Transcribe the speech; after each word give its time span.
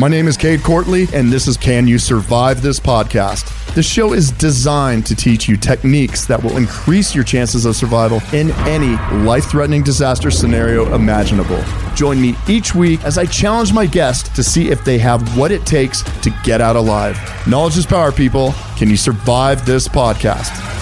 My 0.00 0.08
name 0.08 0.28
is 0.28 0.38
Cade 0.38 0.60
Courtley, 0.60 1.12
and 1.12 1.30
this 1.30 1.46
is 1.46 1.58
Can 1.58 1.86
You 1.86 1.98
Survive 1.98 2.62
This 2.62 2.80
Podcast. 2.80 3.74
The 3.74 3.82
show 3.82 4.14
is 4.14 4.30
designed 4.30 5.04
to 5.04 5.14
teach 5.14 5.46
you 5.46 5.58
techniques 5.58 6.24
that 6.24 6.42
will 6.42 6.56
increase 6.56 7.14
your 7.14 7.22
chances 7.22 7.66
of 7.66 7.76
survival 7.76 8.22
in 8.32 8.50
any 8.66 8.96
life 9.26 9.50
threatening 9.50 9.82
disaster 9.82 10.30
scenario 10.30 10.94
imaginable. 10.94 11.62
Join 11.94 12.18
me 12.18 12.34
each 12.48 12.74
week 12.74 13.04
as 13.04 13.18
I 13.18 13.26
challenge 13.26 13.74
my 13.74 13.84
guests 13.84 14.30
to 14.30 14.42
see 14.42 14.70
if 14.70 14.82
they 14.86 14.96
have 14.96 15.36
what 15.36 15.52
it 15.52 15.66
takes 15.66 16.02
to 16.22 16.30
get 16.44 16.62
out 16.62 16.76
alive. 16.76 17.18
Knowledge 17.46 17.76
is 17.76 17.84
power, 17.84 18.10
people. 18.10 18.54
Can 18.78 18.88
you 18.88 18.96
survive 18.96 19.66
this 19.66 19.86
podcast? 19.86 20.79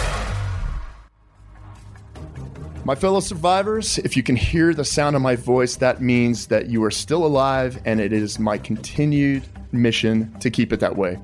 My 2.89 2.95
fellow 2.95 3.21
survivors, 3.21 3.99
if 3.99 4.17
you 4.17 4.23
can 4.23 4.35
hear 4.35 4.73
the 4.73 4.83
sound 4.83 5.15
of 5.15 5.21
my 5.21 5.37
voice, 5.37 5.77
that 5.77 6.01
means 6.01 6.47
that 6.47 6.71
you 6.71 6.83
are 6.85 6.91
still 6.91 7.27
alive, 7.27 7.79
and 7.85 8.01
it 8.01 8.15
is 8.15 8.39
my 8.39 8.57
continued 8.57 9.47
mission 9.73 10.33
to 10.41 10.49
keep 10.49 10.73
it 10.73 10.81
that 10.81 10.97
way. 10.97 11.19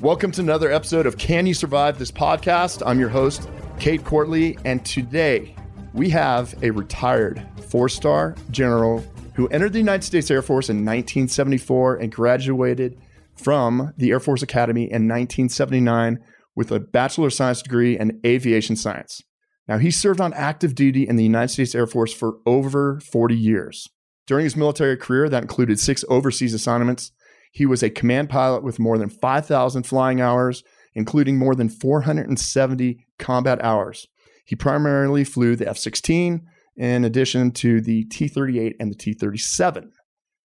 Welcome 0.00 0.30
to 0.30 0.40
another 0.40 0.70
episode 0.70 1.06
of 1.06 1.18
Can 1.18 1.48
You 1.48 1.54
Survive 1.54 1.98
This 1.98 2.12
Podcast? 2.12 2.84
I'm 2.86 3.00
your 3.00 3.08
host, 3.08 3.48
Cade 3.80 4.04
Courtley, 4.04 4.56
and 4.64 4.86
today 4.86 5.56
we 5.94 6.10
have 6.10 6.54
a 6.62 6.70
retired 6.70 7.44
four 7.68 7.88
star 7.88 8.36
general 8.52 9.04
who 9.34 9.48
entered 9.48 9.72
the 9.72 9.80
United 9.80 10.04
States 10.04 10.30
Air 10.30 10.42
Force 10.42 10.68
in 10.68 10.76
1974 10.76 11.96
and 11.96 12.12
graduated 12.12 12.96
from 13.34 13.92
the 13.96 14.12
Air 14.12 14.20
Force 14.20 14.42
Academy 14.42 14.82
in 14.82 15.08
1979 15.08 16.20
with 16.54 16.70
a 16.70 16.78
Bachelor 16.78 17.26
of 17.26 17.34
Science 17.34 17.62
degree 17.62 17.98
in 17.98 18.20
aviation 18.24 18.76
science. 18.76 19.24
Now, 19.68 19.78
he 19.78 19.90
served 19.90 20.20
on 20.20 20.32
active 20.34 20.74
duty 20.74 21.06
in 21.06 21.16
the 21.16 21.22
United 21.22 21.48
States 21.48 21.74
Air 21.74 21.86
Force 21.86 22.12
for 22.12 22.38
over 22.44 23.00
40 23.00 23.36
years. 23.36 23.88
During 24.26 24.44
his 24.44 24.56
military 24.56 24.96
career, 24.96 25.28
that 25.28 25.42
included 25.42 25.78
six 25.78 26.04
overseas 26.08 26.54
assignments. 26.54 27.12
He 27.52 27.66
was 27.66 27.82
a 27.82 27.90
command 27.90 28.30
pilot 28.30 28.62
with 28.62 28.78
more 28.78 28.98
than 28.98 29.08
5,000 29.08 29.82
flying 29.84 30.20
hours, 30.20 30.62
including 30.94 31.38
more 31.38 31.54
than 31.54 31.68
470 31.68 33.06
combat 33.18 33.62
hours. 33.62 34.06
He 34.44 34.56
primarily 34.56 35.24
flew 35.24 35.56
the 35.56 35.68
F 35.68 35.78
16 35.78 36.46
in 36.76 37.04
addition 37.04 37.52
to 37.52 37.80
the 37.80 38.04
T 38.04 38.28
38 38.28 38.76
and 38.80 38.90
the 38.90 38.96
T 38.96 39.12
37. 39.12 39.92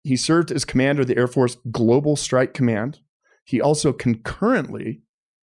He 0.05 0.17
served 0.17 0.53
as 0.53 0.65
commander 0.65 1.03
of 1.03 1.09
the 1.09 1.17
Air 1.17 1.27
Force 1.27 1.57
Global 1.71 2.17
Strike 2.17 2.55
Command. 2.55 3.01
He 3.45 3.61
also 3.61 3.93
concurrently 3.93 5.03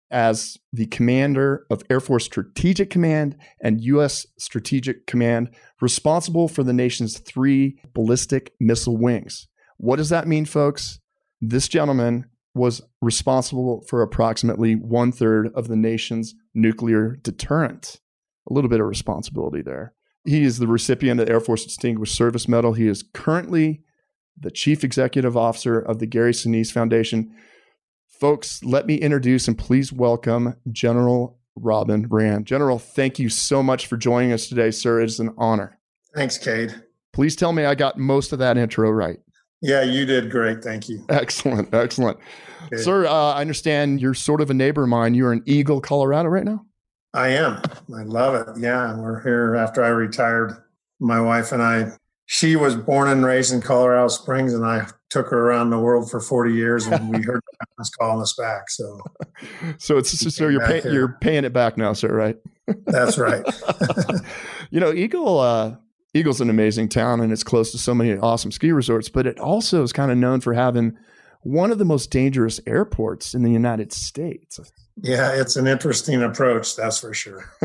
as 0.09 0.57
the 0.71 0.85
commander 0.85 1.65
of 1.69 1.83
Air 1.89 1.99
Force 1.99 2.25
Strategic 2.25 2.89
Command 2.89 3.35
and 3.61 3.81
U.S. 3.81 4.25
Strategic 4.37 5.05
Command, 5.05 5.49
responsible 5.81 6.47
for 6.47 6.63
the 6.63 6.73
nation's 6.73 7.19
three 7.19 7.79
ballistic 7.93 8.53
missile 8.59 8.97
wings. 8.97 9.47
What 9.77 9.97
does 9.97 10.09
that 10.09 10.27
mean, 10.27 10.45
folks? 10.45 10.99
This 11.41 11.67
gentleman 11.67 12.25
was 12.55 12.81
responsible 13.01 13.85
for 13.87 14.01
approximately 14.01 14.75
one 14.75 15.11
third 15.11 15.49
of 15.53 15.67
the 15.67 15.75
nation's 15.75 16.33
nuclear 16.53 17.17
deterrent. 17.21 17.99
A 18.49 18.53
little 18.53 18.69
bit 18.69 18.79
of 18.79 18.87
responsibility 18.87 19.61
there. 19.61 19.93
He 20.25 20.43
is 20.43 20.57
the 20.57 20.67
recipient 20.67 21.19
of 21.19 21.27
the 21.27 21.31
Air 21.31 21.39
Force 21.39 21.63
Distinguished 21.63 22.15
Service 22.15 22.47
Medal. 22.47 22.73
He 22.73 22.87
is 22.87 23.03
currently 23.13 23.83
the 24.39 24.51
chief 24.51 24.83
executive 24.83 25.37
officer 25.37 25.79
of 25.79 25.99
the 25.99 26.05
Gary 26.05 26.31
Sinise 26.31 26.71
Foundation. 26.71 27.33
Folks, 28.19 28.63
let 28.63 28.87
me 28.87 28.95
introduce 28.95 29.47
and 29.47 29.55
please 29.57 29.93
welcome 29.93 30.55
General 30.71 31.37
Robin 31.55 32.07
Rand. 32.09 32.47
General, 32.47 32.79
thank 32.79 33.19
you 33.19 33.29
so 33.29 33.61
much 33.61 33.85
for 33.85 33.95
joining 33.95 34.31
us 34.31 34.47
today, 34.47 34.71
sir. 34.71 35.01
It 35.01 35.05
is 35.05 35.19
an 35.19 35.33
honor. 35.37 35.77
Thanks, 36.15 36.37
Cade. 36.37 36.73
Please 37.13 37.35
tell 37.35 37.53
me 37.53 37.65
I 37.65 37.75
got 37.75 37.97
most 37.97 38.33
of 38.33 38.39
that 38.39 38.57
intro 38.57 38.89
right. 38.89 39.19
Yeah, 39.61 39.83
you 39.83 40.05
did 40.05 40.31
great. 40.31 40.63
Thank 40.63 40.89
you. 40.89 41.05
Excellent. 41.09 41.73
Excellent. 41.73 42.17
Okay. 42.65 42.81
Sir, 42.81 43.05
uh, 43.05 43.33
I 43.33 43.41
understand 43.41 44.01
you're 44.01 44.13
sort 44.13 44.41
of 44.41 44.49
a 44.49 44.53
neighbor 44.53 44.83
of 44.83 44.89
mine. 44.89 45.13
You're 45.13 45.33
in 45.33 45.43
Eagle, 45.45 45.81
Colorado 45.81 46.29
right 46.29 46.43
now? 46.43 46.65
I 47.13 47.29
am. 47.29 47.61
I 47.95 48.03
love 48.03 48.35
it. 48.35 48.59
Yeah. 48.59 48.95
We're 48.97 49.21
here 49.21 49.55
after 49.55 49.83
I 49.83 49.89
retired. 49.89 50.63
My 50.99 51.21
wife 51.21 51.51
and 51.51 51.61
I, 51.61 51.91
she 52.27 52.57
was 52.57 52.75
born 52.75 53.07
and 53.07 53.25
raised 53.25 53.53
in 53.53 53.61
Colorado 53.61 54.09
Springs, 54.09 54.53
and 54.53 54.65
I 54.65 54.85
took 55.09 55.29
her 55.29 55.49
around 55.49 55.69
the 55.69 55.79
world 55.79 56.11
for 56.11 56.19
40 56.19 56.53
years 56.53 56.85
and 56.85 57.09
we 57.09 57.23
heard 57.23 57.41
us 57.79 57.89
calling 57.89 58.21
us 58.21 58.33
back. 58.33 58.69
So, 58.69 58.99
so 59.77 59.97
it's 59.97 60.35
so 60.35 60.47
you're 60.49 60.65
pay, 60.65 60.81
you're 60.83 61.17
paying 61.21 61.45
it 61.45 61.53
back 61.53 61.77
now, 61.77 61.93
sir, 61.93 62.13
right? 62.13 62.35
That's 62.85 63.17
right. 63.17 63.45
you 64.71 64.81
know, 64.81 64.91
Eagle, 64.91 65.39
uh, 65.39 65.77
Eagle's 66.13 66.41
an 66.41 66.49
amazing 66.49 66.89
town 66.89 67.21
and 67.21 67.31
it's 67.31 67.43
close 67.43 67.71
to 67.71 67.77
so 67.77 67.95
many 67.95 68.17
awesome 68.17 68.51
ski 68.51 68.73
resorts, 68.73 69.07
but 69.07 69.25
it 69.25 69.39
also 69.39 69.81
is 69.81 69.93
kind 69.93 70.11
of 70.11 70.17
known 70.17 70.41
for 70.41 70.53
having 70.53 70.97
one 71.43 71.71
of 71.71 71.77
the 71.77 71.85
most 71.85 72.11
dangerous 72.11 72.59
airports 72.67 73.33
in 73.33 73.43
the 73.43 73.51
United 73.51 73.93
States. 73.93 74.59
Yeah, 75.01 75.31
it's 75.33 75.55
an 75.55 75.67
interesting 75.67 76.23
approach, 76.23 76.75
that's 76.75 76.99
for 76.99 77.13
sure. 77.13 77.51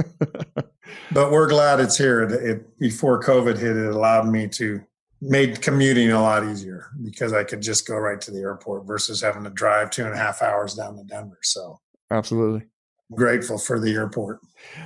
but 1.12 1.30
we're 1.30 1.48
glad 1.48 1.80
it's 1.80 1.96
here. 1.96 2.22
It, 2.22 2.32
it, 2.32 2.78
before 2.78 3.22
COVID 3.22 3.58
hit, 3.58 3.76
it 3.76 3.94
allowed 3.94 4.28
me 4.28 4.48
to 4.48 4.82
made 5.22 5.62
commuting 5.62 6.10
a 6.10 6.20
lot 6.20 6.44
easier 6.44 6.90
because 7.02 7.32
I 7.32 7.44
could 7.44 7.62
just 7.62 7.86
go 7.86 7.96
right 7.96 8.20
to 8.20 8.30
the 8.30 8.40
airport 8.40 8.86
versus 8.86 9.22
having 9.22 9.44
to 9.44 9.50
drive 9.50 9.90
two 9.90 10.04
and 10.04 10.12
a 10.12 10.16
half 10.16 10.42
hours 10.42 10.74
down 10.74 10.96
to 10.96 11.04
Denver. 11.04 11.38
So, 11.42 11.80
absolutely 12.10 12.66
grateful 13.14 13.58
for 13.58 13.78
the 13.78 13.92
airport. 13.92 14.40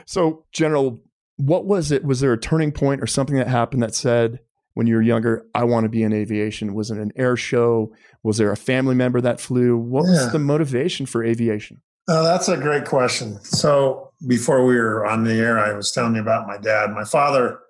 So, 0.06 0.44
General, 0.52 1.00
what 1.36 1.64
was 1.64 1.90
it? 1.90 2.04
Was 2.04 2.20
there 2.20 2.32
a 2.32 2.38
turning 2.38 2.72
point 2.72 3.02
or 3.02 3.06
something 3.06 3.36
that 3.36 3.48
happened 3.48 3.82
that 3.82 3.94
said, 3.94 4.40
when 4.74 4.86
you 4.86 4.96
were 4.96 5.02
younger, 5.02 5.46
I 5.54 5.64
want 5.64 5.84
to 5.84 5.88
be 5.88 6.02
in 6.02 6.12
aviation? 6.12 6.74
Was 6.74 6.90
it 6.90 6.98
an 6.98 7.12
air 7.16 7.36
show? 7.36 7.94
Was 8.22 8.36
there 8.36 8.52
a 8.52 8.56
family 8.56 8.94
member 8.94 9.20
that 9.20 9.40
flew? 9.40 9.76
What 9.76 10.04
yeah. 10.04 10.12
was 10.12 10.32
the 10.32 10.38
motivation 10.38 11.06
for 11.06 11.24
aviation? 11.24 11.80
Oh, 12.08 12.22
that's 12.22 12.48
a 12.48 12.56
great 12.56 12.84
question. 12.84 13.40
So, 13.42 14.12
before 14.26 14.64
we 14.64 14.76
were 14.76 15.04
on 15.04 15.24
the 15.24 15.34
air, 15.34 15.58
I 15.58 15.74
was 15.74 15.92
telling 15.92 16.14
you 16.14 16.22
about 16.22 16.46
my 16.46 16.56
dad. 16.56 16.90
My 16.92 17.04
father 17.04 17.60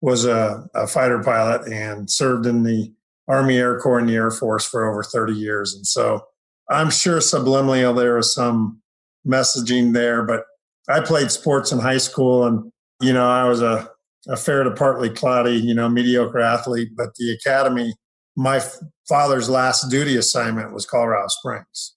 was 0.00 0.24
a, 0.24 0.68
a 0.74 0.86
fighter 0.86 1.22
pilot 1.22 1.70
and 1.72 2.10
served 2.10 2.46
in 2.46 2.64
the 2.64 2.92
Army 3.28 3.56
Air 3.56 3.78
Corps 3.78 3.98
and 3.98 4.08
the 4.08 4.16
Air 4.16 4.30
Force 4.30 4.66
for 4.66 4.90
over 4.90 5.02
30 5.02 5.34
years. 5.34 5.74
And 5.74 5.86
so 5.86 6.26
I'm 6.68 6.90
sure 6.90 7.18
subliminally 7.18 7.94
there 7.96 8.16
was 8.16 8.34
some 8.34 8.80
messaging 9.26 9.92
there, 9.92 10.24
but 10.24 10.44
I 10.88 11.00
played 11.00 11.30
sports 11.30 11.70
in 11.70 11.78
high 11.78 11.98
school 11.98 12.44
and, 12.44 12.72
you 13.00 13.12
know, 13.12 13.28
I 13.28 13.44
was 13.44 13.62
a, 13.62 13.88
a 14.28 14.36
fair 14.36 14.64
to 14.64 14.72
partly 14.72 15.08
cloudy, 15.08 15.54
you 15.54 15.74
know, 15.74 15.88
mediocre 15.88 16.40
athlete, 16.40 16.90
but 16.96 17.14
the 17.16 17.32
academy, 17.32 17.94
my 18.36 18.60
father's 19.08 19.48
last 19.48 19.88
duty 19.88 20.16
assignment 20.16 20.72
was 20.72 20.84
Colorado 20.84 21.28
Springs. 21.28 21.94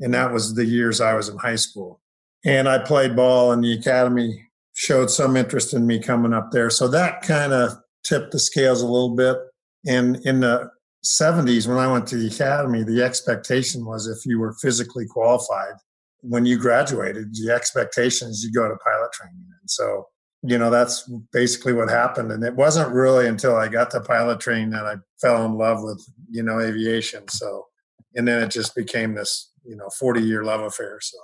And 0.00 0.14
that 0.14 0.32
was 0.32 0.54
the 0.54 0.64
years 0.64 1.00
I 1.00 1.14
was 1.14 1.28
in 1.28 1.38
high 1.38 1.56
school. 1.56 2.00
And 2.44 2.68
I 2.68 2.78
played 2.78 3.16
ball 3.16 3.52
in 3.52 3.60
the 3.60 3.72
academy 3.72 4.48
showed 4.78 5.10
some 5.10 5.36
interest 5.36 5.74
in 5.74 5.88
me 5.88 5.98
coming 5.98 6.32
up 6.32 6.52
there. 6.52 6.70
So 6.70 6.86
that 6.88 7.22
kind 7.22 7.52
of 7.52 7.72
tipped 8.04 8.30
the 8.30 8.38
scales 8.38 8.80
a 8.80 8.86
little 8.86 9.16
bit. 9.16 9.36
And 9.84 10.24
in 10.24 10.38
the 10.38 10.70
70s, 11.04 11.66
when 11.66 11.78
I 11.78 11.90
went 11.90 12.06
to 12.08 12.16
the 12.16 12.28
academy, 12.28 12.84
the 12.84 13.02
expectation 13.02 13.84
was 13.84 14.06
if 14.06 14.24
you 14.24 14.38
were 14.38 14.54
physically 14.62 15.04
qualified, 15.06 15.74
when 16.20 16.46
you 16.46 16.58
graduated, 16.58 17.34
the 17.34 17.52
expectation 17.52 18.28
is 18.28 18.44
you 18.44 18.52
go 18.52 18.68
to 18.68 18.76
pilot 18.76 19.10
training. 19.12 19.46
And 19.60 19.68
so, 19.68 20.06
you 20.42 20.56
know, 20.58 20.70
that's 20.70 21.10
basically 21.32 21.72
what 21.72 21.90
happened. 21.90 22.30
And 22.30 22.44
it 22.44 22.54
wasn't 22.54 22.94
really 22.94 23.26
until 23.26 23.56
I 23.56 23.66
got 23.66 23.90
to 23.90 24.00
pilot 24.00 24.38
training 24.38 24.70
that 24.70 24.86
I 24.86 24.94
fell 25.20 25.44
in 25.44 25.54
love 25.54 25.82
with, 25.82 26.04
you 26.30 26.44
know, 26.44 26.60
aviation. 26.60 27.26
So, 27.28 27.66
and 28.14 28.28
then 28.28 28.42
it 28.42 28.52
just 28.52 28.76
became 28.76 29.14
this, 29.14 29.52
you 29.68 29.76
know, 29.76 29.88
40 29.90 30.22
year 30.22 30.42
love 30.42 30.60
affair. 30.60 30.98
So, 31.00 31.18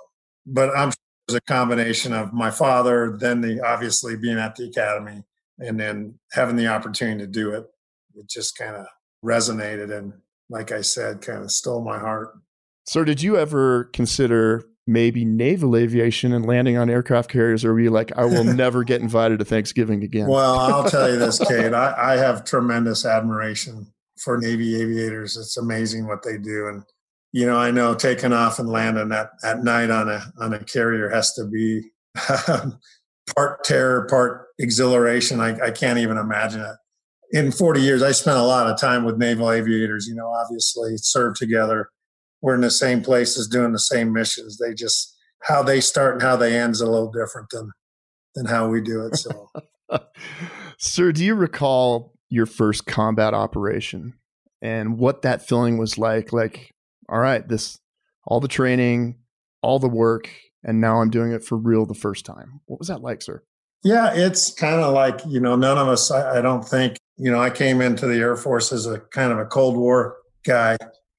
but 0.45 0.69
I'm 0.77 0.91
was 1.27 1.35
a 1.35 1.41
combination 1.41 2.13
of 2.13 2.33
my 2.33 2.51
father, 2.51 3.17
then 3.19 3.41
the 3.41 3.65
obviously 3.65 4.15
being 4.15 4.37
at 4.37 4.55
the 4.55 4.65
academy, 4.65 5.23
and 5.59 5.79
then 5.79 6.19
having 6.33 6.55
the 6.55 6.67
opportunity 6.67 7.19
to 7.19 7.27
do 7.27 7.51
it. 7.51 7.65
It 8.15 8.29
just 8.29 8.57
kind 8.57 8.75
of 8.75 8.85
resonated 9.23 9.95
and, 9.95 10.13
like 10.49 10.71
I 10.71 10.81
said, 10.81 11.21
kind 11.21 11.43
of 11.43 11.51
stole 11.51 11.83
my 11.83 11.99
heart. 11.99 12.29
So, 12.85 13.03
did 13.03 13.21
you 13.21 13.37
ever 13.37 13.85
consider 13.85 14.63
maybe 14.87 15.25
naval 15.25 15.75
aviation 15.75 16.31
and 16.31 16.45
landing 16.45 16.77
on 16.77 16.89
aircraft 16.89 17.31
carriers? 17.31 17.65
Or 17.65 17.73
were 17.73 17.79
you 17.79 17.89
like, 17.89 18.11
I 18.15 18.25
will 18.25 18.43
never 18.55 18.83
get 18.83 19.01
invited 19.01 19.39
to 19.39 19.45
Thanksgiving 19.45 20.03
again? 20.03 20.27
Well, 20.27 20.59
I'll 20.59 20.89
tell 20.89 21.09
you 21.09 21.17
this, 21.17 21.39
Cade. 21.39 21.73
I, 21.73 22.13
I 22.13 22.17
have 22.17 22.45
tremendous 22.45 23.05
admiration 23.05 23.87
for 24.19 24.37
Navy 24.37 24.79
aviators. 24.79 25.35
It's 25.35 25.57
amazing 25.57 26.07
what 26.07 26.23
they 26.23 26.37
do. 26.37 26.67
And, 26.67 26.83
you 27.35 27.45
know, 27.45 27.57
I 27.57 27.69
know 27.69 27.93
taking 27.93 28.31
off 28.31 28.59
and 28.59 28.69
landing 28.69 29.11
at, 29.11 29.29
at 29.43 29.61
night 29.61 29.89
on 29.89 30.07
a, 30.07 30.23
on 30.39 30.53
a 30.53 30.63
carrier 30.63 31.09
has 31.09 31.33
to 31.33 31.43
be 31.43 31.81
um, 32.47 32.79
part 33.35 33.61
terror, 33.65 34.07
part 34.09 34.47
exhilaration. 34.57 35.41
I, 35.41 35.59
I 35.59 35.71
can't 35.71 35.99
even 35.99 36.15
imagine 36.15 36.61
it. 36.61 37.37
In 37.37 37.51
40 37.51 37.81
years, 37.81 38.01
I 38.01 38.13
spent 38.13 38.37
a 38.37 38.43
lot 38.43 38.67
of 38.67 38.79
time 38.79 39.03
with 39.03 39.17
naval 39.17 39.51
aviators, 39.51 40.07
you 40.07 40.15
know, 40.15 40.29
obviously 40.29 40.95
served 40.95 41.35
together. 41.35 41.89
We're 42.41 42.55
in 42.55 42.61
the 42.61 42.71
same 42.71 43.01
places 43.01 43.49
doing 43.49 43.73
the 43.73 43.79
same 43.79 44.13
missions. 44.13 44.57
They 44.57 44.73
just, 44.73 45.13
how 45.41 45.61
they 45.61 45.81
start 45.81 46.13
and 46.13 46.21
how 46.21 46.37
they 46.37 46.57
end 46.57 46.71
is 46.71 46.79
a 46.79 46.89
little 46.89 47.11
different 47.11 47.49
than, 47.51 47.69
than 48.35 48.45
how 48.45 48.69
we 48.69 48.79
do 48.79 49.05
it. 49.07 49.17
So, 49.17 49.49
sir, 50.77 51.11
do 51.11 51.25
you 51.25 51.35
recall 51.35 52.13
your 52.29 52.45
first 52.45 52.85
combat 52.85 53.33
operation 53.33 54.13
and 54.61 54.97
what 54.97 55.23
that 55.23 55.45
feeling 55.45 55.77
was 55.77 55.97
like? 55.97 56.31
Like, 56.31 56.71
all 57.09 57.19
right, 57.19 57.47
this, 57.47 57.79
all 58.25 58.39
the 58.39 58.47
training, 58.47 59.17
all 59.61 59.79
the 59.79 59.87
work, 59.87 60.29
and 60.63 60.81
now 60.81 61.01
I'm 61.01 61.09
doing 61.09 61.31
it 61.31 61.43
for 61.43 61.57
real 61.57 61.85
the 61.85 61.93
first 61.93 62.25
time. 62.25 62.61
What 62.65 62.79
was 62.79 62.87
that 62.87 63.01
like, 63.01 63.21
sir? 63.21 63.43
Yeah, 63.83 64.13
it's 64.13 64.51
kind 64.51 64.81
of 64.81 64.93
like, 64.93 65.19
you 65.27 65.39
know, 65.39 65.55
none 65.55 65.77
of 65.77 65.87
us, 65.87 66.09
I, 66.09 66.39
I, 66.39 66.41
don't 66.41 66.67
think, 66.67 66.97
you 67.17 67.31
know, 67.31 67.39
I 67.39 67.51
came 67.51 67.81
into 67.81 68.07
the 68.07 68.15
Air 68.15 68.35
Force 68.35 68.71
as 68.71 68.87
a 68.87 68.99
kind 68.99 69.31
of 69.31 69.37
a 69.37 69.45
Cold 69.45 69.77
War 69.77 70.17
guy, 70.43 70.75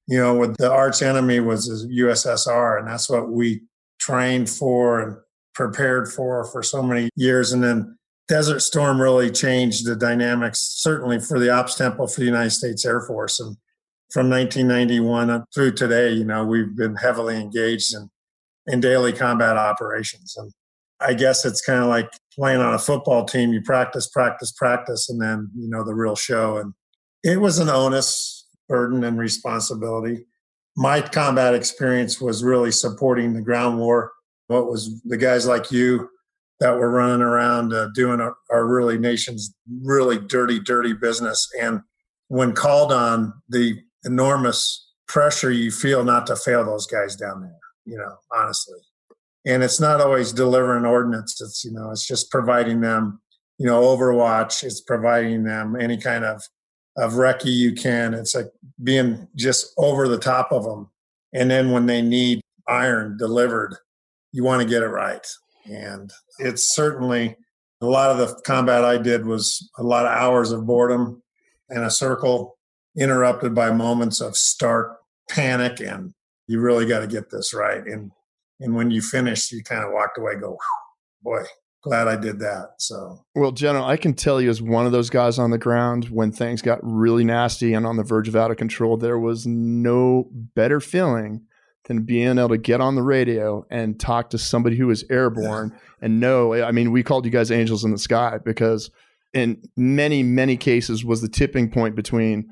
you 0.07 0.17
know, 0.17 0.35
with 0.35 0.57
the 0.57 0.71
arch 0.71 1.01
enemy 1.01 1.39
was 1.39 1.67
the 1.67 2.01
USSR, 2.01 2.79
and 2.79 2.87
that's 2.87 3.09
what 3.09 3.29
we 3.29 3.61
trained 3.99 4.49
for 4.49 4.99
and 4.99 5.17
prepared 5.53 6.11
for 6.11 6.43
for 6.45 6.61
so 6.61 6.83
many 6.83 7.09
years. 7.15 7.51
And 7.51 7.63
then 7.63 7.97
Desert 8.27 8.59
Storm 8.59 9.01
really 9.01 9.31
changed 9.31 9.85
the 9.85 9.95
dynamics, 9.95 10.59
certainly 10.59 11.19
for 11.19 11.39
the 11.39 11.49
ops 11.49 11.75
tempo 11.75 12.07
for 12.07 12.19
the 12.19 12.25
United 12.25 12.51
States 12.51 12.85
Air 12.85 13.01
Force. 13.01 13.39
And 13.39 13.55
from 14.11 14.29
1991 14.29 15.43
through 15.53 15.73
today, 15.73 16.11
you 16.11 16.23
know, 16.23 16.45
we've 16.45 16.75
been 16.75 16.95
heavily 16.95 17.39
engaged 17.39 17.93
in 17.93 18.09
in 18.67 18.81
daily 18.81 19.13
combat 19.13 19.57
operations. 19.57 20.35
And 20.37 20.51
I 20.99 21.13
guess 21.13 21.45
it's 21.45 21.61
kind 21.61 21.81
of 21.81 21.87
like 21.87 22.09
playing 22.33 22.59
on 22.59 22.73
a 22.73 22.79
football 22.79 23.25
team. 23.25 23.53
You 23.53 23.61
practice, 23.61 24.09
practice, 24.09 24.51
practice, 24.51 25.09
and 25.09 25.21
then, 25.21 25.49
you 25.57 25.69
know, 25.69 25.83
the 25.83 25.95
real 25.95 26.15
show. 26.15 26.57
And 26.57 26.73
it 27.23 27.39
was 27.39 27.59
an 27.59 27.69
onus, 27.69 28.45
burden, 28.67 29.03
and 29.03 29.17
responsibility. 29.17 30.25
My 30.75 31.01
combat 31.01 31.55
experience 31.55 32.21
was 32.21 32.43
really 32.43 32.71
supporting 32.71 33.33
the 33.33 33.41
ground 33.41 33.79
war. 33.79 34.11
What 34.47 34.69
was 34.69 35.01
the 35.03 35.17
guys 35.17 35.47
like 35.47 35.71
you 35.71 36.09
that 36.59 36.77
were 36.77 36.89
running 36.89 37.21
around 37.21 37.73
uh, 37.73 37.87
doing 37.93 38.19
our, 38.19 38.35
our 38.49 38.65
really 38.65 38.97
nation's 38.97 39.53
really 39.83 40.17
dirty, 40.17 40.59
dirty 40.59 40.93
business. 40.93 41.47
And 41.61 41.81
when 42.29 42.53
called 42.53 42.91
on, 42.91 43.33
the 43.49 43.79
enormous 44.07 44.89
pressure 45.07 45.51
you 45.51 45.69
feel 45.69 46.03
not 46.03 46.25
to 46.27 46.35
fail 46.35 46.65
those 46.65 46.87
guys 46.87 47.15
down 47.15 47.41
there 47.41 47.59
you 47.87 47.97
know, 47.97 48.17
honestly. 48.31 48.77
And 49.45 49.63
it's 49.63 49.79
not 49.79 50.01
always 50.01 50.33
delivering 50.33 50.85
ordnance. 50.85 51.41
It's, 51.41 51.63
you 51.63 51.71
know, 51.71 51.89
it's 51.89 52.05
just 52.05 52.29
providing 52.29 52.81
them, 52.81 53.21
you 53.57 53.65
know, 53.65 53.81
overwatch. 53.81 54.63
It's 54.63 54.81
providing 54.81 55.45
them 55.45 55.75
any 55.79 55.97
kind 55.97 56.25
of, 56.25 56.43
of 56.97 57.13
recce 57.13 57.45
you 57.45 57.73
can. 57.73 58.13
It's 58.13 58.35
like 58.35 58.51
being 58.83 59.27
just 59.35 59.73
over 59.77 60.07
the 60.07 60.19
top 60.19 60.51
of 60.51 60.65
them. 60.65 60.91
And 61.33 61.49
then 61.49 61.71
when 61.71 61.85
they 61.85 62.01
need 62.01 62.41
iron 62.67 63.17
delivered, 63.17 63.77
you 64.33 64.43
want 64.43 64.61
to 64.61 64.67
get 64.67 64.83
it 64.83 64.87
right. 64.87 65.25
And 65.65 66.11
it's 66.39 66.75
certainly 66.75 67.37
a 67.81 67.85
lot 67.85 68.11
of 68.11 68.17
the 68.17 68.41
combat 68.45 68.83
I 68.83 68.97
did 68.97 69.25
was 69.25 69.69
a 69.77 69.83
lot 69.83 70.05
of 70.05 70.11
hours 70.11 70.51
of 70.51 70.65
boredom 70.65 71.23
in 71.69 71.83
a 71.83 71.91
circle 71.91 72.56
interrupted 72.97 73.53
by 73.53 73.71
moments 73.71 74.21
of 74.21 74.35
stark 74.35 74.97
panic 75.29 75.79
and 75.79 76.13
you 76.47 76.59
really 76.59 76.85
got 76.85 76.99
to 76.99 77.07
get 77.07 77.29
this 77.29 77.53
right. 77.53 77.85
And 77.85 78.11
and 78.59 78.75
when 78.75 78.89
you 78.89 79.01
finish, 79.01 79.51
you 79.51 79.63
kind 79.63 79.83
of 79.83 79.91
walked 79.91 80.17
away, 80.17 80.35
go, 80.35 80.57
boy, 81.21 81.43
glad 81.83 82.07
I 82.07 82.15
did 82.15 82.39
that. 82.39 82.69
So, 82.79 83.23
well, 83.35 83.51
General, 83.51 83.85
I 83.85 83.97
can 83.97 84.13
tell 84.13 84.41
you 84.41 84.49
as 84.49 84.61
one 84.61 84.87
of 84.87 84.91
those 84.91 85.11
guys 85.11 85.37
on 85.37 85.51
the 85.51 85.59
ground 85.59 86.05
when 86.05 86.31
things 86.31 86.61
got 86.61 86.79
really 86.81 87.23
nasty 87.23 87.73
and 87.73 87.85
on 87.85 87.97
the 87.97 88.03
verge 88.03 88.27
of 88.27 88.35
out 88.35 88.49
of 88.49 88.57
control, 88.57 88.97
there 88.97 89.19
was 89.19 89.45
no 89.45 90.27
better 90.55 90.79
feeling 90.79 91.45
than 91.85 92.03
being 92.03 92.37
able 92.37 92.49
to 92.49 92.57
get 92.57 92.81
on 92.81 92.95
the 92.95 93.03
radio 93.03 93.65
and 93.69 93.99
talk 93.99 94.31
to 94.31 94.37
somebody 94.37 94.75
who 94.75 94.87
was 94.87 95.05
airborne 95.09 95.71
yeah. 95.71 95.79
and 96.01 96.19
know. 96.19 96.53
I 96.53 96.71
mean, 96.71 96.91
we 96.91 97.03
called 97.03 97.25
you 97.25 97.31
guys 97.31 97.51
angels 97.51 97.85
in 97.85 97.91
the 97.91 97.97
sky 97.97 98.39
because 98.43 98.89
in 99.33 99.61
many, 99.77 100.23
many 100.23 100.57
cases 100.57 101.05
was 101.05 101.21
the 101.21 101.29
tipping 101.29 101.69
point 101.69 101.95
between 101.95 102.51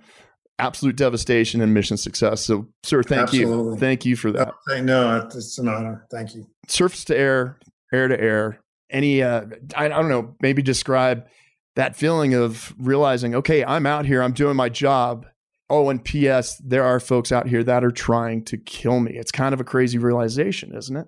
absolute 0.60 0.96
devastation 0.96 1.62
and 1.62 1.74
mission 1.74 1.98
success. 1.98 2.42
So, 2.42 2.68
sir, 2.84 3.04
thank 3.04 3.24
Absolutely. 3.24 3.74
you. 3.74 3.80
Thank 3.80 4.06
you 4.06 4.16
for 4.16 4.31
that. 4.31 4.54
No, 4.68 5.28
it's 5.34 5.57
an 5.57 5.68
honor. 5.68 6.06
Thank 6.12 6.36
you. 6.36 6.48
Surface 6.68 7.04
to 7.06 7.18
air, 7.18 7.60
air 7.94 8.07
to 8.07 8.19
air. 8.19 8.60
Any, 8.90 9.22
uh, 9.22 9.46
I, 9.75 9.86
I 9.86 9.90
don't 9.90 10.10
know, 10.10 10.36
maybe 10.42 10.62
describe 10.62 11.28
that 11.75 11.96
feeling 11.96 12.34
of 12.34 12.74
realizing, 12.78 13.36
okay, 13.36 13.63
I'm 13.66 13.86
out 13.86 14.06
here, 14.06 14.22
I'm 14.22 14.34
doing 14.34 14.56
my 14.56 14.69
job. 14.69 15.25
Oh, 15.69 15.90
and 15.90 16.04
P.S., 16.04 16.62
there 16.63 16.84
are 16.84 17.00
folks 17.00 17.31
out 17.31 17.48
here 17.48 17.63
that 17.63 17.84
are 17.84 17.92
trying 17.92 18.44
to 18.46 18.57
kill 18.57 19.00
me. 19.00 19.13
It's 19.16 19.31
kind 19.31 19.54
of 19.54 19.60
a 19.60 19.63
crazy 19.63 19.98
realization, 19.98 20.75
isn't 20.75 20.96
it? 20.96 21.07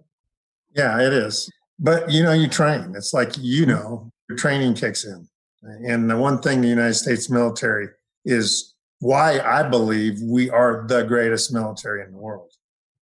Yeah, 0.76 1.00
it 1.00 1.14
is. 1.14 1.50
But 1.80 2.10
you 2.12 2.24
know, 2.24 2.34
you 2.34 2.48
train. 2.48 2.94
It's 2.96 3.14
like 3.14 3.34
you 3.38 3.68
know, 3.68 4.10
your 4.28 4.38
training 4.38 4.74
kicks 4.74 5.06
in. 5.06 5.28
And 5.62 6.10
the 6.10 6.18
one 6.18 6.40
thing 6.40 6.62
the 6.62 6.68
United 6.68 6.96
States 6.96 7.30
military 7.30 7.90
is 8.26 8.74
why 9.00 9.40
I 9.40 9.64
believe 9.64 10.20
we 10.22 10.50
are 10.50 10.86
the 10.88 11.04
greatest 11.04 11.54
military 11.54 12.04
in 12.04 12.12
the 12.12 12.18
world. 12.18 12.52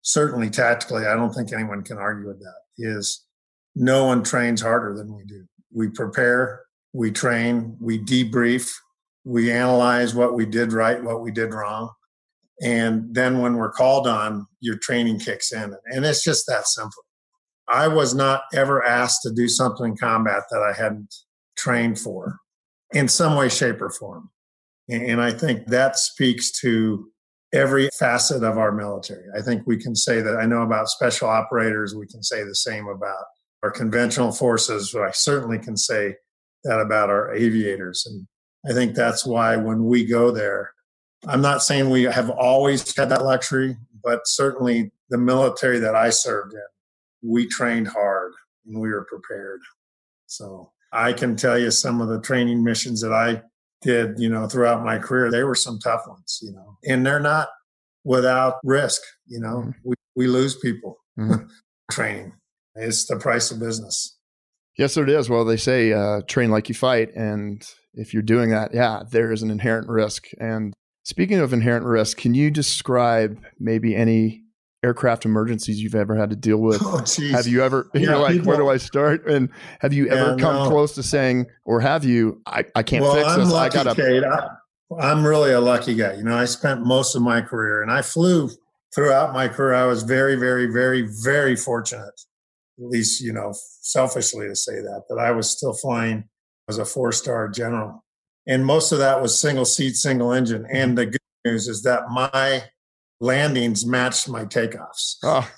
Certainly 0.01 0.49
tactically, 0.49 1.05
I 1.05 1.15
don't 1.15 1.33
think 1.33 1.51
anyone 1.51 1.83
can 1.83 1.97
argue 1.97 2.27
with 2.27 2.39
that. 2.39 2.55
Is 2.77 3.25
no 3.75 4.05
one 4.05 4.23
trains 4.23 4.61
harder 4.61 4.95
than 4.95 5.15
we 5.15 5.23
do. 5.23 5.45
We 5.71 5.89
prepare, 5.89 6.63
we 6.93 7.11
train, 7.11 7.77
we 7.79 7.99
debrief, 7.99 8.71
we 9.23 9.51
analyze 9.51 10.15
what 10.15 10.33
we 10.33 10.45
did 10.45 10.73
right, 10.73 11.03
what 11.03 11.21
we 11.21 11.31
did 11.31 11.53
wrong. 11.53 11.91
And 12.61 13.13
then 13.13 13.39
when 13.39 13.55
we're 13.55 13.71
called 13.71 14.07
on, 14.07 14.47
your 14.59 14.77
training 14.77 15.19
kicks 15.19 15.51
in. 15.51 15.75
And 15.85 16.05
it's 16.05 16.23
just 16.23 16.45
that 16.47 16.67
simple. 16.67 17.03
I 17.67 17.87
was 17.87 18.13
not 18.13 18.43
ever 18.53 18.83
asked 18.83 19.21
to 19.23 19.31
do 19.31 19.47
something 19.47 19.87
in 19.87 19.97
combat 19.97 20.43
that 20.51 20.61
I 20.61 20.73
hadn't 20.73 21.13
trained 21.55 21.99
for 21.99 22.37
in 22.93 23.07
some 23.07 23.35
way, 23.35 23.49
shape, 23.49 23.81
or 23.81 23.89
form. 23.89 24.29
And 24.91 25.21
I 25.21 25.31
think 25.31 25.67
that 25.67 25.97
speaks 25.97 26.51
to 26.59 27.07
every 27.53 27.89
facet 27.97 28.43
of 28.43 28.57
our 28.57 28.71
military. 28.71 29.25
I 29.37 29.41
think 29.41 29.63
we 29.65 29.77
can 29.77 29.95
say 29.95 30.21
that 30.21 30.37
I 30.37 30.45
know 30.45 30.61
about 30.61 30.89
special 30.89 31.29
operators, 31.29 31.95
we 31.95 32.07
can 32.07 32.23
say 32.23 32.43
the 32.43 32.55
same 32.55 32.87
about 32.87 33.25
our 33.63 33.71
conventional 33.71 34.31
forces, 34.31 34.91
but 34.91 35.03
I 35.03 35.11
certainly 35.11 35.59
can 35.59 35.77
say 35.77 36.15
that 36.63 36.79
about 36.79 37.09
our 37.09 37.33
aviators. 37.33 38.05
And 38.05 38.27
I 38.69 38.73
think 38.73 38.95
that's 38.95 39.25
why 39.25 39.55
when 39.55 39.85
we 39.85 40.05
go 40.05 40.31
there, 40.31 40.73
I'm 41.27 41.41
not 41.41 41.63
saying 41.63 41.89
we 41.89 42.03
have 42.03 42.29
always 42.29 42.95
had 42.95 43.09
that 43.09 43.23
luxury, 43.23 43.77
but 44.03 44.21
certainly 44.25 44.91
the 45.09 45.17
military 45.17 45.79
that 45.79 45.95
I 45.95 46.09
served 46.09 46.53
in, 46.53 47.29
we 47.29 47.47
trained 47.47 47.87
hard 47.87 48.33
and 48.65 48.79
we 48.79 48.89
were 48.89 49.05
prepared. 49.05 49.61
So 50.27 50.71
I 50.91 51.13
can 51.13 51.35
tell 51.35 51.57
you 51.57 51.71
some 51.71 52.01
of 52.01 52.09
the 52.09 52.19
training 52.19 52.63
missions 52.63 53.01
that 53.01 53.13
I 53.13 53.43
did, 53.81 54.19
you 54.19 54.29
know, 54.29 54.47
throughout 54.47 54.83
my 54.83 54.97
career, 54.97 55.31
they 55.31 55.43
were 55.43 55.55
some 55.55 55.79
tough 55.79 56.01
ones, 56.07 56.39
you 56.41 56.51
know, 56.51 56.77
and 56.87 57.05
they're 57.05 57.19
not 57.19 57.49
without 58.03 58.55
risk. 58.63 59.01
You 59.27 59.39
know, 59.39 59.55
mm-hmm. 59.57 59.71
we, 59.83 59.95
we 60.15 60.27
lose 60.27 60.55
people 60.57 60.97
mm-hmm. 61.19 61.45
training. 61.91 62.33
It's 62.75 63.05
the 63.05 63.17
price 63.17 63.51
of 63.51 63.59
business. 63.59 64.17
Yes, 64.77 64.95
it 64.97 65.09
is. 65.09 65.29
Well, 65.29 65.45
they 65.45 65.57
say 65.57 65.91
uh, 65.91 66.21
train 66.27 66.49
like 66.49 66.69
you 66.69 66.75
fight. 66.75 67.13
And 67.15 67.61
if 67.93 68.13
you're 68.13 68.23
doing 68.23 68.49
that, 68.51 68.73
yeah, 68.73 69.03
there 69.09 69.31
is 69.31 69.43
an 69.43 69.51
inherent 69.51 69.89
risk. 69.89 70.27
And 70.39 70.73
speaking 71.03 71.39
of 71.39 71.53
inherent 71.53 71.85
risk, 71.85 72.17
can 72.17 72.33
you 72.33 72.49
describe 72.49 73.41
maybe 73.59 73.95
any 73.95 74.40
aircraft 74.83 75.25
emergencies 75.25 75.81
you've 75.81 75.95
ever 75.95 76.15
had 76.15 76.29
to 76.29 76.35
deal 76.35 76.57
with. 76.57 76.81
Oh, 76.93 77.05
have 77.31 77.47
you 77.47 77.63
ever, 77.63 77.89
yeah, 77.93 78.01
you're 78.01 78.17
like, 78.17 78.33
people, 78.33 78.47
where 78.47 78.57
do 78.57 78.69
I 78.69 78.77
start? 78.77 79.27
And 79.27 79.49
have 79.79 79.93
you 79.93 80.07
ever 80.09 80.31
yeah, 80.31 80.37
come 80.37 80.55
no. 80.55 80.69
close 80.69 80.93
to 80.95 81.03
saying, 81.03 81.45
or 81.65 81.79
have 81.79 82.03
you, 82.03 82.41
I, 82.45 82.65
I 82.75 82.83
can't 82.83 83.03
well, 83.03 83.15
fix 83.15 83.27
I'm 83.27 83.39
this. 83.39 83.51
Lucky, 83.51 83.79
I. 83.79 83.93
Cade. 83.93 84.23
I, 84.23 84.47
I'm 84.99 85.25
really 85.25 85.53
a 85.53 85.61
lucky 85.61 85.95
guy. 85.95 86.13
You 86.13 86.23
know, 86.23 86.35
I 86.35 86.45
spent 86.45 86.85
most 86.85 87.15
of 87.15 87.21
my 87.21 87.41
career 87.41 87.81
and 87.81 87.91
I 87.91 88.01
flew 88.01 88.49
throughout 88.93 89.33
my 89.33 89.47
career. 89.47 89.73
I 89.73 89.85
was 89.85 90.03
very, 90.03 90.35
very, 90.35 90.67
very, 90.67 91.07
very 91.23 91.55
fortunate, 91.55 92.19
at 92.77 92.85
least, 92.85 93.21
you 93.21 93.31
know, 93.31 93.53
selfishly 93.81 94.47
to 94.47 94.55
say 94.55 94.81
that, 94.81 95.03
that 95.09 95.17
I 95.17 95.31
was 95.31 95.49
still 95.49 95.73
flying 95.73 96.25
as 96.67 96.77
a 96.77 96.85
four 96.85 97.11
star 97.11 97.47
general. 97.47 98.03
And 98.47 98.65
most 98.65 98.91
of 98.91 98.99
that 98.99 99.21
was 99.21 99.39
single 99.39 99.65
seat, 99.65 99.95
single 99.95 100.33
engine. 100.33 100.65
And 100.71 100.89
mm-hmm. 100.89 100.95
the 100.95 101.05
good 101.05 101.21
news 101.45 101.67
is 101.67 101.83
that 101.83 102.09
my 102.09 102.63
landings 103.21 103.85
matched 103.85 104.27
my 104.27 104.43
takeoffs. 104.43 105.15
Oh. 105.23 105.49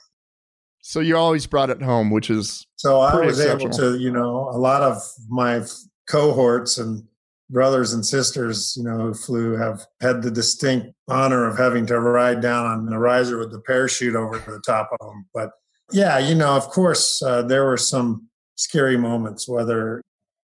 So 0.82 1.00
you 1.00 1.17
always 1.17 1.48
brought 1.48 1.70
it 1.70 1.82
home, 1.82 2.12
which 2.12 2.29
is 2.29 2.67
so 2.75 3.00
I 3.00 3.25
was 3.25 3.39
able 3.39 3.70
to, 3.70 3.98
you 3.98 4.12
know, 4.12 4.50
a 4.50 4.60
lot 4.60 4.82
of 4.82 5.01
my 5.29 5.63
cohorts 6.10 6.77
and 6.77 7.08
brothers 7.50 7.93
and 7.93 8.05
sisters, 8.05 8.75
you 8.75 8.84
know, 8.84 8.98
who 8.98 9.13
flew 9.13 9.55
have 9.55 9.86
had 10.01 10.22
the 10.22 10.29
distinct 10.29 10.88
honor 11.08 11.46
of 11.46 11.58
having 11.58 11.86
to 11.86 12.00
ride 12.00 12.41
down 12.41 12.65
on 12.65 12.86
the 12.86 12.98
riser 12.98 13.38
with 13.38 13.51
the 13.51 13.62
parachute 13.62 14.15
over 14.15 14.38
the 14.39 14.62
top 14.65 14.89
of 15.00 15.08
them. 15.08 15.25
But 15.34 15.51
yeah, 15.93 16.20
you 16.20 16.36
know, 16.36 16.58
of 16.58 16.67
course, 16.67 17.24
uh, 17.24 17.43
there 17.43 17.65
were 17.65 17.77
some 17.77 18.27
scary 18.55 18.98
moments, 18.98 19.48
whether 19.48 20.01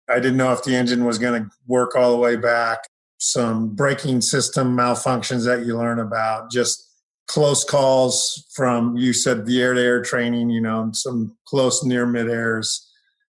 I 0.09 0.17
didn't 0.17 0.37
know 0.37 0.53
if 0.53 0.65
the 0.65 0.77
engine 0.77 1.07
was 1.07 1.19
going 1.19 1.45
to 1.45 1.51
work 1.67 1.97
all 1.97 2.11
the 2.11 2.19
way 2.19 2.37
back, 2.37 2.81
some 3.19 3.75
braking 3.75 4.21
system 4.21 4.77
malfunctions 4.77 5.47
that 5.47 5.65
you 5.65 5.79
learn 5.79 5.99
about, 5.99 6.51
just 6.51 6.86
close 7.27 7.65
calls 7.65 8.47
from, 8.55 8.97
you 8.97 9.13
said 9.13 9.47
the 9.47 9.61
air 9.61 9.75
to 9.75 9.81
air 9.81 10.03
training, 10.03 10.51
you 10.51 10.61
know, 10.61 10.91
some 10.93 11.37
close 11.47 11.85
near 11.85 12.07
mid 12.07 12.31
airs. 12.31 12.89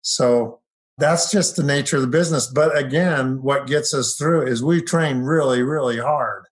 So 0.02 0.61
that's 0.99 1.30
just 1.30 1.56
the 1.56 1.62
nature 1.62 1.97
of 1.97 2.02
the 2.02 2.09
business. 2.09 2.47
But 2.47 2.76
again, 2.76 3.42
what 3.42 3.66
gets 3.66 3.92
us 3.94 4.16
through 4.16 4.47
is 4.47 4.62
we 4.62 4.82
train 4.82 5.18
really, 5.18 5.62
really 5.62 5.99
hard. 5.99 6.44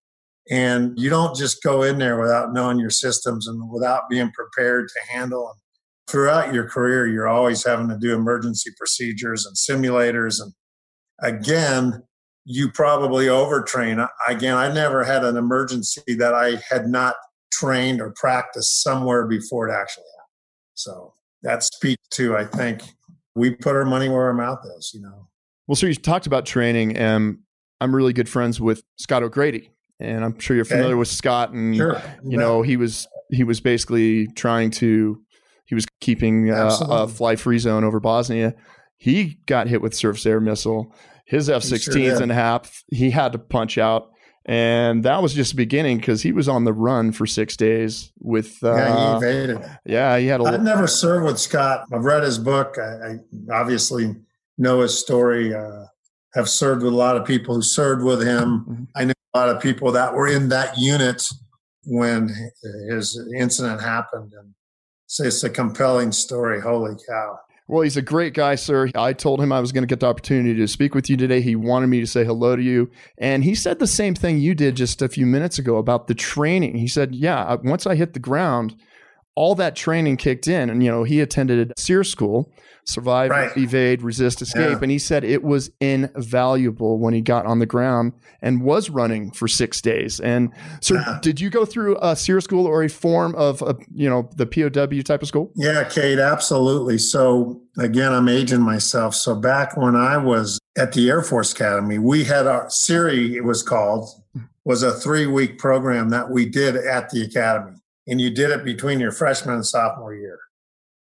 And 0.50 0.98
you 0.98 1.10
don't 1.10 1.36
just 1.36 1.62
go 1.62 1.82
in 1.82 1.98
there 1.98 2.18
without 2.18 2.54
knowing 2.54 2.78
your 2.78 2.90
systems 2.90 3.46
and 3.46 3.70
without 3.70 4.08
being 4.08 4.32
prepared 4.32 4.88
to 4.88 5.12
handle 5.12 5.46
them. 5.46 5.56
Throughout 6.08 6.54
your 6.54 6.66
career, 6.66 7.06
you're 7.06 7.28
always 7.28 7.66
having 7.66 7.88
to 7.90 7.98
do 7.98 8.14
emergency 8.14 8.70
procedures 8.78 9.44
and 9.44 9.54
simulators. 9.54 10.40
And 10.40 10.54
again, 11.20 12.02
you 12.46 12.70
probably 12.70 13.26
overtrain. 13.26 14.08
Again, 14.26 14.56
I 14.56 14.72
never 14.72 15.04
had 15.04 15.22
an 15.22 15.36
emergency 15.36 16.14
that 16.14 16.32
I 16.32 16.62
had 16.70 16.86
not 16.86 17.14
trained 17.58 18.00
or 18.00 18.12
practiced 18.16 18.82
somewhere 18.82 19.26
before 19.26 19.68
it 19.68 19.72
actually 19.72 20.04
happened. 20.16 20.32
So 20.74 21.12
that 21.42 21.62
speaks 21.62 22.06
to, 22.12 22.36
I 22.36 22.44
think, 22.44 22.82
we 23.34 23.54
put 23.54 23.76
our 23.76 23.84
money 23.84 24.08
where 24.08 24.24
our 24.26 24.34
mouth 24.34 24.60
is, 24.76 24.92
you 24.94 25.00
know. 25.00 25.28
Well, 25.66 25.76
so 25.76 25.86
you 25.86 25.94
talked 25.94 26.26
about 26.26 26.46
training, 26.46 26.96
and 26.96 27.38
I'm 27.80 27.94
really 27.94 28.12
good 28.12 28.28
friends 28.28 28.60
with 28.60 28.82
Scott 28.96 29.22
O'Grady, 29.22 29.70
and 30.00 30.24
I'm 30.24 30.38
sure 30.38 30.56
you're 30.56 30.64
familiar 30.64 30.94
okay. 30.94 30.98
with 30.98 31.08
Scott. 31.08 31.52
And 31.52 31.76
sure. 31.76 32.02
you 32.24 32.38
know, 32.38 32.62
he 32.62 32.76
was 32.76 33.06
he 33.30 33.44
was 33.44 33.60
basically 33.60 34.26
trying 34.28 34.70
to 34.72 35.20
he 35.66 35.74
was 35.74 35.86
keeping 36.00 36.50
uh, 36.50 36.76
a 36.88 37.06
fly 37.06 37.36
free 37.36 37.58
zone 37.58 37.84
over 37.84 38.00
Bosnia. 38.00 38.54
He 38.96 39.38
got 39.46 39.68
hit 39.68 39.82
with 39.82 39.94
surface 39.94 40.26
air 40.26 40.40
missile. 40.40 40.92
His 41.26 41.50
F-16s 41.50 41.92
sure 41.92 42.22
and 42.22 42.32
half. 42.32 42.82
He 42.90 43.10
had 43.10 43.32
to 43.32 43.38
punch 43.38 43.76
out 43.76 44.08
and 44.48 45.04
that 45.04 45.22
was 45.22 45.34
just 45.34 45.50
the 45.50 45.56
beginning 45.56 45.98
because 45.98 46.22
he 46.22 46.32
was 46.32 46.48
on 46.48 46.64
the 46.64 46.72
run 46.72 47.12
for 47.12 47.26
six 47.26 47.54
days 47.54 48.10
with. 48.18 48.58
Uh, 48.64 48.74
yeah, 48.74 48.86
he 48.86 48.92
uh, 48.92 49.16
evaded. 49.18 49.70
Yeah, 49.84 50.18
he 50.18 50.26
had 50.26 50.40
a. 50.40 50.44
I've 50.44 50.62
never 50.62 50.86
served 50.86 51.26
with 51.26 51.38
Scott. 51.38 51.86
I've 51.92 52.04
read 52.04 52.22
his 52.22 52.38
book. 52.38 52.78
I, 52.78 53.12
I 53.12 53.18
obviously 53.52 54.16
know 54.56 54.80
his 54.80 54.98
story. 54.98 55.54
Uh, 55.54 55.84
have 56.34 56.48
served 56.48 56.82
with 56.82 56.92
a 56.92 56.96
lot 56.96 57.16
of 57.16 57.26
people 57.26 57.54
who 57.54 57.62
served 57.62 58.02
with 58.02 58.22
him. 58.22 58.64
Mm-hmm. 58.68 58.84
I 58.94 59.04
know 59.04 59.12
a 59.34 59.38
lot 59.38 59.48
of 59.48 59.62
people 59.62 59.92
that 59.92 60.14
were 60.14 60.28
in 60.28 60.48
that 60.48 60.78
unit 60.78 61.26
when 61.84 62.34
his 62.90 63.20
incident 63.36 63.82
happened, 63.82 64.32
and 64.38 64.54
so 65.06 65.24
it's 65.24 65.44
a 65.44 65.50
compelling 65.50 66.10
story. 66.10 66.60
Holy 66.60 66.96
cow! 67.06 67.38
Well, 67.70 67.82
he's 67.82 67.98
a 67.98 68.02
great 68.02 68.32
guy, 68.32 68.54
sir. 68.54 68.88
I 68.94 69.12
told 69.12 69.42
him 69.42 69.52
I 69.52 69.60
was 69.60 69.72
going 69.72 69.82
to 69.82 69.86
get 69.86 70.00
the 70.00 70.06
opportunity 70.06 70.54
to 70.54 70.66
speak 70.66 70.94
with 70.94 71.10
you 71.10 71.18
today. 71.18 71.42
He 71.42 71.54
wanted 71.54 71.88
me 71.88 72.00
to 72.00 72.06
say 72.06 72.24
hello 72.24 72.56
to 72.56 72.62
you. 72.62 72.90
And 73.18 73.44
he 73.44 73.54
said 73.54 73.78
the 73.78 73.86
same 73.86 74.14
thing 74.14 74.38
you 74.38 74.54
did 74.54 74.74
just 74.74 75.02
a 75.02 75.08
few 75.08 75.26
minutes 75.26 75.58
ago 75.58 75.76
about 75.76 76.06
the 76.06 76.14
training. 76.14 76.78
He 76.78 76.88
said, 76.88 77.14
Yeah, 77.14 77.42
uh, 77.42 77.58
once 77.62 77.86
I 77.86 77.94
hit 77.94 78.14
the 78.14 78.20
ground, 78.20 78.74
all 79.34 79.54
that 79.56 79.76
training 79.76 80.16
kicked 80.16 80.48
in. 80.48 80.70
And, 80.70 80.82
you 80.82 80.90
know, 80.90 81.04
he 81.04 81.20
attended 81.20 81.74
SERE 81.76 82.04
school, 82.04 82.50
survive, 82.88 83.30
right. 83.30 83.56
evade, 83.56 84.02
resist, 84.02 84.42
escape. 84.42 84.70
Yeah. 84.70 84.78
And 84.80 84.90
he 84.90 84.98
said 84.98 85.24
it 85.24 85.42
was 85.42 85.70
invaluable 85.80 86.98
when 86.98 87.14
he 87.14 87.20
got 87.20 87.46
on 87.46 87.58
the 87.58 87.66
ground 87.66 88.12
and 88.40 88.62
was 88.62 88.90
running 88.90 89.30
for 89.30 89.46
six 89.46 89.80
days. 89.80 90.18
And 90.20 90.52
so, 90.80 90.94
yeah. 90.94 91.18
did 91.20 91.40
you 91.40 91.50
go 91.50 91.64
through 91.64 91.98
a 92.00 92.16
SERE 92.16 92.40
school 92.40 92.66
or 92.66 92.82
a 92.82 92.88
form 92.88 93.34
of, 93.34 93.62
a, 93.62 93.76
you 93.94 94.08
know, 94.08 94.28
the 94.36 94.46
POW 94.46 95.02
type 95.02 95.22
of 95.22 95.28
school? 95.28 95.52
Yeah, 95.54 95.84
Cade, 95.84 96.18
absolutely. 96.18 96.98
So, 96.98 97.60
again, 97.78 98.12
I'm 98.12 98.28
aging 98.28 98.62
myself. 98.62 99.14
So, 99.14 99.34
back 99.34 99.76
when 99.76 99.94
I 99.94 100.16
was 100.16 100.58
at 100.76 100.92
the 100.92 101.08
Air 101.08 101.22
Force 101.22 101.52
Academy, 101.52 101.98
we 101.98 102.24
had 102.24 102.46
our 102.46 102.70
SERE, 102.70 103.08
it 103.08 103.44
was 103.44 103.62
called, 103.62 104.08
was 104.64 104.82
a 104.82 104.92
three 104.92 105.26
week 105.26 105.58
program 105.58 106.08
that 106.10 106.30
we 106.30 106.46
did 106.46 106.76
at 106.76 107.10
the 107.10 107.22
academy 107.22 107.78
and 108.08 108.20
you 108.20 108.30
did 108.30 108.50
it 108.50 108.64
between 108.64 108.98
your 108.98 109.12
freshman 109.12 109.54
and 109.54 109.66
sophomore 109.66 110.14
year. 110.14 110.38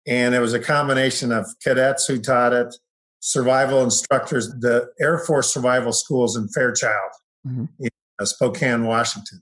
And 0.06 0.34
it 0.34 0.40
was 0.40 0.52
a 0.52 0.60
combination 0.60 1.32
of 1.32 1.46
cadets 1.62 2.06
who 2.06 2.18
taught 2.18 2.52
it, 2.52 2.74
survival 3.20 3.82
instructors, 3.82 4.48
the 4.60 4.88
Air 5.00 5.18
Force 5.18 5.52
survival 5.52 5.92
schools 5.92 6.36
in 6.36 6.48
Fairchild, 6.48 7.10
mm-hmm. 7.46 7.64
in 7.80 7.88
uh, 8.20 8.24
Spokane, 8.24 8.84
Washington. 8.84 9.40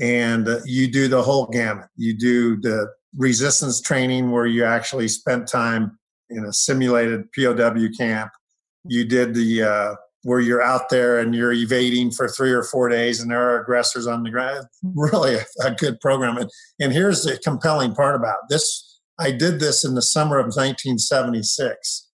And 0.00 0.48
uh, 0.48 0.60
you 0.64 0.90
do 0.90 1.08
the 1.08 1.22
whole 1.22 1.46
gamut. 1.46 1.86
You 1.96 2.16
do 2.16 2.56
the 2.60 2.88
resistance 3.16 3.80
training 3.80 4.30
where 4.30 4.46
you 4.46 4.64
actually 4.64 5.08
spent 5.08 5.48
time 5.48 5.98
in 6.30 6.44
a 6.44 6.52
simulated 6.52 7.24
POW 7.32 7.88
camp. 7.96 8.30
You 8.84 9.04
did 9.04 9.34
the 9.34 9.62
uh, 9.62 9.94
where 10.26 10.40
you're 10.40 10.62
out 10.62 10.88
there 10.90 11.20
and 11.20 11.34
you're 11.34 11.52
evading 11.52 12.10
for 12.10 12.28
three 12.28 12.50
or 12.50 12.64
four 12.64 12.88
days 12.88 13.20
and 13.20 13.30
there 13.30 13.48
are 13.48 13.62
aggressors 13.62 14.08
on 14.08 14.24
the 14.24 14.30
ground. 14.30 14.66
Really 14.82 15.36
a, 15.36 15.44
a 15.64 15.70
good 15.70 16.00
program. 16.00 16.36
And, 16.36 16.50
and 16.80 16.92
here's 16.92 17.22
the 17.22 17.38
compelling 17.38 17.94
part 17.94 18.16
about 18.16 18.48
this. 18.48 18.95
I 19.18 19.30
did 19.30 19.60
this 19.60 19.84
in 19.84 19.94
the 19.94 20.02
summer 20.02 20.38
of 20.38 20.46
1976. 20.46 22.10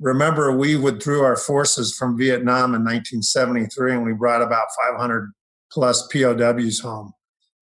Remember, 0.00 0.56
we 0.56 0.76
withdrew 0.76 1.22
our 1.22 1.36
forces 1.36 1.94
from 1.94 2.18
Vietnam 2.18 2.74
in 2.74 2.82
1973 2.82 3.92
and 3.92 4.04
we 4.04 4.12
brought 4.12 4.42
about 4.42 4.66
500 4.90 5.30
plus 5.70 6.06
POWs 6.08 6.80
home. 6.80 7.12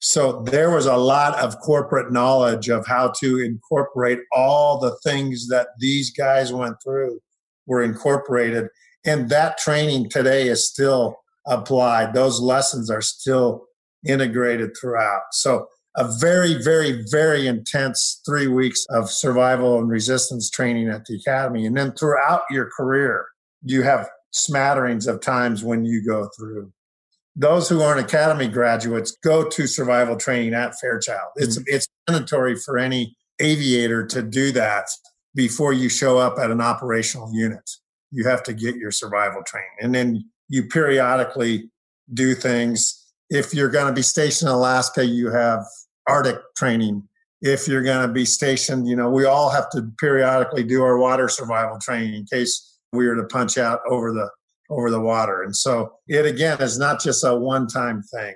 So 0.03 0.43
there 0.45 0.71
was 0.71 0.87
a 0.87 0.97
lot 0.97 1.39
of 1.39 1.59
corporate 1.59 2.11
knowledge 2.11 2.71
of 2.71 2.87
how 2.87 3.13
to 3.21 3.41
incorporate 3.41 4.21
all 4.33 4.81
the 4.81 4.97
things 5.05 5.49
that 5.49 5.69
these 5.79 6.11
guys 6.11 6.53
went 6.53 6.77
through 6.83 7.21
were 7.67 7.83
incorporated 7.83 8.69
and 9.05 9.29
that 9.31 9.59
training 9.59 10.11
today 10.11 10.49
is 10.49 10.69
still 10.69 11.21
applied. 11.47 12.13
Those 12.13 12.41
lessons 12.41 12.91
are 12.91 13.01
still 13.01 13.67
integrated 14.07 14.77
throughout. 14.79 15.23
So, 15.33 15.69
a 15.97 16.09
very, 16.21 16.55
very, 16.63 17.05
very 17.11 17.47
intense 17.47 18.21
three 18.25 18.47
weeks 18.47 18.87
of 18.91 19.11
survival 19.11 19.79
and 19.79 19.89
resistance 19.89 20.49
training 20.51 20.89
at 20.89 21.05
the 21.07 21.17
academy. 21.17 21.67
And 21.67 21.77
then 21.77 21.93
throughout 21.93 22.43
your 22.51 22.71
career, 22.71 23.27
you 23.63 23.83
have 23.83 24.09
smatterings 24.31 25.07
of 25.07 25.21
times 25.21 25.65
when 25.65 25.85
you 25.85 26.05
go 26.05 26.29
through. 26.37 26.73
Those 27.37 27.69
who 27.69 27.81
aren't 27.81 28.01
academy 28.01 28.49
graduates 28.49 29.17
go 29.23 29.49
to 29.49 29.67
survival 29.67 30.17
training 30.17 30.55
at 30.55 30.79
Fairchild. 30.79 31.33
It's 31.37 31.59
mm-hmm. 31.59 31.75
it's 31.75 31.89
mandatory 32.09 32.57
for 32.57 32.79
any 32.79 33.17
aviator 33.39 34.07
to 34.07 34.23
do 34.23 34.53
that 34.53 34.87
before 35.35 35.73
you 35.73 35.89
show 35.89 36.19
up 36.19 36.39
at 36.39 36.51
an 36.51 36.61
operational 36.61 37.33
unit 37.33 37.69
you 38.11 38.25
have 38.25 38.43
to 38.45 38.53
get 38.53 38.77
your 38.77 38.91
survival 38.91 39.43
training. 39.47 39.71
And 39.81 39.95
then 39.95 40.25
you 40.49 40.65
periodically 40.65 41.71
do 42.13 42.35
things. 42.35 43.00
If 43.31 43.55
you're 43.55 43.71
going 43.71 43.87
to 43.87 43.93
be 43.93 44.03
stationed 44.03 44.49
in 44.49 44.55
Alaska, 44.55 45.05
you 45.05 45.31
have 45.31 45.65
Arctic 46.09 46.39
training. 46.57 47.05
If 47.41 47.67
you're 47.67 47.83
going 47.83 48.07
to 48.07 48.13
be 48.13 48.25
stationed, 48.25 48.87
you 48.87 48.97
know, 48.97 49.09
we 49.09 49.25
all 49.25 49.51
have 49.51 49.71
to 49.71 49.91
periodically 49.99 50.65
do 50.65 50.83
our 50.83 50.99
water 50.99 51.29
survival 51.29 51.79
training 51.79 52.15
in 52.15 52.27
case 52.27 52.79
we 52.93 53.07
were 53.07 53.17
to 53.17 53.25
punch 53.25 53.57
out 53.57 53.81
over 53.89 54.13
the 54.13 54.29
over 54.69 54.91
the 54.91 55.01
water. 55.01 55.43
And 55.43 55.55
so 55.55 55.95
it 56.07 56.27
again 56.27 56.61
is 56.61 56.79
not 56.79 57.01
just 57.03 57.25
a 57.25 57.35
one-time 57.35 58.03
thing. 58.03 58.35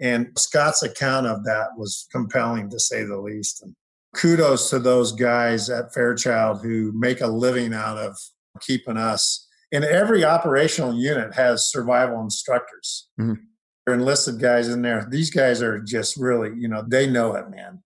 And 0.00 0.28
Scott's 0.36 0.82
account 0.82 1.26
of 1.26 1.44
that 1.44 1.68
was 1.76 2.06
compelling 2.10 2.70
to 2.70 2.80
say 2.80 3.04
the 3.04 3.18
least. 3.18 3.62
And 3.62 3.74
kudos 4.14 4.70
to 4.70 4.78
those 4.78 5.12
guys 5.12 5.68
at 5.68 5.92
Fairchild 5.92 6.62
who 6.62 6.92
make 6.94 7.20
a 7.20 7.26
living 7.26 7.74
out 7.74 7.98
of 7.98 8.16
keeping 8.60 8.96
us. 8.96 9.46
And 9.72 9.84
every 9.84 10.24
operational 10.24 10.94
unit 10.94 11.34
has 11.34 11.70
survival 11.70 12.20
instructors. 12.20 13.08
Mm-hmm. 13.20 13.42
Enlisted 13.86 14.40
guys 14.40 14.68
in 14.68 14.80
there. 14.82 15.06
These 15.10 15.30
guys 15.30 15.60
are 15.60 15.78
just 15.78 16.16
really, 16.16 16.50
you 16.56 16.68
know, 16.68 16.82
they 16.86 17.06
know 17.06 17.34
it, 17.34 17.50
man. 17.50 17.82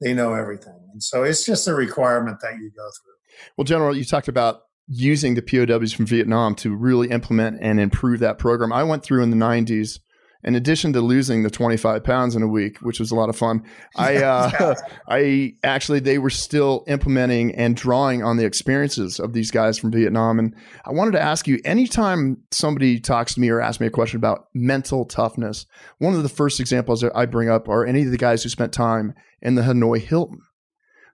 They 0.00 0.14
know 0.14 0.34
everything. 0.34 0.78
And 0.92 1.02
so 1.02 1.24
it's 1.24 1.44
just 1.44 1.66
a 1.66 1.74
requirement 1.74 2.38
that 2.42 2.54
you 2.54 2.70
go 2.76 2.84
through. 2.84 3.48
Well, 3.56 3.64
General, 3.64 3.96
you 3.96 4.04
talked 4.04 4.28
about 4.28 4.62
using 4.86 5.34
the 5.34 5.42
POWs 5.42 5.92
from 5.92 6.06
Vietnam 6.06 6.54
to 6.56 6.74
really 6.74 7.08
implement 7.10 7.58
and 7.60 7.80
improve 7.80 8.20
that 8.20 8.38
program. 8.38 8.72
I 8.72 8.84
went 8.84 9.02
through 9.02 9.22
in 9.22 9.30
the 9.30 9.36
90s 9.36 9.98
in 10.44 10.54
addition 10.54 10.92
to 10.92 11.00
losing 11.00 11.42
the 11.42 11.50
25 11.50 12.02
pounds 12.02 12.34
in 12.34 12.42
a 12.42 12.48
week, 12.48 12.78
which 12.78 12.98
was 12.98 13.10
a 13.10 13.14
lot 13.14 13.28
of 13.28 13.36
fun, 13.36 13.62
I, 13.96 14.16
uh, 14.16 14.74
I 15.08 15.54
actually, 15.62 16.00
they 16.00 16.18
were 16.18 16.30
still 16.30 16.84
implementing 16.88 17.54
and 17.54 17.76
drawing 17.76 18.22
on 18.24 18.36
the 18.36 18.44
experiences 18.44 19.20
of 19.20 19.32
these 19.32 19.50
guys 19.50 19.78
from 19.78 19.92
Vietnam. 19.92 20.38
And 20.38 20.54
I 20.84 20.90
wanted 20.92 21.12
to 21.12 21.20
ask 21.20 21.46
you 21.46 21.60
anytime 21.64 22.42
somebody 22.50 22.98
talks 22.98 23.34
to 23.34 23.40
me 23.40 23.50
or 23.50 23.60
asks 23.60 23.80
me 23.80 23.86
a 23.86 23.90
question 23.90 24.16
about 24.16 24.46
mental 24.52 25.04
toughness, 25.04 25.66
one 25.98 26.14
of 26.14 26.22
the 26.22 26.28
first 26.28 26.58
examples 26.58 27.00
that 27.02 27.12
I 27.14 27.26
bring 27.26 27.48
up 27.48 27.68
are 27.68 27.86
any 27.86 28.02
of 28.02 28.10
the 28.10 28.18
guys 28.18 28.42
who 28.42 28.48
spent 28.48 28.72
time 28.72 29.14
in 29.40 29.54
the 29.54 29.62
Hanoi 29.62 30.00
Hilton. 30.00 30.40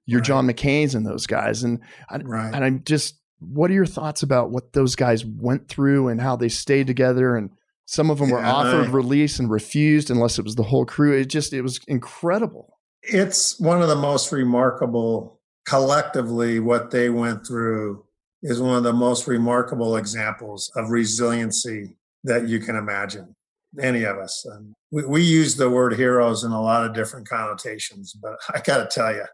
your 0.07 0.21
right. 0.21 0.27
John 0.27 0.47
McCain's 0.47 0.95
and 0.95 1.07
those 1.07 1.27
guys. 1.27 1.63
And 1.63 1.81
I, 2.09 2.19
right. 2.19 2.55
and 2.55 2.65
I'm 2.65 2.83
just, 2.85 3.17
what 3.41 3.71
are 3.71 3.75
your 3.75 3.87
thoughts 3.87 4.23
about 4.23 4.51
what 4.51 4.73
those 4.73 4.97
guys 4.97 5.25
went 5.25 5.69
through 5.69 6.09
and 6.09 6.21
how 6.21 6.35
they 6.37 6.49
stayed 6.49 6.87
together? 6.87 7.37
And 7.37 7.51
some 7.91 8.11
of 8.11 8.19
them 8.19 8.29
yeah, 8.29 8.35
were 8.35 8.45
offered 8.45 8.89
I, 8.89 8.91
release 8.91 9.39
and 9.39 9.51
refused 9.51 10.11
unless 10.11 10.39
it 10.39 10.45
was 10.45 10.57
the 10.57 10.63
whole 10.63 10.85
crew. 10.85 11.19
It 11.19 11.25
just, 11.25 11.55
it 11.55 11.63
was 11.63 11.81
incredible. 11.89 12.77
It's 13.03 13.59
one 13.59 13.81
of 13.81 13.89
the 13.89 13.97
most 13.97 14.31
remarkable 14.31 15.41
collectively 15.67 16.61
what 16.61 16.91
they 16.91 17.09
went 17.09 17.47
through 17.47 18.05
is 18.43 18.61
one 18.61 18.77
of 18.77 18.83
the 18.83 18.93
most 18.93 19.27
remarkable 19.27 19.97
examples 19.97 20.71
of 20.77 20.91
resiliency 20.91 21.97
that 22.25 22.47
you 22.47 22.61
can 22.61 22.77
imagine 22.77 23.35
any 23.81 24.05
of 24.05 24.19
us 24.19 24.45
and 24.47 24.75
we, 24.91 25.07
we 25.07 25.23
use 25.23 25.57
the 25.57 25.69
word 25.69 25.95
heroes 25.95 26.45
in 26.45 26.53
a 26.53 26.63
lot 26.63 26.85
of 26.85 26.95
different 26.95 27.29
connotations 27.29 28.15
but 28.15 28.39
i 28.55 28.61
got 28.61 28.79
to 28.79 28.89
tell 28.89 29.15
you 29.15 29.25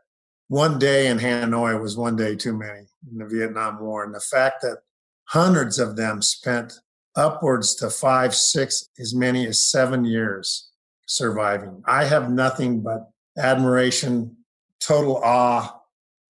one 0.49 0.76
day 0.78 1.06
in 1.06 1.18
hanoi 1.18 1.80
was 1.80 1.96
one 1.96 2.16
day 2.16 2.34
too 2.34 2.56
many 2.56 2.80
in 3.12 3.18
the 3.18 3.26
vietnam 3.26 3.80
war 3.80 4.04
and 4.04 4.14
the 4.14 4.20
fact 4.20 4.61
that 4.62 4.78
hundreds 5.26 5.78
of 5.78 5.94
them 5.94 6.20
spent 6.20 6.80
upwards 7.16 7.75
to 7.75 7.88
five 7.90 8.35
six 8.35 8.88
as 8.99 9.14
many 9.14 9.47
as 9.47 9.64
seven 9.64 10.04
years 10.04 10.71
surviving 11.06 11.83
i 11.87 12.04
have 12.04 12.30
nothing 12.30 12.80
but 12.80 13.11
admiration 13.38 14.37
total 14.80 15.16
awe 15.25 15.80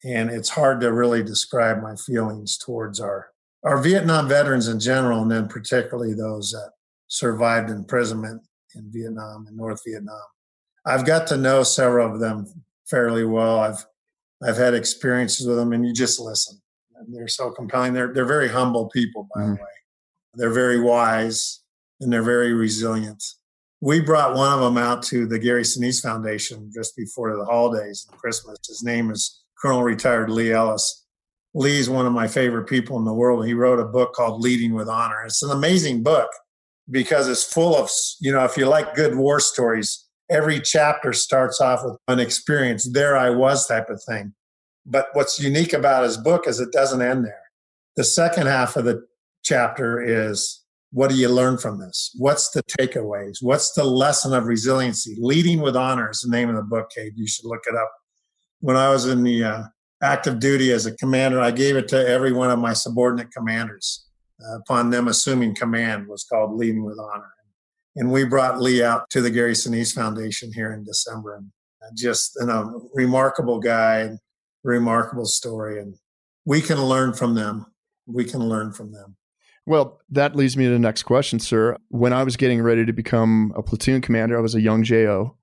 and 0.05 0.31
it's 0.31 0.51
hard 0.51 0.81
to 0.81 0.93
really 0.93 1.23
describe 1.23 1.83
my 1.83 1.97
feelings 1.97 2.59
towards 2.59 3.01
our 3.01 3.29
our 3.65 3.83
Vietnam 3.83 4.29
veterans 4.29 4.69
in 4.69 4.79
general, 4.79 5.23
and 5.23 5.31
then 5.31 5.49
particularly 5.49 6.13
those 6.13 6.53
that 6.53 6.73
survived 7.09 7.71
imprisonment 7.71 8.43
in 8.75 8.91
Vietnam 8.93 9.47
and 9.49 9.57
North 9.57 9.81
Vietnam. 9.87 10.21
I've 10.87 11.07
got 11.07 11.27
to 11.29 11.39
know 11.39 11.63
several 11.63 12.13
of 12.13 12.21
them 12.21 12.47
fairly 12.87 13.25
well. 13.25 13.59
I've 13.59 13.85
I've 14.43 14.59
had 14.59 14.75
experiences 14.75 15.47
with 15.47 15.57
them, 15.57 15.73
and 15.73 15.87
you 15.87 15.95
just 15.95 16.21
listen. 16.21 16.61
And 16.97 17.15
they're 17.15 17.29
so 17.29 17.51
compelling. 17.51 17.95
They're 17.95 18.13
they're 18.13 18.27
very 18.27 18.49
humble 18.49 18.91
people, 18.91 19.29
by 19.35 19.41
mm. 19.41 19.47
the 19.57 19.63
way. 19.63 19.69
They're 20.37 20.53
very 20.53 20.81
wise 20.81 21.61
and 22.01 22.13
they're 22.13 22.23
very 22.23 22.53
resilient. 22.53 23.23
We 23.81 24.01
brought 24.01 24.35
one 24.35 24.53
of 24.53 24.61
them 24.61 24.79
out 24.79 25.03
to 25.05 25.27
the 25.27 25.39
Gary 25.39 25.63
Sinise 25.63 26.03
Foundation 26.03 26.71
just 26.75 26.97
before 26.97 27.37
the 27.37 27.45
holidays 27.45 28.07
and 28.11 28.19
Christmas. 28.19 28.59
His 28.67 28.83
name 28.83 29.11
is 29.11 29.43
Colonel 29.61 29.83
retired 29.83 30.31
Lee 30.31 30.53
Ellis. 30.53 31.05
Lee's 31.55 31.89
one 31.89 32.07
of 32.07 32.13
my 32.13 32.27
favorite 32.27 32.67
people 32.67 32.99
in 32.99 33.05
the 33.05 33.15
world. 33.15 33.47
He 33.47 33.55
wrote 33.55 33.79
a 33.79 33.85
book 33.85 34.13
called 34.13 34.41
Leading 34.41 34.75
with 34.75 34.89
Honor. 34.89 35.23
It's 35.25 35.43
an 35.43 35.51
amazing 35.51 36.03
book 36.03 36.31
because 36.91 37.29
it's 37.29 37.45
full 37.45 37.77
of, 37.77 37.89
you 38.21 38.33
know, 38.33 38.45
if 38.45 38.57
you 38.57 38.67
like 38.67 38.95
good 38.95 39.17
war 39.17 39.39
stories, 39.39 40.05
every 40.31 40.61
chapter 40.61 41.13
starts 41.13 41.61
off 41.61 41.81
with 41.85 41.97
an 42.09 42.21
experience, 42.21 42.91
there 42.91 43.17
I 43.17 43.31
was 43.31 43.67
type 43.67 43.89
of 43.89 44.03
thing. 44.03 44.35
But 44.87 45.07
what's 45.13 45.41
unique 45.41 45.73
about 45.73 46.05
his 46.05 46.17
book 46.17 46.47
is 46.47 46.61
it 46.61 46.73
doesn't 46.73 47.03
end 47.03 47.25
there. 47.25 47.43
The 47.97 48.05
second 48.05 48.47
half 48.47 48.77
of 48.77 48.85
the 48.85 49.07
chapter 49.45 50.03
is 50.03 50.63
what 50.93 51.11
do 51.11 51.17
you 51.17 51.29
learn 51.29 51.59
from 51.59 51.81
this? 51.81 52.15
What's 52.19 52.51
the 52.51 52.63
takeaways? 52.63 53.39
What's 53.41 53.73
the 53.73 53.85
lesson 53.85 54.33
of 54.33 54.47
resiliency? 54.47 55.17
Leading 55.19 55.61
with 55.61 55.77
Honor 55.77 56.11
is 56.11 56.21
the 56.21 56.31
name 56.31 56.49
of 56.49 56.57
the 56.57 56.63
book, 56.63 56.91
Cade. 56.95 57.15
You 57.17 57.27
should 57.27 57.47
look 57.47 57.65
it 57.67 57.75
up 57.75 57.91
when 58.65 58.79
I 58.79 58.89
was 58.89 59.05
in 59.05 59.23
the 59.23 59.45
uh, 59.45 59.63
active 60.03 60.39
duty 60.39 60.73
as 60.73 60.87
a 60.87 60.97
commander, 60.97 61.39
I 61.39 61.51
gave 61.51 61.77
it 61.77 61.87
to 61.89 62.09
every 62.09 62.33
one 62.33 62.51
of 62.51 62.59
my 62.59 62.73
subordinate 62.73 63.31
commanders. 63.31 64.07
Uh, 64.43 64.57
upon 64.57 64.89
them 64.89 65.07
assuming 65.07 65.55
command 65.55 66.09
was 66.09 66.25
called 66.25 66.57
leading 66.57 66.83
with 66.83 66.99
honor. 66.99 67.31
And 67.95 68.11
we 68.11 68.25
brought 68.25 68.61
Lee 68.61 68.83
out 68.83 69.09
to 69.11 69.21
the 69.21 69.31
Gary 69.31 69.53
Sinise 69.53 69.95
Foundation 69.95 70.51
here 70.53 70.73
in 70.73 70.83
December, 70.83 71.37
and 71.37 71.51
uh, 71.83 71.91
just 71.95 72.37
know, 72.41 72.89
remarkable 72.95 73.61
guy, 73.61 74.11
remarkable 74.65 75.27
story, 75.27 75.79
and 75.79 75.95
we 76.47 76.63
can 76.63 76.83
learn 76.83 77.13
from 77.13 77.35
them. 77.35 77.67
We 78.07 78.25
can 78.25 78.41
learn 78.41 78.73
from 78.73 78.93
them. 78.93 79.17
Well, 79.67 80.01
that 80.11 80.37
leads 80.37 80.57
me 80.57 80.65
to 80.65 80.71
the 80.71 80.79
next 80.79 81.05
question, 81.05 81.39
sir. 81.39 81.77
When 81.89 82.13
I 82.13 82.23
was 82.23 82.37
getting 82.37 82.61
ready 82.61 82.85
to 82.85 82.93
become 82.93 83.53
a 83.57 83.63
platoon 83.63 84.01
commander, 84.03 84.37
I 84.37 84.43
was 84.43 84.55
a 84.55 84.61
young 84.61 84.83
JO. 84.85 85.37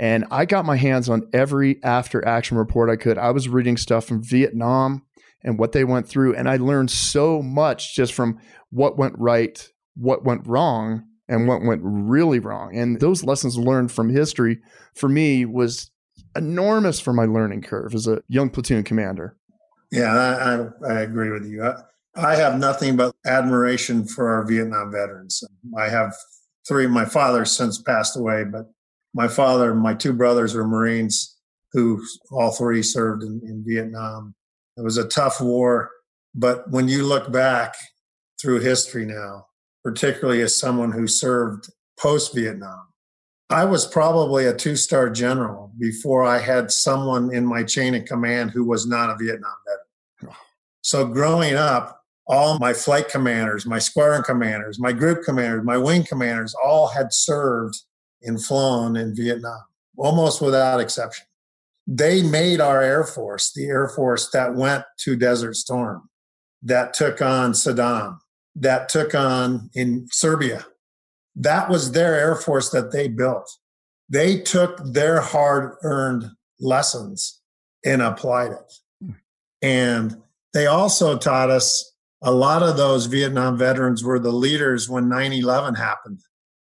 And 0.00 0.24
I 0.30 0.44
got 0.44 0.64
my 0.64 0.76
hands 0.76 1.08
on 1.08 1.28
every 1.32 1.82
after 1.82 2.26
action 2.26 2.56
report 2.56 2.90
I 2.90 2.96
could. 2.96 3.18
I 3.18 3.30
was 3.30 3.48
reading 3.48 3.76
stuff 3.76 4.04
from 4.04 4.22
Vietnam 4.22 5.04
and 5.42 5.58
what 5.58 5.72
they 5.72 5.84
went 5.84 6.08
through. 6.08 6.34
And 6.34 6.48
I 6.48 6.56
learned 6.56 6.90
so 6.90 7.42
much 7.42 7.94
just 7.94 8.12
from 8.12 8.38
what 8.70 8.96
went 8.96 9.14
right, 9.18 9.68
what 9.94 10.24
went 10.24 10.46
wrong, 10.46 11.04
and 11.28 11.46
what 11.46 11.62
went 11.62 11.82
really 11.84 12.38
wrong. 12.38 12.76
And 12.76 13.00
those 13.00 13.24
lessons 13.24 13.58
learned 13.58 13.92
from 13.92 14.08
history 14.08 14.60
for 14.94 15.08
me 15.08 15.44
was 15.44 15.90
enormous 16.36 17.00
for 17.00 17.12
my 17.12 17.24
learning 17.24 17.62
curve 17.62 17.94
as 17.94 18.06
a 18.06 18.22
young 18.28 18.50
platoon 18.50 18.82
commander. 18.82 19.36
Yeah, 19.90 20.12
I, 20.12 20.90
I, 20.90 20.94
I 20.94 21.00
agree 21.00 21.30
with 21.30 21.46
you. 21.46 21.64
I, 21.64 21.74
I 22.16 22.36
have 22.36 22.58
nothing 22.58 22.96
but 22.96 23.14
admiration 23.26 24.06
for 24.06 24.28
our 24.28 24.44
Vietnam 24.46 24.90
veterans. 24.90 25.42
I 25.76 25.88
have 25.88 26.14
three. 26.66 26.86
My 26.86 27.04
father 27.04 27.44
since 27.44 27.80
passed 27.80 28.16
away, 28.16 28.44
but 28.44 28.66
my 29.14 29.28
father 29.28 29.72
and 29.72 29.80
my 29.80 29.94
two 29.94 30.12
brothers 30.12 30.54
were 30.54 30.66
Marines 30.66 31.36
who 31.72 32.02
all 32.30 32.50
three 32.50 32.82
served 32.82 33.22
in, 33.22 33.40
in 33.44 33.64
Vietnam. 33.66 34.34
It 34.76 34.82
was 34.82 34.96
a 34.96 35.08
tough 35.08 35.40
war, 35.40 35.90
but 36.34 36.70
when 36.70 36.88
you 36.88 37.04
look 37.04 37.30
back 37.30 37.74
through 38.40 38.60
history 38.60 39.04
now, 39.04 39.46
particularly 39.84 40.40
as 40.40 40.58
someone 40.58 40.92
who 40.92 41.06
served 41.06 41.68
post 41.98 42.34
Vietnam, 42.34 42.88
I 43.50 43.64
was 43.64 43.86
probably 43.86 44.46
a 44.46 44.54
two 44.54 44.76
star 44.76 45.08
general 45.08 45.72
before 45.78 46.24
I 46.24 46.38
had 46.38 46.70
someone 46.70 47.32
in 47.34 47.46
my 47.46 47.62
chain 47.62 47.94
of 47.94 48.04
command 48.04 48.50
who 48.50 48.64
was 48.64 48.86
not 48.86 49.10
a 49.10 49.16
Vietnam 49.16 49.54
veteran. 49.66 50.36
So 50.82 51.06
growing 51.06 51.54
up, 51.54 51.97
all 52.28 52.58
my 52.58 52.72
flight 52.74 53.08
commanders, 53.08 53.64
my 53.64 53.78
squadron 53.78 54.22
commanders, 54.22 54.78
my 54.78 54.92
group 54.92 55.24
commanders, 55.24 55.64
my 55.64 55.78
wing 55.78 56.04
commanders 56.04 56.54
all 56.62 56.88
had 56.88 57.12
served 57.12 57.76
and 58.22 58.42
flown 58.44 58.96
in 58.96 59.16
Vietnam, 59.16 59.62
almost 59.96 60.42
without 60.42 60.80
exception. 60.80 61.24
They 61.86 62.22
made 62.22 62.60
our 62.60 62.82
Air 62.82 63.04
Force 63.04 63.52
the 63.52 63.66
Air 63.66 63.88
Force 63.88 64.28
that 64.30 64.54
went 64.54 64.84
to 64.98 65.16
Desert 65.16 65.54
Storm, 65.54 66.10
that 66.62 66.92
took 66.92 67.22
on 67.22 67.52
Saddam, 67.52 68.18
that 68.56 68.90
took 68.90 69.14
on 69.14 69.70
in 69.74 70.06
Serbia. 70.10 70.66
That 71.34 71.70
was 71.70 71.92
their 71.92 72.14
Air 72.14 72.34
Force 72.34 72.70
that 72.70 72.92
they 72.92 73.08
built. 73.08 73.50
They 74.10 74.40
took 74.40 74.84
their 74.84 75.20
hard 75.20 75.76
earned 75.82 76.30
lessons 76.60 77.40
and 77.84 78.02
applied 78.02 78.52
it. 78.52 78.72
Hmm. 79.02 79.12
And 79.62 80.22
they 80.52 80.66
also 80.66 81.16
taught 81.16 81.48
us 81.48 81.94
a 82.22 82.32
lot 82.32 82.62
of 82.62 82.76
those 82.76 83.06
Vietnam 83.06 83.56
veterans 83.56 84.02
were 84.02 84.18
the 84.18 84.32
leaders 84.32 84.88
when 84.88 85.08
9 85.08 85.32
11 85.32 85.74
happened 85.74 86.20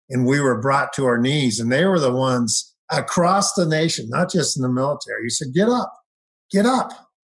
and 0.08 0.26
we 0.26 0.40
were 0.40 0.60
brought 0.60 0.92
to 0.94 1.04
our 1.06 1.18
knees. 1.18 1.60
And 1.60 1.70
they 1.70 1.84
were 1.84 2.00
the 2.00 2.12
ones 2.12 2.74
across 2.90 3.54
the 3.54 3.66
nation, 3.66 4.08
not 4.08 4.30
just 4.30 4.56
in 4.56 4.62
the 4.62 4.68
military. 4.68 5.24
He 5.24 5.30
said, 5.30 5.54
Get 5.54 5.68
up, 5.68 5.92
get 6.50 6.66
up. 6.66 6.90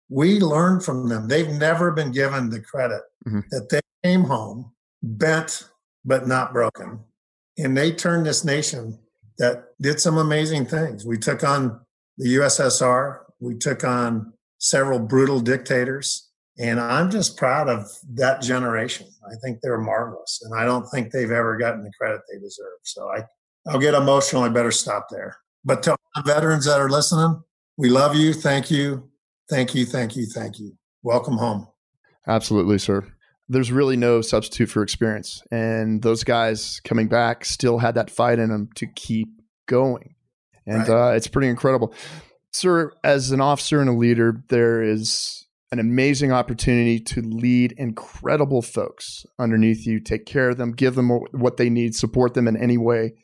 We 0.09 0.39
learned 0.39 0.85
from 0.85 1.09
them. 1.09 1.29
They've 1.29 1.49
never 1.49 1.91
been 1.91 2.13
given 2.13 2.51
the 2.51 2.61
credit 2.61 3.03
mm-hmm. 3.27 3.41
that 3.51 3.69
they 3.71 3.81
came 4.05 4.25
home 4.25 4.73
bent 5.03 5.65
but 6.05 6.29
not 6.29 6.53
broken. 6.53 7.01
And 7.59 7.77
they 7.77 7.91
turned 7.91 8.27
this 8.27 8.45
nation 8.45 8.99
that 9.39 9.65
did 9.81 10.01
some 10.01 10.17
amazing 10.17 10.67
things. 10.67 11.05
We 11.05 11.19
took 11.19 11.43
on 11.43 11.81
the 12.19 12.37
USSR, 12.37 13.19
we 13.41 13.57
took 13.57 13.85
on 13.85 14.33
several 14.59 14.99
brutal 14.99 15.41
dictators, 15.41 16.26
and 16.59 16.81
I'm 16.81 17.11
just 17.11 17.37
proud 17.37 17.69
of 17.69 17.91
that 18.15 18.41
generation. 18.41 19.07
I 19.27 19.35
think 19.43 19.59
they're 19.63 19.79
marvelous. 19.79 20.41
And 20.43 20.59
I 20.59 20.65
don't 20.65 20.87
think 20.89 21.11
they've 21.11 21.31
ever 21.31 21.57
gotten 21.59 21.85
the 21.85 21.93
credit 21.99 22.23
they 22.33 22.39
deserve. 22.39 22.79
So 22.83 23.11
I, 23.11 23.25
I'll 23.69 23.79
get 23.79 23.95
emotional. 23.95 24.43
I 24.43 24.49
better 24.49 24.71
stop 24.71 25.09
there. 25.11 25.37
But 25.65 25.83
to 25.85 25.97
the 26.15 26.23
veterans 26.23 26.65
that 26.65 26.81
are 26.81 26.89
listening, 26.89 27.43
we 27.77 27.91
love 27.91 28.15
you. 28.15 28.33
Thank 28.33 28.71
you. 28.71 29.11
Thank 29.51 29.75
you. 29.75 29.85
Thank 29.85 30.17
you. 30.17 30.27
Thank 30.27 30.59
you. 30.59 30.73
Welcome 31.03 31.37
home. 31.37 31.69
Absolutely, 32.27 32.79
sir. 32.79 33.07
There's 33.49 33.71
really 33.71 33.97
no 33.97 34.23
substitute 34.23 34.71
for 34.71 34.83
experience. 34.83 35.43
And 35.53 36.03
those 36.03 36.25
guys 36.25 36.81
coming 36.85 37.07
back 37.07 37.45
still 37.45 37.79
had 37.79 37.95
that 37.97 38.11
fight 38.11 38.39
in 38.39 38.49
them 38.49 38.71
to 38.77 38.87
keep 38.87 39.29
going. 39.67 40.15
And 40.67 40.89
right. 40.89 41.11
uh, 41.11 41.15
it's 41.15 41.29
pretty 41.29 41.49
incredible. 41.49 41.95
Sir, 42.53 42.93
as 43.05 43.31
an 43.31 43.41
officer 43.41 43.81
and 43.81 43.91
a 43.91 43.93
leader, 43.93 44.43
there 44.49 44.83
is 44.83 45.46
an 45.79 45.87
amazing 45.87 46.33
opportunity 46.33 46.99
to 47.01 47.21
lead 47.21 47.73
incredible 47.73 48.63
folks 48.63 49.27
underneath 49.39 49.87
you, 49.87 50.01
take 50.01 50.27
care 50.27 50.51
of 50.51 50.57
them, 50.57 50.73
give 50.73 50.95
them 50.95 51.11
what 51.33 51.57
they 51.57 51.69
need, 51.69 51.95
support 51.95 52.35
them 52.35 52.49
in 52.49 52.57
any 52.57 52.79
way. 52.79 53.15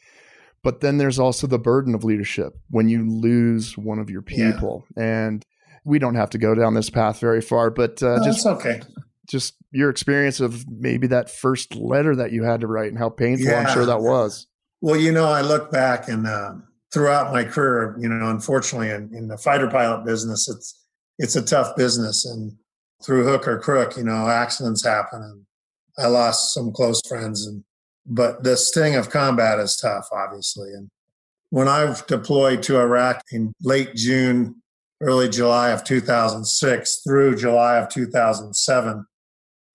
But 0.62 0.80
then 0.80 0.98
there's 0.98 1.18
also 1.18 1.46
the 1.46 1.58
burden 1.58 1.94
of 1.94 2.04
leadership 2.04 2.54
when 2.70 2.88
you 2.88 3.08
lose 3.08 3.76
one 3.76 3.98
of 3.98 4.10
your 4.10 4.22
people. 4.22 4.84
Yeah. 4.96 5.02
And 5.02 5.46
we 5.84 5.98
don't 5.98 6.14
have 6.14 6.30
to 6.30 6.38
go 6.38 6.54
down 6.54 6.74
this 6.74 6.90
path 6.90 7.18
very 7.18 7.40
far, 7.40 7.70
but 7.70 8.02
uh, 8.02 8.16
no, 8.16 8.24
just 8.24 8.46
okay. 8.46 8.82
Just 9.28 9.54
your 9.72 9.90
experience 9.90 10.40
of 10.40 10.68
maybe 10.68 11.06
that 11.08 11.30
first 11.30 11.74
letter 11.74 12.14
that 12.16 12.32
you 12.32 12.44
had 12.44 12.60
to 12.60 12.66
write 12.66 12.90
and 12.90 12.98
how 12.98 13.08
painful 13.08 13.46
yeah. 13.46 13.60
I'm 13.60 13.74
sure 13.74 13.86
that 13.86 14.00
was. 14.00 14.46
Well, 14.80 14.96
you 14.96 15.12
know, 15.12 15.26
I 15.26 15.40
look 15.40 15.70
back 15.70 16.08
and 16.08 16.26
uh, 16.26 16.54
throughout 16.92 17.32
my 17.32 17.44
career, 17.44 17.96
you 17.98 18.08
know, 18.08 18.28
unfortunately, 18.28 18.90
in, 18.90 19.10
in 19.14 19.28
the 19.28 19.38
fighter 19.38 19.68
pilot 19.68 20.04
business, 20.04 20.48
it's 20.48 20.81
it's 21.22 21.36
a 21.36 21.42
tough 21.42 21.76
business. 21.76 22.26
And 22.26 22.52
through 23.02 23.24
hook 23.24 23.46
or 23.46 23.58
crook, 23.58 23.96
you 23.96 24.02
know, 24.02 24.28
accidents 24.28 24.84
happen. 24.84 25.22
And 25.22 25.46
I 25.96 26.08
lost 26.08 26.52
some 26.52 26.72
close 26.72 27.00
friends. 27.08 27.46
And, 27.46 27.62
but 28.04 28.42
the 28.42 28.56
sting 28.56 28.96
of 28.96 29.08
combat 29.08 29.60
is 29.60 29.76
tough, 29.76 30.08
obviously. 30.12 30.72
And 30.74 30.90
when 31.50 31.68
I 31.68 31.96
deployed 32.08 32.62
to 32.64 32.80
Iraq 32.80 33.22
in 33.30 33.52
late 33.62 33.94
June, 33.94 34.56
early 35.00 35.28
July 35.28 35.70
of 35.70 35.84
2006 35.84 37.02
through 37.06 37.36
July 37.36 37.76
of 37.78 37.88
2007, 37.88 39.06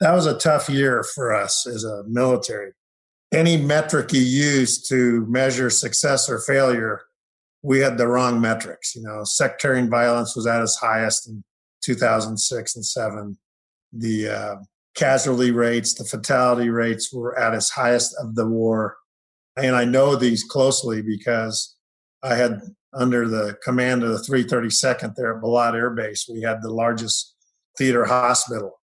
that 0.01 0.13
was 0.13 0.25
a 0.25 0.37
tough 0.37 0.69
year 0.69 1.03
for 1.15 1.33
us 1.33 1.65
as 1.65 1.85
a 1.85 2.03
military. 2.07 2.73
Any 3.33 3.57
metric 3.57 4.11
you 4.11 4.21
use 4.21 4.85
to 4.87 5.25
measure 5.27 5.69
success 5.69 6.29
or 6.29 6.39
failure, 6.39 7.01
we 7.67 7.79
had 7.79 7.97
the 7.97 8.07
wrong 8.07 8.39
metrics. 8.39 8.95
You 8.95 9.03
know, 9.03 9.25
sectarian 9.25 9.89
violence 9.89 10.37
was 10.37 10.47
at 10.47 10.61
its 10.61 10.77
highest 10.77 11.27
in 11.27 11.43
2006 11.83 12.75
and 12.77 12.85
7. 12.85 13.37
The 13.91 14.29
uh, 14.29 14.55
casualty 14.95 15.51
rates, 15.51 15.93
the 15.93 16.05
fatality 16.05 16.69
rates 16.69 17.13
were 17.13 17.37
at 17.37 17.53
its 17.53 17.69
highest 17.69 18.15
of 18.21 18.35
the 18.35 18.47
war. 18.47 18.95
And 19.57 19.75
I 19.75 19.83
know 19.83 20.15
these 20.15 20.45
closely 20.45 21.01
because 21.01 21.75
I 22.23 22.35
had 22.35 22.61
under 22.93 23.27
the 23.27 23.57
command 23.61 24.01
of 24.01 24.11
the 24.11 24.23
332nd 24.23 25.15
there 25.15 25.35
at 25.35 25.43
Balad 25.43 25.75
Air 25.75 25.89
Base, 25.89 26.25
we 26.31 26.41
had 26.41 26.61
the 26.61 26.71
largest 26.71 27.35
theater 27.77 28.05
hospital 28.05 28.79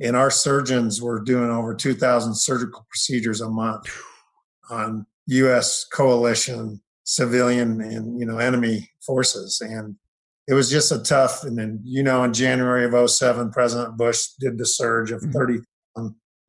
and 0.00 0.14
our 0.14 0.30
surgeons 0.30 1.02
were 1.02 1.20
doing 1.20 1.50
over 1.50 1.74
2,000 1.74 2.34
surgical 2.34 2.86
procedures 2.88 3.40
a 3.40 3.48
month 3.48 3.92
on 4.70 5.06
U.S. 5.26 5.84
coalition, 5.84 6.80
civilian, 7.08 7.80
and 7.80 8.20
you 8.20 8.26
know 8.26 8.38
enemy 8.38 8.90
forces, 9.04 9.60
and 9.60 9.96
it 10.46 10.54
was 10.54 10.70
just 10.70 10.92
a 10.92 10.98
tough. 10.98 11.42
And 11.42 11.58
then 11.58 11.80
you 11.82 12.02
know, 12.02 12.22
in 12.22 12.34
January 12.34 12.84
of 12.84 13.10
07, 13.10 13.50
President 13.50 13.96
Bush 13.96 14.28
did 14.38 14.58
the 14.58 14.66
surge 14.66 15.10
of 15.10 15.22
mm-hmm. 15.22 15.32
30 15.32 15.60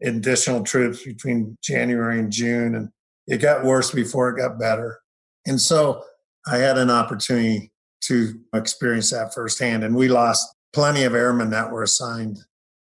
additional 0.02 0.64
troops 0.64 1.04
between 1.04 1.58
January 1.64 2.20
and 2.20 2.32
June, 2.32 2.76
and 2.76 2.90
it 3.28 3.42
got 3.42 3.64
worse 3.64 3.92
before 3.92 4.30
it 4.30 4.40
got 4.40 4.60
better. 4.60 5.00
And 5.46 5.60
so 5.60 6.04
I 6.48 6.58
had 6.58 6.78
an 6.78 6.90
opportunity 6.90 7.72
to 8.02 8.40
experience 8.54 9.12
that 9.12 9.34
firsthand, 9.34 9.84
and 9.84 9.96
we 9.96 10.10
lost 10.10 10.48
plenty 10.74 11.04
of 11.04 11.16
airmen 11.16 11.50
that 11.52 11.72
were 11.72 11.84
assigned 11.84 12.40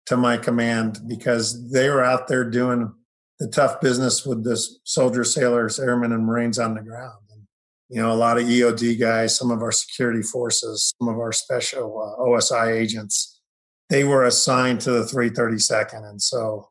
to 0.07 0.17
my 0.17 0.37
command 0.37 1.01
because 1.07 1.71
they 1.71 1.89
were 1.89 2.05
out 2.05 2.29
there 2.29 2.49
doing 2.49 2.93
the 3.39 3.49
tough 3.49 3.81
business 3.81 4.25
with 4.25 4.45
the 4.45 4.61
soldiers, 4.85 5.35
sailors, 5.35 5.81
airmen, 5.81 6.13
and 6.13 6.27
Marines 6.27 6.59
on 6.59 6.75
the 6.75 6.83
ground. 6.83 7.22
You 7.93 8.01
know, 8.01 8.11
a 8.11 8.15
lot 8.15 8.39
of 8.39 8.45
EOD 8.45 8.99
guys, 8.99 9.37
some 9.37 9.51
of 9.51 9.61
our 9.61 9.71
security 9.71 10.23
forces, 10.23 10.95
some 10.99 11.09
of 11.09 11.19
our 11.19 11.31
special 11.31 12.01
uh, 12.01 12.23
OSI 12.23 12.75
agents, 12.75 13.39
they 13.91 14.03
were 14.03 14.25
assigned 14.25 14.81
to 14.81 14.93
the 14.93 15.03
332nd. 15.03 16.09
And 16.09 16.23
so, 16.23 16.71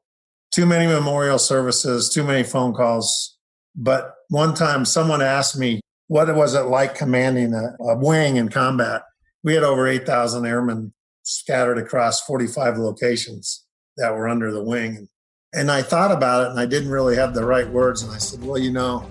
too 0.51 0.65
many 0.65 0.91
memorial 0.91 1.37
services, 1.37 2.09
too 2.09 2.23
many 2.23 2.41
phone 2.41 2.73
calls. 2.73 3.37
But 3.75 4.15
one 4.29 4.55
time, 4.55 4.83
someone 4.83 5.21
asked 5.21 5.55
me, 5.55 5.79
what 6.07 6.35
was 6.35 6.55
it 6.55 6.63
like 6.63 6.95
commanding 6.95 7.53
a, 7.53 7.75
a 7.83 7.99
wing 7.99 8.37
in 8.37 8.49
combat? 8.49 9.03
We 9.43 9.53
had 9.53 9.63
over 9.63 9.87
8,000 9.87 10.43
airmen 10.47 10.91
scattered 11.21 11.77
across 11.77 12.21
45 12.21 12.79
locations 12.79 13.63
that 13.97 14.15
were 14.15 14.27
under 14.27 14.51
the 14.51 14.63
wing. 14.63 15.07
And 15.53 15.69
I 15.69 15.83
thought 15.83 16.11
about 16.11 16.47
it 16.47 16.49
and 16.49 16.59
I 16.59 16.65
didn't 16.65 16.89
really 16.89 17.15
have 17.15 17.35
the 17.35 17.45
right 17.45 17.69
words. 17.69 18.01
And 18.01 18.11
I 18.11 18.17
said, 18.17 18.43
well, 18.43 18.57
you 18.57 18.71
know, 18.71 19.05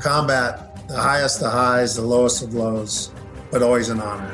combat, 0.00 0.75
the 0.88 0.96
highest 0.96 1.42
of 1.42 1.50
highs, 1.50 1.96
the 1.96 2.02
lowest 2.02 2.42
of 2.42 2.54
lows, 2.54 3.10
but 3.50 3.62
always 3.62 3.88
an 3.88 4.00
honor. 4.00 4.32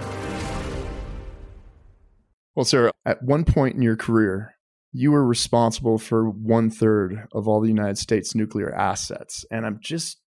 Well, 2.54 2.64
Sarah, 2.64 2.92
at 3.06 3.22
one 3.22 3.44
point 3.44 3.76
in 3.76 3.82
your 3.82 3.96
career, 3.96 4.54
you 4.92 5.10
were 5.10 5.24
responsible 5.24 5.98
for 5.98 6.28
one 6.28 6.68
third 6.68 7.26
of 7.32 7.48
all 7.48 7.60
the 7.60 7.68
United 7.68 7.96
States 7.96 8.34
nuclear 8.34 8.74
assets. 8.74 9.46
And 9.50 9.64
I'm 9.64 9.78
just, 9.80 10.20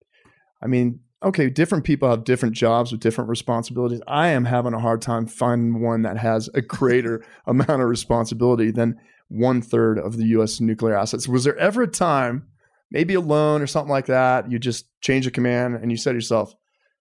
I 0.62 0.68
mean, 0.68 1.00
okay, 1.24 1.50
different 1.50 1.85
people 1.85 2.08
have 2.08 2.22
different 2.22 2.54
jobs 2.54 2.92
with 2.92 3.00
different 3.00 3.28
responsibilities. 3.28 4.00
I 4.06 4.28
am 4.28 4.44
having 4.44 4.74
a 4.74 4.80
hard 4.80 5.02
time 5.02 5.26
finding 5.26 5.82
one 5.82 6.02
that 6.02 6.18
has 6.18 6.48
a 6.54 6.62
greater 6.62 7.24
amount 7.46 7.82
of 7.82 7.88
responsibility 7.88 8.70
than 8.70 8.96
one 9.28 9.62
third 9.62 9.98
of 9.98 10.16
the 10.16 10.26
U.S. 10.26 10.61
nuclear 10.61 10.96
assets. 10.96 11.26
Was 11.26 11.42
there 11.42 11.56
ever 11.56 11.82
a 11.82 11.88
time, 11.88 12.46
maybe 12.92 13.14
a 13.14 13.20
loan 13.20 13.62
or 13.62 13.66
something 13.66 13.90
like 13.90 14.07
that, 14.07 14.50
you 14.50 14.59
just 14.59 14.87
change 15.00 15.26
a 15.26 15.31
command 15.31 15.76
and 15.76 15.90
you 15.90 15.96
said 15.96 16.12
to 16.12 16.16
yourself, 16.16 16.55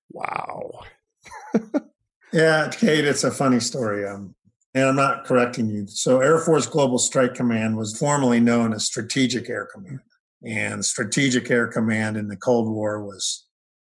"Wow." 0.10 0.80
yeah, 2.34 2.69
Cade, 2.69 3.06
it's 3.06 3.23
a 3.23 3.32
funny 3.32 3.60
story. 3.60 4.08
Um, 4.08 4.34
and 4.73 4.86
I'm 4.86 4.95
not 4.95 5.25
correcting 5.25 5.69
you. 5.69 5.86
So, 5.88 6.21
Air 6.21 6.39
Force 6.39 6.65
Global 6.65 6.97
Strike 6.97 7.36
Command 7.36 7.77
was 7.77 7.97
formerly 7.97 8.39
known 8.39 8.73
as 8.73 8.86
Strategic 8.86 9.49
Air 9.49 9.67
Command. 9.71 9.99
And 10.43 10.84
Strategic 10.84 11.51
Air 11.51 11.67
Command 11.67 12.17
in 12.17 12.27
the 12.27 12.38
Cold 12.38 12.69
War 12.69 13.04
was 13.04 13.45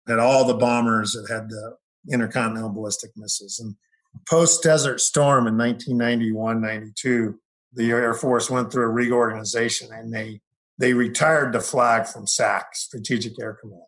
had 0.08 0.18
all 0.18 0.44
the 0.44 0.54
bombers 0.54 1.12
that 1.12 1.32
had 1.32 1.48
the 1.48 1.76
intercontinental 2.12 2.70
ballistic 2.70 3.12
missiles. 3.16 3.60
And 3.60 3.76
post 4.28 4.62
Desert 4.62 5.00
Storm 5.00 5.46
in 5.46 5.56
1991 5.56 6.60
92, 6.60 7.38
the 7.74 7.90
Air 7.90 8.12
Force 8.12 8.50
went 8.50 8.72
through 8.72 8.84
a 8.84 8.88
reorganization 8.88 9.88
and 9.92 10.12
they 10.12 10.40
they 10.78 10.94
retired 10.94 11.52
the 11.52 11.60
flag 11.60 12.06
from 12.06 12.26
SAC, 12.26 12.74
Strategic 12.74 13.40
Air 13.40 13.58
Command. 13.60 13.82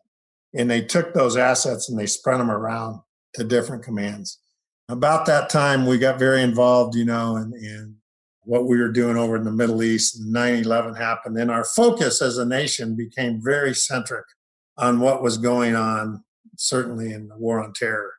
And 0.53 0.69
they 0.69 0.81
took 0.81 1.13
those 1.13 1.35
assets 1.35 1.89
and 1.89 1.99
they 1.99 2.05
spread 2.05 2.39
them 2.39 2.51
around 2.51 3.01
to 3.33 3.43
different 3.43 3.83
commands. 3.83 4.39
About 4.87 5.25
that 5.25 5.49
time, 5.49 5.85
we 5.85 5.97
got 5.97 6.19
very 6.19 6.41
involved, 6.41 6.95
you 6.95 7.05
know, 7.05 7.35
in, 7.35 7.53
in 7.53 7.95
what 8.43 8.67
we 8.67 8.77
were 8.77 8.91
doing 8.91 9.17
over 9.17 9.35
in 9.35 9.43
the 9.43 9.51
Middle 9.51 9.83
East. 9.83 10.21
9 10.21 10.53
11 10.53 10.95
happened. 10.95 11.37
And 11.37 11.51
our 11.51 11.65
focus 11.65 12.21
as 12.21 12.37
a 12.37 12.45
nation 12.45 12.95
became 12.95 13.41
very 13.43 13.73
centric 13.73 14.25
on 14.77 14.99
what 14.99 15.23
was 15.23 15.37
going 15.37 15.75
on, 15.75 16.23
certainly 16.57 17.11
in 17.11 17.27
the 17.27 17.37
war 17.37 17.61
on 17.61 17.73
terror. 17.73 18.13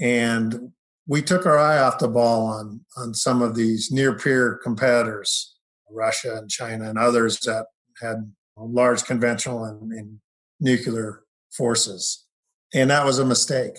And 0.00 0.72
we 1.06 1.20
took 1.20 1.44
our 1.44 1.58
eye 1.58 1.78
off 1.78 1.98
the 1.98 2.08
ball 2.08 2.46
on, 2.46 2.80
on 2.96 3.14
some 3.14 3.42
of 3.42 3.54
these 3.54 3.90
near 3.90 4.16
peer 4.16 4.60
competitors, 4.62 5.56
Russia 5.90 6.36
and 6.36 6.50
China 6.50 6.88
and 6.88 6.98
others 6.98 7.40
that 7.40 7.66
had 8.02 8.32
large 8.56 9.04
conventional 9.04 9.64
and, 9.64 9.92
and 9.92 10.18
nuclear 10.60 11.22
forces. 11.50 12.26
And 12.74 12.90
that 12.90 13.04
was 13.04 13.18
a 13.18 13.24
mistake. 13.24 13.78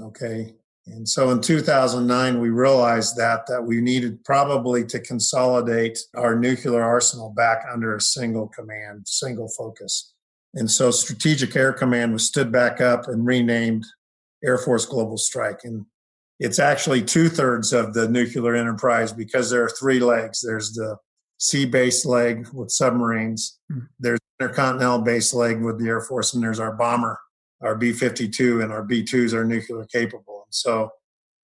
Okay. 0.00 0.54
And 0.86 1.08
so 1.08 1.30
in 1.30 1.40
2009, 1.40 2.40
we 2.40 2.48
realized 2.48 3.16
that 3.16 3.46
that 3.46 3.62
we 3.62 3.80
needed 3.80 4.24
probably 4.24 4.84
to 4.86 4.98
consolidate 4.98 5.98
our 6.16 6.34
nuclear 6.36 6.82
arsenal 6.82 7.30
back 7.30 7.64
under 7.70 7.94
a 7.94 8.00
single 8.00 8.48
command, 8.48 9.06
single 9.06 9.48
focus. 9.56 10.14
And 10.54 10.70
so 10.70 10.90
Strategic 10.90 11.54
Air 11.54 11.72
Command 11.72 12.12
was 12.12 12.26
stood 12.26 12.50
back 12.50 12.80
up 12.80 13.06
and 13.06 13.24
renamed 13.24 13.84
Air 14.44 14.58
Force 14.58 14.86
Global 14.86 15.16
Strike. 15.16 15.60
And 15.62 15.86
it's 16.40 16.58
actually 16.58 17.02
two 17.02 17.28
thirds 17.28 17.72
of 17.72 17.94
the 17.94 18.08
nuclear 18.08 18.56
enterprise 18.56 19.12
because 19.12 19.50
there 19.50 19.62
are 19.62 19.70
three 19.70 20.00
legs. 20.00 20.40
There's 20.40 20.72
the 20.72 20.96
sea 21.40 21.64
based 21.64 22.06
leg 22.06 22.46
with 22.52 22.70
submarines, 22.70 23.58
mm. 23.70 23.88
there's 23.98 24.20
intercontinental 24.38 25.00
base 25.00 25.34
leg 25.34 25.60
with 25.60 25.80
the 25.80 25.88
Air 25.88 26.00
Force, 26.00 26.34
and 26.34 26.42
there's 26.42 26.60
our 26.60 26.72
bomber, 26.72 27.18
our 27.62 27.74
B 27.74 27.92
52, 27.92 28.60
and 28.60 28.70
our 28.70 28.82
B 28.82 29.02
2s 29.02 29.32
are 29.32 29.44
nuclear 29.44 29.84
capable. 29.86 30.44
And 30.46 30.54
so 30.54 30.92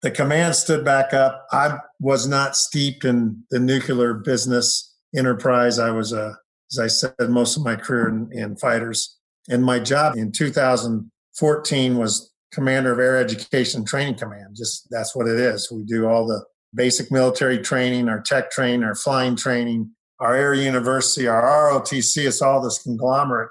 the 0.01 0.11
command 0.11 0.55
stood 0.55 0.83
back 0.83 1.13
up. 1.13 1.47
I 1.51 1.77
was 1.99 2.27
not 2.27 2.55
steeped 2.55 3.05
in 3.05 3.43
the 3.49 3.59
nuclear 3.59 4.13
business 4.13 4.93
enterprise. 5.15 5.79
I 5.79 5.91
was 5.91 6.11
a 6.11 6.37
as 6.71 6.79
I 6.79 6.87
said, 6.87 7.29
most 7.29 7.57
of 7.57 7.63
my 7.63 7.75
career 7.75 8.09
in, 8.09 8.29
in 8.31 8.55
fighters. 8.55 9.17
And 9.49 9.63
my 9.63 9.79
job 9.79 10.15
in 10.17 10.31
2014 10.31 11.97
was 11.97 12.33
commander 12.51 12.91
of 12.91 12.99
Air 12.99 13.17
Education 13.17 13.85
Training 13.85 14.15
Command. 14.15 14.55
Just 14.55 14.87
that's 14.89 15.15
what 15.15 15.27
it 15.27 15.39
is. 15.39 15.71
We 15.71 15.83
do 15.83 16.07
all 16.07 16.25
the 16.25 16.43
basic 16.75 17.11
military 17.11 17.59
training, 17.59 18.09
our 18.09 18.21
tech 18.21 18.51
training, 18.51 18.83
our 18.83 18.95
flying 18.95 19.35
training, 19.35 19.91
our 20.19 20.35
air 20.35 20.53
university, 20.53 21.27
our 21.27 21.43
ROTC. 21.43 22.27
It's 22.27 22.41
all 22.41 22.61
this 22.61 22.81
conglomerate. 22.81 23.49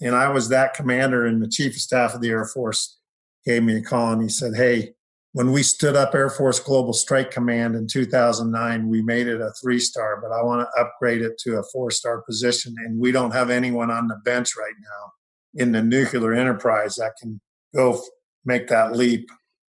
And 0.00 0.14
I 0.14 0.28
was 0.28 0.48
that 0.48 0.74
commander, 0.74 1.24
and 1.24 1.40
the 1.40 1.48
chief 1.48 1.74
of 1.74 1.80
staff 1.80 2.14
of 2.14 2.20
the 2.20 2.30
Air 2.30 2.46
Force 2.46 2.98
gave 3.44 3.62
me 3.62 3.76
a 3.76 3.82
call 3.82 4.12
and 4.12 4.22
he 4.22 4.28
said, 4.28 4.56
Hey, 4.56 4.94
when 5.32 5.50
we 5.50 5.64
stood 5.64 5.96
up 5.96 6.14
Air 6.14 6.30
Force 6.30 6.60
Global 6.60 6.92
Strike 6.92 7.32
Command 7.32 7.74
in 7.74 7.88
2009, 7.88 8.88
we 8.88 9.02
made 9.02 9.26
it 9.26 9.40
a 9.40 9.52
three 9.60 9.80
star, 9.80 10.20
but 10.22 10.32
I 10.32 10.42
want 10.42 10.60
to 10.60 10.80
upgrade 10.80 11.22
it 11.22 11.38
to 11.38 11.58
a 11.58 11.62
four 11.72 11.90
star 11.90 12.22
position. 12.22 12.74
And 12.78 13.00
we 13.00 13.10
don't 13.10 13.32
have 13.32 13.50
anyone 13.50 13.90
on 13.90 14.06
the 14.06 14.20
bench 14.24 14.56
right 14.56 14.74
now 14.80 15.60
in 15.60 15.72
the 15.72 15.82
nuclear 15.82 16.34
enterprise 16.34 16.94
that 16.96 17.14
can 17.20 17.40
go 17.74 18.00
make 18.44 18.68
that 18.68 18.96
leap. 18.96 19.28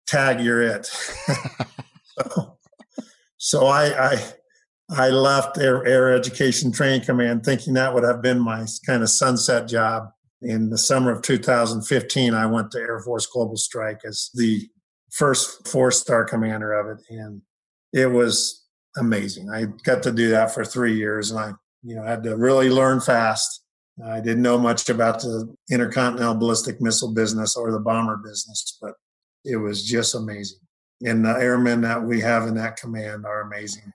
Tag, 0.07 0.40
you're 0.40 0.61
it. 0.61 0.87
so, 2.05 2.54
so 3.44 3.66
I, 3.66 4.14
I, 4.14 4.33
I 4.88 5.09
left 5.11 5.59
Air, 5.59 5.85
Air 5.85 6.14
Education 6.14 6.72
Training 6.72 7.02
Command 7.02 7.44
thinking 7.44 7.74
that 7.74 7.92
would 7.92 8.02
have 8.02 8.22
been 8.22 8.40
my 8.40 8.64
kind 8.87 9.02
of 9.02 9.11
sunset 9.11 9.68
job. 9.68 10.09
In 10.40 10.70
the 10.70 10.78
summer 10.78 11.12
of 11.12 11.20
2015, 11.20 12.33
I 12.33 12.46
went 12.46 12.70
to 12.70 12.78
Air 12.78 13.00
Force 13.00 13.26
Global 13.26 13.59
Strike 13.59 14.00
as 14.07 14.30
the 14.33 14.66
first 15.11 15.68
four 15.68 15.90
star 15.90 16.24
commander 16.24 16.72
of 16.72 16.96
it. 16.96 17.04
And 17.11 17.42
it 17.92 18.07
was 18.07 18.64
amazing. 18.96 19.50
I 19.50 19.66
got 19.85 20.02
to 20.04 20.12
do 20.12 20.30
that 20.30 20.54
for 20.54 20.64
three 20.64 20.96
years, 20.96 21.30
and 21.30 21.38
I, 21.38 21.52
you 21.83 21.96
know, 21.96 22.02
had 22.02 22.22
to 22.22 22.38
really 22.38 22.70
learn 22.70 22.98
fast. 22.98 23.62
I 24.02 24.20
didn't 24.20 24.42
know 24.42 24.57
much 24.57 24.88
about 24.88 25.20
the 25.20 25.54
intercontinental 25.70 26.37
ballistic 26.37 26.80
missile 26.80 27.12
business 27.12 27.57
or 27.57 27.70
the 27.70 27.78
bomber 27.78 28.16
business, 28.16 28.78
but 28.80 28.94
it 29.44 29.57
was 29.57 29.85
just 29.85 30.14
amazing. 30.14 30.63
And 31.05 31.25
the 31.25 31.37
airmen 31.38 31.83
that 31.83 32.03
we 32.03 32.21
have 32.21 32.47
in 32.47 32.55
that 32.55 32.77
command 32.77 33.27
are 33.27 33.43
amazing. 33.43 33.93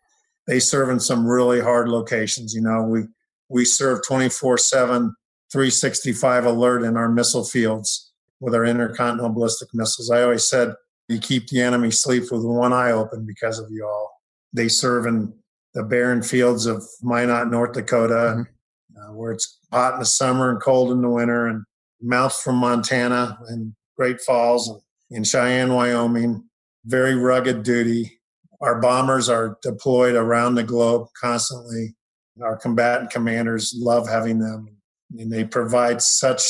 They 0.48 0.60
serve 0.60 0.90
in 0.90 1.00
some 1.00 1.26
really 1.26 1.60
hard 1.60 1.90
locations. 1.90 2.54
You 2.54 2.62
know, 2.62 2.84
we 2.84 3.04
we 3.50 3.66
serve 3.66 4.02
24 4.08 4.58
7, 4.58 5.16
365 5.52 6.46
alert 6.46 6.84
in 6.84 6.98
our 6.98 7.10
missile 7.10 7.44
fields 7.44 8.12
with 8.40 8.56
our 8.56 8.66
intercontinental 8.66 9.34
ballistic 9.34 9.70
missiles. 9.74 10.12
I 10.12 10.22
always 10.22 10.48
said 10.48 10.74
you 11.08 11.20
keep 11.20 11.48
the 11.48 11.62
enemy 11.62 11.92
sleep 11.92 12.32
with 12.32 12.44
one 12.44 12.72
eye 12.72 12.92
open 12.92 13.26
because 13.26 13.60
of 13.60 13.72
you 13.72 13.86
all. 13.86 14.12
They 14.54 14.68
serve 14.68 15.06
in 15.06 15.34
the 15.74 15.84
barren 15.84 16.22
fields 16.22 16.66
of 16.66 16.84
Minot, 17.02 17.50
North 17.50 17.74
Dakota, 17.74 18.46
mm-hmm. 18.46 19.02
uh, 19.02 19.14
where 19.14 19.32
it's 19.32 19.60
hot 19.72 19.96
in 19.96 20.00
the 20.00 20.06
summer 20.06 20.52
and 20.52 20.62
cold 20.62 20.92
in 20.92 21.02
the 21.02 21.10
winter, 21.10 21.48
and 21.48 21.64
Malmstrom 22.04 22.56
Montana 22.56 23.38
and 23.48 23.74
Great 23.98 24.22
Falls 24.22 24.70
and 24.70 24.82
in 25.12 25.24
Cheyenne, 25.24 25.74
Wyoming. 25.74 26.44
Very 26.90 27.14
rugged 27.14 27.62
duty. 27.62 28.20
Our 28.62 28.82
bombers 28.82 29.30
are 29.30 29.60
deployed 29.62 30.16
around 30.16 30.56
the 30.56 30.64
globe 30.64 31.08
constantly. 31.20 31.96
Our 32.42 32.58
combatant 32.58 33.12
commanders 33.12 33.76
love 33.78 34.10
having 34.10 34.40
them, 34.40 34.76
and 35.18 35.32
they 35.32 35.44
provide 35.44 36.02
such 36.02 36.42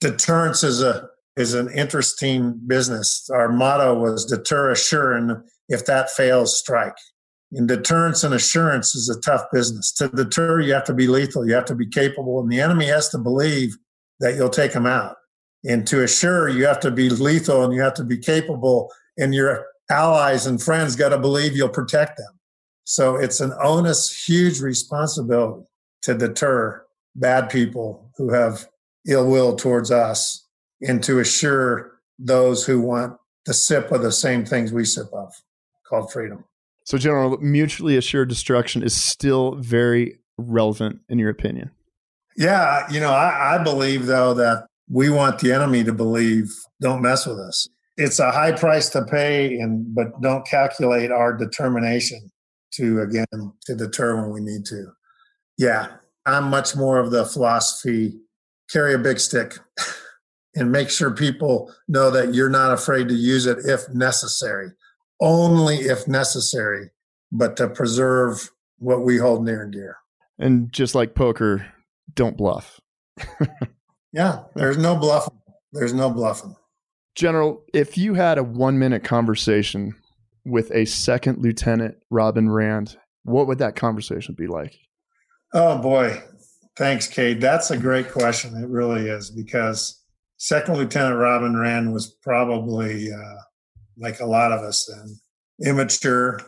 deterrence 0.00 0.64
as 0.64 0.82
a 0.82 1.08
is 1.36 1.54
an 1.54 1.70
interesting 1.70 2.58
business. 2.66 3.28
Our 3.32 3.52
motto 3.52 3.94
was 3.94 4.24
deter, 4.24 4.72
assure, 4.72 5.12
and 5.12 5.44
if 5.68 5.84
that 5.86 6.10
fails, 6.10 6.58
strike. 6.58 6.96
And 7.52 7.68
deterrence 7.68 8.24
and 8.24 8.34
assurance 8.34 8.94
is 8.94 9.08
a 9.08 9.20
tough 9.20 9.42
business. 9.52 9.92
To 9.92 10.08
deter, 10.08 10.60
you 10.60 10.72
have 10.72 10.84
to 10.84 10.94
be 10.94 11.06
lethal, 11.06 11.46
you 11.46 11.54
have 11.54 11.66
to 11.66 11.74
be 11.74 11.86
capable, 11.86 12.40
and 12.40 12.50
the 12.50 12.60
enemy 12.60 12.86
has 12.86 13.08
to 13.10 13.18
believe 13.18 13.76
that 14.20 14.34
you'll 14.34 14.48
take 14.48 14.72
them 14.72 14.86
out. 14.86 15.16
And 15.64 15.86
to 15.88 16.02
assure, 16.02 16.48
you 16.48 16.66
have 16.66 16.80
to 16.80 16.90
be 16.90 17.08
lethal 17.10 17.64
and 17.64 17.72
you 17.72 17.82
have 17.82 17.94
to 17.94 18.04
be 18.04 18.18
capable, 18.18 18.90
and 19.18 19.34
your 19.34 19.66
allies 19.90 20.46
and 20.46 20.62
friends 20.62 20.96
got 20.96 21.10
to 21.10 21.18
believe 21.18 21.56
you'll 21.56 21.68
protect 21.68 22.16
them. 22.16 22.38
So 22.84 23.16
it's 23.16 23.40
an 23.40 23.52
onus, 23.60 24.26
huge 24.26 24.60
responsibility 24.60 25.66
to 26.02 26.14
deter 26.14 26.84
bad 27.14 27.50
people 27.50 28.10
who 28.16 28.32
have 28.32 28.68
ill 29.06 29.28
will 29.28 29.56
towards 29.56 29.90
us 29.90 30.46
and 30.80 31.02
to 31.02 31.18
assure 31.18 31.92
those 32.18 32.64
who 32.64 32.80
want 32.80 33.16
the 33.44 33.54
sip 33.54 33.90
of 33.92 34.02
the 34.02 34.12
same 34.12 34.44
things 34.44 34.72
we 34.72 34.84
sip 34.84 35.08
of 35.12 35.32
called 35.88 36.12
freedom. 36.12 36.44
So, 36.84 36.98
General, 36.98 37.38
mutually 37.38 37.96
assured 37.96 38.28
destruction 38.28 38.82
is 38.82 38.94
still 38.94 39.56
very 39.56 40.18
relevant 40.38 41.00
in 41.08 41.18
your 41.18 41.30
opinion. 41.30 41.70
Yeah, 42.36 42.86
you 42.90 43.00
know, 43.00 43.10
I, 43.10 43.56
I 43.56 43.62
believe 43.62 44.06
though 44.06 44.34
that 44.34 44.66
we 44.88 45.10
want 45.10 45.40
the 45.40 45.52
enemy 45.52 45.82
to 45.84 45.92
believe, 45.92 46.52
don't 46.80 47.02
mess 47.02 47.26
with 47.26 47.38
us. 47.38 47.68
It's 47.96 48.18
a 48.18 48.30
high 48.30 48.52
price 48.52 48.90
to 48.90 49.04
pay, 49.04 49.56
and 49.58 49.94
but 49.94 50.20
don't 50.20 50.46
calculate 50.46 51.10
our 51.10 51.32
determination 51.36 52.30
to 52.74 53.00
again 53.00 53.52
to 53.66 53.74
deter 53.74 54.20
when 54.20 54.30
we 54.30 54.40
need 54.40 54.64
to. 54.66 54.92
Yeah, 55.56 55.88
I'm 56.26 56.50
much 56.50 56.76
more 56.76 56.98
of 56.98 57.10
the 57.10 57.24
philosophy: 57.24 58.18
carry 58.70 58.94
a 58.94 58.98
big 58.98 59.18
stick. 59.18 59.58
and 60.56 60.72
make 60.72 60.90
sure 60.90 61.10
people 61.10 61.72
know 61.86 62.10
that 62.10 62.34
you're 62.34 62.48
not 62.48 62.72
afraid 62.72 63.08
to 63.08 63.14
use 63.14 63.46
it 63.46 63.58
if 63.66 63.88
necessary, 63.90 64.70
only 65.20 65.76
if 65.76 66.08
necessary, 66.08 66.90
but 67.30 67.56
to 67.58 67.68
preserve 67.68 68.50
what 68.78 69.04
we 69.04 69.18
hold 69.18 69.44
near 69.44 69.62
and 69.62 69.72
dear. 69.72 69.98
And 70.38 70.72
just 70.72 70.94
like 70.94 71.14
poker, 71.14 71.66
don't 72.14 72.36
bluff. 72.36 72.80
yeah, 74.12 74.44
there's 74.54 74.78
no 74.78 74.96
bluffing. 74.96 75.38
There's 75.72 75.94
no 75.94 76.10
bluffing. 76.10 76.56
General, 77.16 77.64
if 77.72 77.96
you 77.96 78.14
had 78.14 78.38
a 78.38 78.44
one 78.44 78.78
minute 78.78 79.02
conversation 79.02 79.94
with 80.44 80.70
a 80.72 80.84
second 80.84 81.38
lieutenant, 81.38 81.96
Robin 82.10 82.50
Rand, 82.50 82.96
what 83.24 83.46
would 83.46 83.58
that 83.58 83.74
conversation 83.74 84.34
be 84.34 84.46
like? 84.46 84.78
Oh, 85.52 85.78
boy. 85.78 86.22
Thanks, 86.76 87.08
Cade. 87.08 87.40
That's 87.40 87.70
a 87.70 87.78
great 87.78 88.12
question. 88.12 88.62
It 88.62 88.68
really 88.68 89.08
is 89.08 89.30
because 89.30 90.02
Second 90.36 90.76
Lieutenant 90.76 91.16
Robin 91.16 91.56
Rand 91.56 91.94
was 91.94 92.14
probably 92.22 93.10
uh, 93.10 93.36
like 93.96 94.20
a 94.20 94.26
lot 94.26 94.52
of 94.52 94.60
us 94.60 94.84
then, 94.86 95.18
immature, 95.66 96.38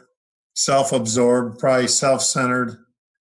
self-absorbed, 0.54 1.59
probably 1.59 1.88
self-centered. 1.88 2.76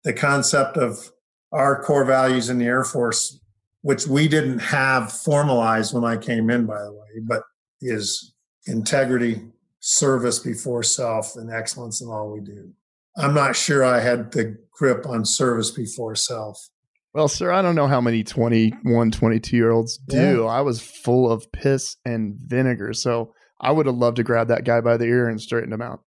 The 0.04 0.14
concept 0.14 0.78
of 0.78 1.12
our 1.52 1.82
core 1.84 2.06
values 2.06 2.50
in 2.50 2.60
the 2.60 2.66
Air 2.66 2.84
Force, 2.84 3.40
which 3.82 4.08
we 4.08 4.28
didn't 4.28 4.60
have 4.60 5.12
formalized 5.12 5.94
when 5.94 6.04
I 6.04 6.18
came 6.18 6.50
in, 6.50 6.66
by 6.66 6.82
the 6.82 6.92
way, 6.92 7.20
but 7.24 7.44
is 7.82 8.34
integrity, 8.68 9.42
service 9.80 10.40
before 10.40 10.84
self, 10.84 11.36
and 11.36 11.52
excellence 11.52 12.02
in 12.02 12.08
all 12.08 12.32
we 12.32 12.42
do. 12.42 12.72
I'm 13.18 13.34
not 13.34 13.56
sure 13.56 13.84
I 13.84 14.00
had 14.00 14.32
the 14.32 14.58
grip 14.72 15.06
on 15.06 15.26
service 15.26 15.72
before 15.72 16.16
self. 16.16 16.70
Well, 17.14 17.28
sir, 17.28 17.52
I 17.52 17.62
don't 17.62 17.76
know 17.76 17.88
how 17.88 18.00
many 18.00 18.24
21, 18.24 19.12
22 19.12 19.58
year 19.58 19.72
olds 19.72 19.98
do. 19.98 20.44
Yeah. 20.44 20.46
I 20.46 20.62
was 20.62 20.82
full 20.82 21.30
of 21.30 21.52
piss 21.52 21.98
and 22.06 22.36
vinegar. 22.36 22.94
So 22.94 23.34
I 23.60 23.72
would 23.72 23.86
have 23.86 23.96
loved 23.96 24.18
to 24.18 24.24
grab 24.24 24.48
that 24.48 24.64
guy 24.64 24.80
by 24.80 24.96
the 24.96 25.06
ear 25.06 25.28
and 25.28 25.42
straighten 25.42 25.74
him 25.74 25.82
out. 25.82 26.02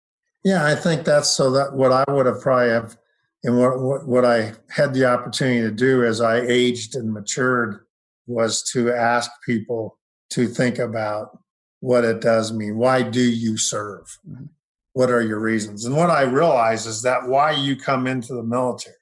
Yeah, 0.45 0.65
I 0.65 0.75
think 0.75 1.05
that's 1.05 1.29
so 1.29 1.51
that 1.53 1.73
what 1.75 1.93
I 1.93 2.05
would 2.09 2.27
have 2.27 2.41
probably 2.41 2.71
have, 2.71 2.97
and 3.45 3.59
what, 3.59 4.07
what, 4.07 4.25
I 4.25 4.53
had 4.71 4.95
the 4.95 5.05
opportunity 5.05 5.63
to 5.63 5.71
do 5.71 6.05
as 6.05 6.21
I 6.21 6.41
aged 6.41 6.95
and 6.95 7.13
matured 7.13 7.81
was 8.27 8.63
to 8.73 8.93
ask 8.93 9.31
people 9.45 9.99
to 10.31 10.47
think 10.47 10.79
about 10.79 11.39
what 11.81 12.05
it 12.05 12.21
does 12.21 12.53
mean. 12.53 12.77
Why 12.79 13.03
do 13.03 13.21
you 13.21 13.57
serve? 13.57 14.19
Mm-hmm. 14.29 14.45
What 14.93 15.11
are 15.11 15.23
your 15.23 15.41
reasons? 15.41 15.85
And 15.85 15.97
what 15.97 16.11
I 16.11 16.23
realize 16.23 16.87
is 16.87 17.03
that 17.03 17.27
why 17.27 17.51
you 17.53 17.77
come 17.77 18.07
into 18.07 18.35
the 18.35 18.43
military 18.43 18.95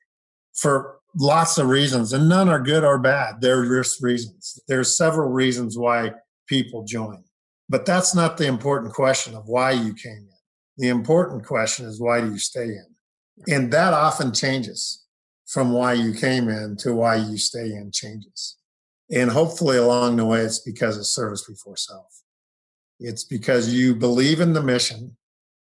for 0.55 1.00
lots 1.18 1.59
of 1.59 1.68
reasons, 1.68 2.12
and 2.12 2.29
none 2.29 2.48
are 2.48 2.61
good 2.61 2.85
or 2.85 2.98
bad. 2.98 3.40
There 3.40 3.61
are 3.61 3.83
just 3.83 4.03
reasons. 4.03 4.59
There's 4.68 4.96
several 4.96 5.31
reasons 5.31 5.76
why 5.76 6.12
people 6.46 6.85
join. 6.85 7.24
But 7.68 7.87
that's 7.87 8.14
not 8.14 8.37
the 8.37 8.46
important 8.46 8.94
question 8.94 9.35
of 9.35 9.48
why 9.48 9.72
you 9.72 9.94
came 9.94 10.12
in. 10.12 10.29
The 10.79 10.88
important 10.88 11.44
question 11.44 11.87
is 11.87 12.00
why 12.00 12.20
do 12.20 12.31
you 12.31 12.38
stay 12.38 12.64
in? 12.64 12.89
And 13.48 13.72
that 13.72 13.94
often 13.94 14.33
changes 14.33 15.05
from 15.46 15.72
why 15.72 15.94
you 15.94 16.12
came 16.12 16.48
in 16.48 16.76
to 16.76 16.94
why 16.94 17.16
you 17.16 17.37
stay 17.37 17.72
in 17.72 17.90
changes. 17.92 18.57
And 19.11 19.31
hopefully 19.31 19.76
along 19.76 20.16
the 20.16 20.24
way, 20.24 20.40
it's 20.40 20.61
because 20.61 20.96
of 20.96 21.07
service 21.07 21.44
before 21.46 21.76
self. 21.76 22.22
It's 23.00 23.24
because 23.24 23.74
you 23.74 23.94
believe 23.94 24.40
in 24.40 24.53
the 24.53 24.62
mission. 24.62 25.16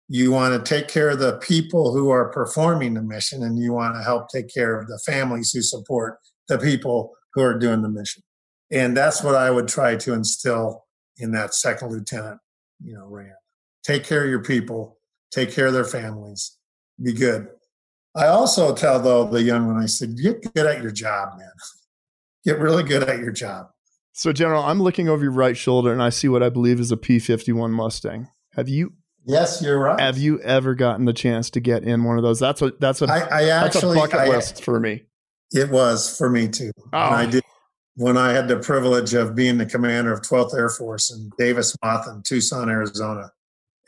You 0.09 0.33
want 0.33 0.64
to 0.64 0.68
take 0.68 0.88
care 0.88 1.11
of 1.11 1.18
the 1.18 1.38
people 1.38 1.92
who 1.92 2.11
are 2.11 2.31
performing 2.31 2.94
the 2.94 3.02
mission 3.02 3.42
and 3.42 3.59
you 3.59 3.72
want 3.72 3.94
to 3.94 4.02
help 4.02 4.28
take 4.28 4.52
care 4.52 4.81
of 4.81 4.88
the 4.88 4.98
families 5.07 5.52
who 5.52 5.62
support 5.62 6.18
the 6.48 6.59
people 6.59 7.12
who 7.35 7.42
are 7.42 7.59
doing 7.59 7.83
the 7.83 7.88
mission. 7.88 8.22
And 8.70 8.96
that's 8.96 9.22
what 9.22 9.35
i 9.35 9.50
would 9.50 9.68
try 9.68 9.96
to 9.96 10.14
instill 10.14 10.85
in 11.18 11.33
that 11.33 11.54
second 11.54 11.90
lieutenant 11.90 12.40
you 12.83 12.94
know 12.94 13.07
rand. 13.07 13.33
Take 13.85 14.04
care 14.04 14.24
of 14.24 14.31
your 14.31 14.42
people. 14.42 14.98
Take 15.31 15.52
care 15.52 15.66
of 15.66 15.72
their 15.74 15.85
families. 15.85 16.57
Be 17.02 17.12
good 17.12 17.48
i 18.18 18.26
also 18.26 18.74
tell 18.74 19.00
though 19.00 19.24
the 19.24 19.42
young 19.42 19.66
one 19.66 19.83
i 19.83 19.87
said 19.87 20.16
get 20.16 20.42
good 20.54 20.66
at 20.66 20.83
your 20.83 20.90
job 20.90 21.38
man 21.38 21.50
get 22.44 22.59
really 22.59 22.83
good 22.83 23.02
at 23.02 23.18
your 23.18 23.33
job 23.33 23.68
so 24.12 24.33
general 24.33 24.62
i'm 24.64 24.83
looking 24.83 25.09
over 25.09 25.22
your 25.22 25.33
right 25.33 25.57
shoulder 25.57 25.92
and 25.92 26.02
i 26.02 26.09
see 26.09 26.28
what 26.28 26.42
i 26.42 26.48
believe 26.48 26.81
is 26.81 26.92
a 26.92 26.96
p51 26.96 27.70
mustang 27.70 28.28
have 28.54 28.68
you 28.68 28.92
Yes, 29.28 29.61
you're 29.61 29.78
right. 29.78 30.00
Have 30.00 30.16
you 30.16 30.40
ever 30.40 30.74
gotten 30.74 31.04
the 31.04 31.12
chance 31.12 31.50
to 31.50 31.61
get 31.61 31.85
in 31.85 32.02
one 32.02 32.16
of 32.16 32.22
those? 32.22 32.40
That's 32.40 32.62
a 32.62 32.72
that's 32.81 33.02
a 33.02 33.07
I, 33.07 33.18
I 33.18 33.48
actually, 33.50 33.50
that's 33.50 33.83
a 33.83 33.94
bucket 33.94 34.20
I, 34.20 34.28
list 34.28 34.64
for 34.64 34.81
me. 34.81 35.04
It 35.52 35.70
was 35.70 36.16
for 36.16 36.31
me 36.31 36.48
too. 36.48 36.72
Oh. 36.94 36.98
I 36.98 37.26
did 37.26 37.44
when 37.96 38.16
I 38.16 38.33
had 38.33 38.48
the 38.48 38.57
privilege 38.57 39.12
of 39.12 39.35
being 39.35 39.59
the 39.59 39.66
commander 39.66 40.12
of 40.12 40.22
12th 40.22 40.54
Air 40.54 40.70
Force 40.70 41.11
in 41.11 41.31
Davis 41.37 41.76
Monthan 41.85 42.16
in 42.16 42.22
Tucson, 42.22 42.70
Arizona. 42.70 43.31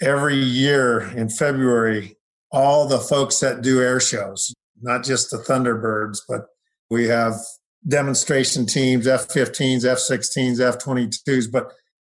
Every 0.02 0.36
year 0.36 1.00
in 1.16 1.30
February, 1.30 2.16
all 2.52 2.86
the 2.86 2.98
folks 2.98 3.40
that 3.40 3.62
do 3.62 3.80
air 3.80 4.00
shows, 4.00 4.52
not 4.80 5.04
just 5.04 5.30
the 5.30 5.38
Thunderbirds, 5.38 6.18
but 6.28 6.46
we 6.90 7.06
have 7.06 7.34
demonstration 7.86 8.66
teams, 8.66 9.06
F 9.06 9.28
15s, 9.28 9.84
F 9.84 9.98
16s, 9.98 10.60
F 10.60 10.78
22s, 10.78 11.50
but 11.50 11.72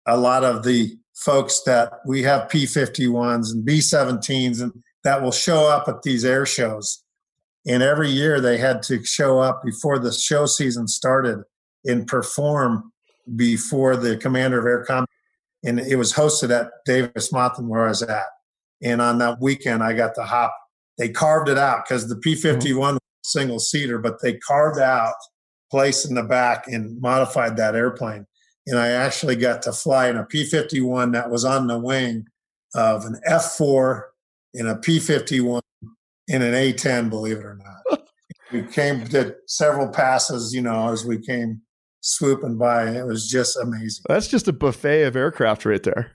a 0.07 0.16
lot 0.16 0.44
of 0.44 0.64
the 0.64 0.97
folks 1.14 1.62
that 1.62 1.92
we 2.07 2.23
have 2.23 2.51
P51s 2.51 3.53
and 3.53 3.66
B17s 3.66 4.61
and 4.61 4.73
that 5.05 5.23
will 5.23 5.33
show 5.33 5.68
up 5.68 5.88
at 5.88 6.03
these 6.03 6.25
air 6.25 6.44
shows. 6.44 7.03
And 7.66 7.83
every 7.83 8.11
year 8.11 8.40
they 8.40 8.59
had 8.59 8.83
to 8.85 9.05
show 9.05 9.38
up 9.38 9.62
before 9.64 9.99
the 9.99 10.12
show 10.12 10.47
season 10.47 10.88
started 10.88 11.42
and 11.85 12.07
perform 12.07 12.92
before 13.37 13.97
the 13.97 14.16
commander 14.16 14.59
of 14.59 14.66
air 14.66 14.85
combat. 14.85 15.09
And 15.64 15.81
it 15.81 15.97
was 15.97 16.12
hosted 16.12 16.51
at 16.51 16.70
Davis 16.85 17.33
Monthan 17.33 17.68
where 17.68 17.87
I 17.87 17.88
was 17.88 18.03
at. 18.03 18.27
And 18.85 19.01
on 19.01 19.18
that 19.18 19.40
weekend, 19.40 19.83
I 19.83 19.94
got 19.94 20.14
to 20.16 20.25
hop. 20.25 20.55
They 20.99 21.09
carved 21.09 21.49
it 21.49 21.59
out 21.59 21.85
because 21.85 22.09
the 22.09 22.14
mm-hmm. 22.14 22.20
P 22.20 22.35
51 22.37 22.99
single 23.25 23.59
seater, 23.59 23.99
but 23.99 24.20
they 24.23 24.35
carved 24.35 24.79
out 24.79 25.14
place 25.70 26.05
in 26.05 26.14
the 26.14 26.23
back 26.23 26.68
and 26.68 27.01
modified 27.01 27.57
that 27.57 27.75
airplane. 27.75 28.27
And 28.66 28.79
I 28.79 28.88
actually 28.88 29.37
got 29.37 29.62
to 29.62 29.73
fly 29.73 30.09
in 30.09 30.16
a 30.16 30.25
P 30.25 30.44
51 30.44 31.12
that 31.12 31.31
was 31.31 31.44
on 31.44 31.66
the 31.66 31.79
wing 31.79 32.27
of 32.75 33.05
an 33.05 33.20
F 33.25 33.57
4 33.57 34.09
in 34.53 34.66
a 34.66 34.77
P 34.77 35.01
51 35.01 35.62
in 36.29 36.42
an 36.42 36.55
A 36.55 36.73
10, 36.73 37.09
believe 37.09 37.38
it 37.38 37.44
or 37.44 37.57
not. 37.57 38.07
we 38.53 38.62
came, 38.62 39.05
did 39.05 39.35
several 39.47 39.88
passes, 39.88 40.55
you 40.55 40.62
know, 40.62 40.90
as 40.90 41.05
we 41.05 41.18
came 41.18 41.61
swooping 42.05 42.59
by. 42.59 42.90
It 42.90 43.07
was 43.07 43.29
just 43.29 43.57
amazing. 43.57 44.05
That's 44.09 44.29
just 44.29 44.47
a 44.47 44.53
buffet 44.53 45.05
of 45.05 45.17
aircraft 45.17 45.64
right 45.64 45.83
there. 45.83 46.12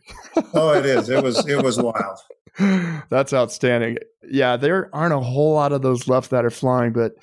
oh, 0.54 0.74
it 0.74 0.86
is. 0.86 1.10
It 1.10 1.24
was, 1.24 1.46
it 1.48 1.62
was 1.64 1.78
wild. 2.58 3.04
That's 3.10 3.34
outstanding. 3.34 3.98
Yeah, 4.30 4.56
there 4.58 4.90
aren't 4.94 5.14
a 5.14 5.20
whole 5.20 5.54
lot 5.54 5.72
of 5.72 5.82
those 5.82 6.08
left 6.08 6.30
that 6.30 6.46
are 6.46 6.52
flying, 6.52 6.94
but 6.94 7.14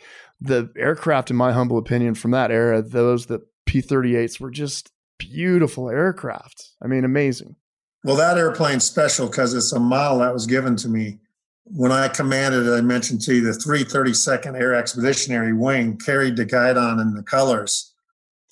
the 0.41 0.71
aircraft, 0.77 1.31
in 1.31 1.37
my 1.37 1.53
humble 1.53 1.79
opinion, 1.79 2.15
from 2.15 2.33
that 2.33 2.51
era, 2.51 2.83
those 2.83 3.27
the 3.27 3.41
P 3.67 3.81
38s 3.81 4.41
were 4.41 4.51
just 4.51 4.91
beautiful 5.19 5.89
aircraft. 5.89 6.73
I 6.83 6.89
mean, 6.89 7.05
amazing. 7.05 7.57
Well, 8.03 8.17
that 8.17 8.39
airplane's 8.39 8.85
special 8.85 9.29
because 9.29 9.55
it's 9.55 9.73
a 9.73 9.81
model 9.81 10.19
that 10.19 10.33
was 10.33 10.47
given 10.47 10.77
to 10.77 10.89
me 10.89 11.19
when 11.65 11.93
I 11.93 12.09
commanded. 12.09 12.69
I 12.73 12.81
mentioned 12.81 13.21
to 13.23 13.35
you 13.35 13.43
the 13.43 13.59
332nd 13.59 14.59
Air 14.59 14.75
Expeditionary 14.75 15.53
Wing 15.53 15.99
carried 15.99 16.37
the 16.37 16.45
guidon 16.45 17.01
and 17.01 17.17
the 17.17 17.23
colors 17.23 17.93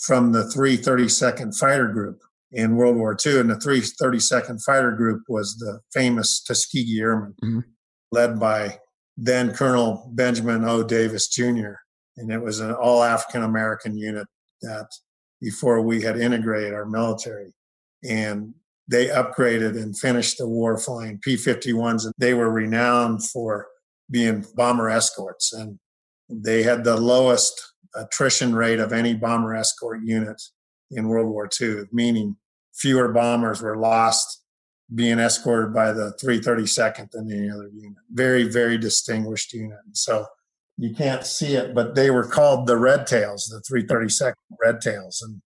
from 0.04 0.32
the 0.32 0.42
332nd 0.42 1.56
Fighter 1.58 1.88
Group 1.88 2.20
in 2.52 2.76
World 2.76 2.96
War 2.96 3.16
II, 3.24 3.40
and 3.40 3.50
the 3.50 3.54
332nd 3.54 4.62
Fighter 4.62 4.92
Group 4.92 5.22
was 5.28 5.56
the 5.56 5.80
famous 5.92 6.42
Tuskegee 6.42 7.00
Airmen, 7.00 7.34
mm-hmm. 7.42 7.60
led 8.12 8.38
by 8.38 8.78
then 9.16 9.52
Colonel 9.54 10.10
Benjamin 10.14 10.64
O. 10.64 10.82
Davis 10.82 11.28
Jr. 11.28 11.74
And 12.16 12.30
it 12.30 12.42
was 12.42 12.60
an 12.60 12.72
all 12.72 13.02
African 13.02 13.42
American 13.42 13.96
unit 13.96 14.26
that 14.62 14.86
before 15.40 15.80
we 15.80 16.02
had 16.02 16.18
integrated 16.18 16.74
our 16.74 16.86
military. 16.86 17.52
And 18.08 18.54
they 18.88 19.06
upgraded 19.06 19.80
and 19.80 19.98
finished 19.98 20.38
the 20.38 20.48
war 20.48 20.76
flying 20.78 21.18
P 21.22 21.36
51s. 21.36 22.04
And 22.04 22.14
they 22.18 22.34
were 22.34 22.50
renowned 22.50 23.24
for 23.24 23.66
being 24.10 24.44
bomber 24.54 24.90
escorts. 24.90 25.52
And 25.52 25.78
they 26.28 26.62
had 26.62 26.84
the 26.84 26.96
lowest 26.96 27.73
attrition 27.96 28.54
rate 28.54 28.80
of 28.80 28.92
any 28.92 29.14
bomber 29.14 29.54
escort 29.54 30.00
unit 30.02 30.40
in 30.90 31.08
World 31.08 31.28
War 31.28 31.48
II, 31.60 31.84
meaning 31.92 32.36
fewer 32.72 33.08
bombers 33.08 33.62
were 33.62 33.76
lost 33.76 34.42
being 34.94 35.18
escorted 35.18 35.72
by 35.72 35.92
the 35.92 36.12
332nd 36.22 37.10
than 37.10 37.30
any 37.30 37.50
other 37.50 37.68
unit. 37.68 37.98
Very, 38.12 38.44
very 38.44 38.76
distinguished 38.76 39.52
unit. 39.52 39.78
So 39.92 40.26
you 40.76 40.94
can't 40.94 41.24
see 41.24 41.54
it, 41.54 41.74
but 41.74 41.94
they 41.94 42.10
were 42.10 42.26
called 42.26 42.66
the 42.66 42.76
Red 42.76 43.06
Tails, 43.06 43.46
the 43.46 43.60
332nd 43.60 44.34
Red 44.62 44.80
Tails, 44.80 45.22
and 45.22 45.40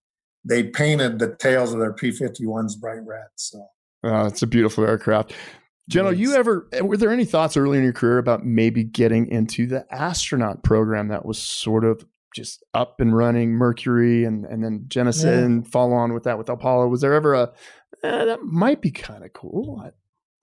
they 0.44 0.64
painted 0.64 1.18
the 1.18 1.37
tails 1.37 1.72
of 1.72 1.78
their 1.78 1.92
P-51s 1.92 2.78
bright 2.80 3.04
red. 3.04 3.26
So 3.37 3.66
oh, 4.04 4.26
it's 4.26 4.42
a 4.42 4.46
beautiful 4.46 4.84
aircraft. 4.84 5.34
General, 5.88 6.14
you 6.14 6.34
ever 6.34 6.68
eh, 6.72 6.80
were 6.80 6.96
there 6.96 7.12
any 7.12 7.24
thoughts 7.24 7.56
early 7.56 7.78
in 7.78 7.84
your 7.84 7.92
career 7.92 8.18
about 8.18 8.44
maybe 8.44 8.84
getting 8.84 9.26
into 9.28 9.66
the 9.66 9.87
astronaut 9.90 10.62
program 10.62 11.08
that 11.08 11.24
was 11.24 11.38
sort 11.38 11.84
of 11.84 12.04
just 12.34 12.64
up 12.74 13.00
and 13.00 13.16
running 13.16 13.52
Mercury 13.52 14.24
and 14.24 14.44
and 14.44 14.62
then 14.62 14.84
Genesis 14.88 15.24
yeah. 15.24 15.38
and 15.38 15.66
follow 15.66 15.94
on 15.94 16.12
with 16.12 16.24
that 16.24 16.38
with 16.38 16.48
Apollo? 16.48 16.88
Was 16.88 17.00
there 17.00 17.14
ever 17.14 17.34
a 17.34 17.52
eh, 18.02 18.24
that 18.24 18.42
might 18.42 18.80
be 18.80 18.90
kind 18.90 19.24
of 19.24 19.32
cool? 19.32 19.90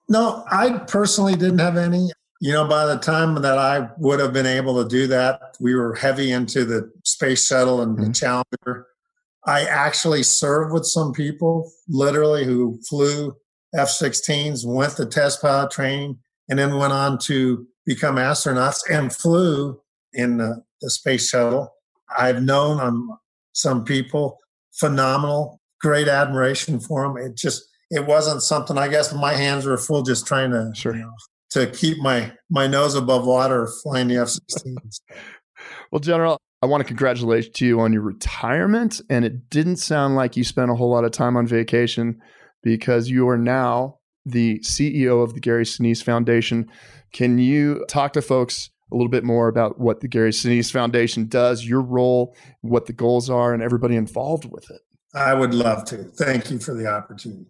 No, 0.08 0.44
I 0.50 0.78
personally 0.86 1.34
didn't 1.34 1.58
have 1.58 1.76
any. 1.76 2.10
You 2.40 2.52
know, 2.52 2.68
by 2.68 2.84
the 2.84 2.98
time 2.98 3.40
that 3.42 3.58
I 3.58 3.88
would 3.98 4.20
have 4.20 4.32
been 4.32 4.46
able 4.46 4.82
to 4.82 4.88
do 4.88 5.06
that, 5.06 5.56
we 5.58 5.74
were 5.74 5.94
heavy 5.94 6.32
into 6.32 6.64
the 6.64 6.92
space 7.04 7.46
shuttle 7.46 7.80
and 7.80 7.96
mm-hmm. 7.96 8.08
the 8.08 8.12
Challenger. 8.12 8.86
I 9.46 9.62
actually 9.62 10.22
served 10.22 10.72
with 10.72 10.84
some 10.84 11.12
people, 11.12 11.72
literally, 11.88 12.44
who 12.44 12.80
flew 12.88 13.34
F 13.74 13.88
16s, 13.88 14.66
went 14.66 14.96
to 14.96 15.06
test 15.06 15.40
pilot 15.40 15.70
training, 15.70 16.18
and 16.48 16.58
then 16.58 16.76
went 16.76 16.92
on 16.92 17.18
to 17.20 17.66
become 17.86 18.16
astronauts 18.16 18.80
and 18.90 19.14
flew 19.14 19.80
in 20.12 20.38
the, 20.38 20.62
the 20.80 20.90
space 20.90 21.28
shuttle. 21.28 21.72
I've 22.16 22.42
known 22.42 22.80
um, 22.80 23.18
some 23.52 23.84
people, 23.84 24.38
phenomenal, 24.74 25.60
great 25.80 26.08
admiration 26.08 26.80
for 26.80 27.02
them. 27.02 27.16
It 27.16 27.36
just, 27.36 27.64
it 27.90 28.06
wasn't 28.06 28.42
something, 28.42 28.78
I 28.78 28.88
guess 28.88 29.12
my 29.12 29.34
hands 29.34 29.66
were 29.66 29.76
full 29.76 30.02
just 30.02 30.26
trying 30.26 30.50
to, 30.50 30.72
sure. 30.74 30.94
you 30.94 31.02
know, 31.02 31.12
to 31.50 31.66
keep 31.66 31.98
my, 31.98 32.32
my 32.50 32.66
nose 32.66 32.94
above 32.94 33.26
water 33.26 33.68
flying 33.82 34.08
the 34.08 34.16
F 34.16 34.28
16s. 34.28 35.00
well, 35.90 36.00
General, 36.00 36.38
I 36.62 36.66
want 36.66 36.80
to 36.80 36.86
congratulate 36.86 37.60
you 37.60 37.80
on 37.80 37.92
your 37.92 38.02
retirement. 38.02 39.00
And 39.08 39.24
it 39.24 39.50
didn't 39.50 39.76
sound 39.76 40.16
like 40.16 40.36
you 40.36 40.44
spent 40.44 40.70
a 40.70 40.74
whole 40.74 40.90
lot 40.90 41.04
of 41.04 41.12
time 41.12 41.36
on 41.36 41.46
vacation 41.46 42.20
because 42.62 43.08
you 43.08 43.28
are 43.28 43.38
now 43.38 43.98
the 44.24 44.58
CEO 44.60 45.22
of 45.22 45.34
the 45.34 45.40
Gary 45.40 45.64
Sinise 45.64 46.02
Foundation. 46.02 46.68
Can 47.12 47.38
you 47.38 47.84
talk 47.88 48.12
to 48.14 48.22
folks 48.22 48.70
a 48.92 48.94
little 48.94 49.10
bit 49.10 49.24
more 49.24 49.48
about 49.48 49.78
what 49.78 50.00
the 50.00 50.08
Gary 50.08 50.30
Sinise 50.30 50.70
Foundation 50.70 51.26
does, 51.26 51.64
your 51.64 51.80
role, 51.80 52.36
what 52.60 52.86
the 52.86 52.92
goals 52.92 53.28
are, 53.28 53.52
and 53.52 53.62
everybody 53.62 53.96
involved 53.96 54.44
with 54.44 54.70
it? 54.70 54.80
I 55.14 55.34
would 55.34 55.54
love 55.54 55.84
to. 55.86 56.04
Thank 56.04 56.50
you 56.50 56.58
for 56.58 56.74
the 56.74 56.86
opportunity. 56.86 57.46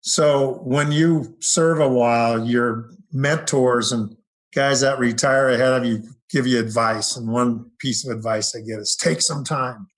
So, 0.00 0.60
when 0.64 0.90
you 0.92 1.36
serve 1.40 1.78
a 1.80 1.88
while, 1.88 2.44
your 2.44 2.90
mentors 3.12 3.92
and 3.92 4.16
guys 4.54 4.80
that 4.80 4.98
retire 4.98 5.48
ahead 5.48 5.72
of 5.72 5.84
you 5.84 6.02
give 6.30 6.46
you 6.46 6.58
advice. 6.58 7.16
And 7.16 7.28
one 7.28 7.70
piece 7.78 8.06
of 8.06 8.16
advice 8.16 8.54
I 8.56 8.60
get 8.60 8.78
is 8.78 8.96
take 8.96 9.20
some 9.20 9.44
time 9.44 9.88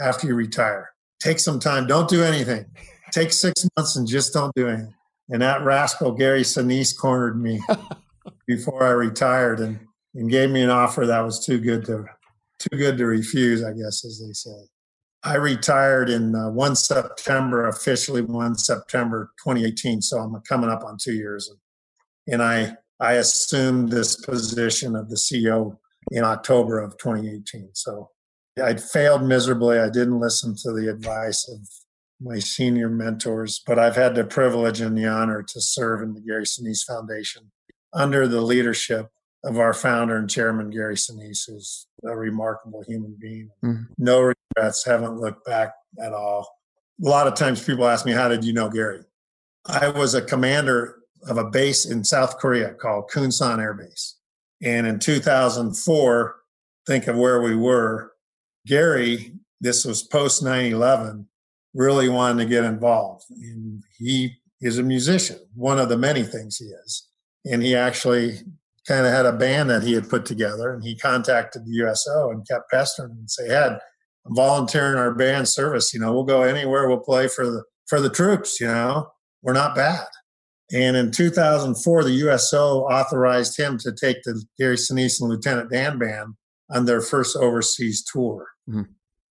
after 0.00 0.26
you 0.26 0.34
retire. 0.34 0.90
Take 1.20 1.38
some 1.38 1.60
time. 1.60 1.86
Don't 1.86 2.08
do 2.08 2.24
anything. 2.24 2.66
Take 3.12 3.32
six 3.32 3.66
months 3.76 3.96
and 3.96 4.08
just 4.08 4.32
don't 4.32 4.54
do 4.54 4.68
anything. 4.68 4.94
And 5.28 5.42
that 5.42 5.62
rascal, 5.62 6.12
Gary 6.12 6.42
Sinise, 6.42 6.96
cornered 6.96 7.40
me 7.40 7.60
before 8.46 8.84
I 8.84 8.90
retired 8.90 9.60
and, 9.60 9.78
and 10.14 10.30
gave 10.30 10.50
me 10.50 10.62
an 10.62 10.70
offer 10.70 11.06
that 11.06 11.20
was 11.20 11.44
too 11.44 11.58
good 11.58 11.84
to 11.86 12.04
too 12.58 12.76
good 12.76 12.96
to 12.98 13.06
refuse, 13.06 13.64
I 13.64 13.72
guess, 13.72 14.04
as 14.04 14.22
they 14.24 14.32
say. 14.32 14.68
I 15.24 15.36
retired 15.36 16.10
in 16.10 16.34
uh, 16.34 16.50
1 16.50 16.76
September, 16.76 17.68
officially 17.68 18.22
1 18.22 18.56
September 18.56 19.32
2018. 19.44 20.02
So 20.02 20.18
I'm 20.18 20.40
coming 20.42 20.70
up 20.70 20.84
on 20.84 20.96
two 21.00 21.12
years. 21.12 21.48
And, 21.48 22.34
and 22.34 22.42
I, 22.42 22.76
I 23.00 23.14
assumed 23.14 23.90
this 23.90 24.16
position 24.24 24.96
of 24.96 25.08
the 25.08 25.16
CEO 25.16 25.76
in 26.10 26.24
October 26.24 26.80
of 26.80 26.98
2018. 26.98 27.70
So 27.72 28.10
I'd 28.62 28.82
failed 28.82 29.22
miserably. 29.22 29.78
I 29.78 29.90
didn't 29.90 30.20
listen 30.20 30.56
to 30.62 30.72
the 30.72 30.90
advice 30.90 31.48
of 31.48 31.68
my 32.20 32.38
senior 32.38 32.88
mentors, 32.88 33.60
but 33.64 33.78
I've 33.78 33.96
had 33.96 34.14
the 34.14 34.24
privilege 34.24 34.80
and 34.80 34.96
the 34.96 35.06
honor 35.06 35.42
to 35.42 35.60
serve 35.60 36.02
in 36.02 36.14
the 36.14 36.20
Gary 36.20 36.44
Sinise 36.44 36.84
Foundation 36.84 37.50
under 37.92 38.26
the 38.26 38.40
leadership 38.40 39.08
of 39.44 39.58
our 39.58 39.74
founder 39.74 40.16
and 40.16 40.30
chairman, 40.30 40.70
Gary 40.70 40.94
Sinise, 40.94 41.46
who's 41.46 41.86
a 42.04 42.16
remarkable 42.16 42.82
human 42.86 43.16
being. 43.20 43.50
Mm-hmm. 43.64 43.92
No 43.98 44.20
regrets, 44.20 44.84
haven't 44.84 45.18
looked 45.18 45.44
back 45.44 45.74
at 46.00 46.12
all. 46.12 46.48
A 47.04 47.08
lot 47.08 47.26
of 47.26 47.34
times 47.34 47.64
people 47.64 47.86
ask 47.86 48.06
me, 48.06 48.12
How 48.12 48.28
did 48.28 48.44
you 48.44 48.52
know 48.52 48.68
Gary? 48.68 49.00
I 49.66 49.88
was 49.88 50.14
a 50.14 50.22
commander 50.22 50.96
of 51.28 51.38
a 51.38 51.44
base 51.44 51.86
in 51.86 52.04
South 52.04 52.38
Korea 52.38 52.74
called 52.74 53.10
Kunsan 53.10 53.58
Air 53.60 53.74
Base. 53.74 54.16
And 54.62 54.86
in 54.86 54.98
2004, 54.98 56.36
think 56.86 57.06
of 57.06 57.16
where 57.16 57.40
we 57.42 57.56
were. 57.56 58.12
Gary, 58.66 59.32
this 59.60 59.84
was 59.84 60.02
post 60.02 60.42
9 60.42 60.72
11, 60.72 61.26
really 61.74 62.08
wanted 62.08 62.44
to 62.44 62.48
get 62.48 62.64
involved. 62.64 63.24
And 63.30 63.82
he 63.98 64.36
is 64.60 64.78
a 64.78 64.82
musician, 64.82 65.38
one 65.54 65.78
of 65.78 65.88
the 65.88 65.98
many 65.98 66.22
things 66.22 66.58
he 66.58 66.66
is. 66.66 67.08
And 67.44 67.62
he 67.62 67.74
actually 67.74 68.38
kind 68.86 69.06
of 69.06 69.12
had 69.12 69.26
a 69.26 69.32
band 69.32 69.70
that 69.70 69.82
he 69.82 69.92
had 69.92 70.08
put 70.08 70.26
together 70.26 70.72
and 70.72 70.82
he 70.82 70.96
contacted 70.96 71.64
the 71.64 71.72
USO 71.72 72.30
and 72.30 72.46
kept 72.48 72.70
pestering 72.70 73.12
and 73.12 73.30
say, 73.30 73.48
Ed, 73.48 73.78
I'm 74.26 74.34
volunteering 74.34 74.98
our 74.98 75.14
band 75.14 75.48
service. 75.48 75.92
You 75.92 76.00
know, 76.00 76.12
we'll 76.12 76.24
go 76.24 76.42
anywhere, 76.42 76.88
we'll 76.88 76.98
play 76.98 77.28
for 77.28 77.46
the 77.46 77.64
for 77.86 78.00
the 78.00 78.10
troops, 78.10 78.60
you 78.60 78.66
know. 78.66 79.10
We're 79.42 79.52
not 79.52 79.74
bad. 79.74 80.06
And 80.72 80.96
in 80.96 81.10
2004, 81.10 82.04
the 82.04 82.10
USO 82.10 82.84
authorized 82.84 83.58
him 83.58 83.76
to 83.78 83.92
take 83.92 84.22
the 84.22 84.42
Gary 84.58 84.76
Sinise 84.76 85.20
and 85.20 85.28
Lieutenant 85.28 85.70
Dan 85.70 85.98
Band 85.98 86.34
on 86.70 86.86
their 86.86 87.02
first 87.02 87.36
overseas 87.36 88.02
tour. 88.02 88.46
Mm-hmm. 88.68 88.90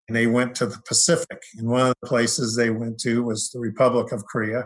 And 0.08 0.16
they 0.16 0.26
went 0.26 0.54
to 0.56 0.66
the 0.66 0.80
Pacific. 0.86 1.40
And 1.56 1.68
one 1.68 1.86
of 1.86 1.94
the 2.02 2.08
places 2.08 2.56
they 2.56 2.70
went 2.70 2.98
to 3.00 3.22
was 3.22 3.50
the 3.50 3.60
Republic 3.60 4.12
of 4.12 4.26
Korea. 4.26 4.64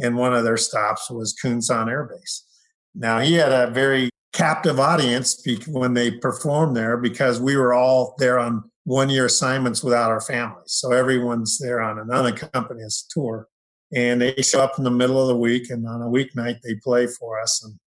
And 0.00 0.16
one 0.16 0.32
of 0.32 0.44
their 0.44 0.56
stops 0.56 1.10
was 1.10 1.36
Kunsan 1.44 1.90
Air 1.90 2.04
Base. 2.04 2.44
Now, 2.94 3.18
he 3.18 3.34
had 3.34 3.52
a 3.52 3.70
very 3.70 4.08
captive 4.34 4.80
audience 4.80 5.42
when 5.68 5.94
they 5.94 6.10
performed 6.10 6.76
there 6.76 6.96
because 6.96 7.40
we 7.40 7.56
were 7.56 7.72
all 7.72 8.14
there 8.18 8.38
on 8.38 8.68
one 8.82 9.08
year 9.08 9.24
assignments 9.24 9.82
without 9.82 10.10
our 10.10 10.20
families. 10.20 10.66
So 10.66 10.92
everyone's 10.92 11.58
there 11.58 11.80
on 11.80 11.98
an 11.98 12.10
unaccompanied 12.10 12.90
tour 13.08 13.48
and 13.94 14.20
they 14.20 14.34
show 14.42 14.60
up 14.60 14.76
in 14.76 14.84
the 14.84 14.90
middle 14.90 15.20
of 15.20 15.28
the 15.28 15.36
week 15.36 15.70
and 15.70 15.88
on 15.88 16.02
a 16.02 16.06
weeknight 16.06 16.60
they 16.62 16.74
play 16.82 17.06
for 17.06 17.40
us 17.40 17.64
and 17.64 17.78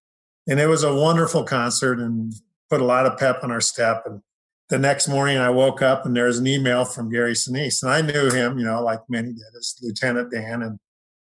And 0.50 0.60
it 0.60 0.68
was 0.68 0.84
a 0.84 0.96
wonderful 0.96 1.44
concert 1.44 2.00
and 2.00 2.34
put 2.70 2.82
a 2.82 2.86
lot 2.86 3.06
of 3.06 3.20
pep 3.20 3.44
in 3.44 3.52
our 3.52 3.62
step. 3.62 4.04
And 4.06 4.22
the 4.70 4.80
next 4.80 5.08
morning 5.08 5.38
I 5.38 5.50
woke 5.50 5.82
up 5.82 6.06
and 6.06 6.16
there's 6.16 6.40
an 6.40 6.48
email 6.48 6.86
from 6.86 7.12
Gary 7.12 7.34
Sinise. 7.34 7.84
And 7.84 7.92
I 7.92 8.02
knew 8.02 8.32
him, 8.32 8.58
you 8.58 8.66
know, 8.66 8.82
like 8.82 9.02
many 9.10 9.34
did, 9.34 9.58
as 9.58 9.76
Lieutenant 9.82 10.32
Dan 10.32 10.64
and 10.64 10.80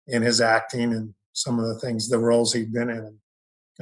in 0.08 0.22
his 0.22 0.40
acting 0.40 0.94
and 0.94 1.14
some 1.34 1.58
of 1.58 1.66
the 1.68 1.78
things, 1.78 2.08
the 2.08 2.18
roles 2.18 2.52
he'd 2.54 2.72
been 2.72 2.88
in. 2.88 2.98
And 2.98 3.18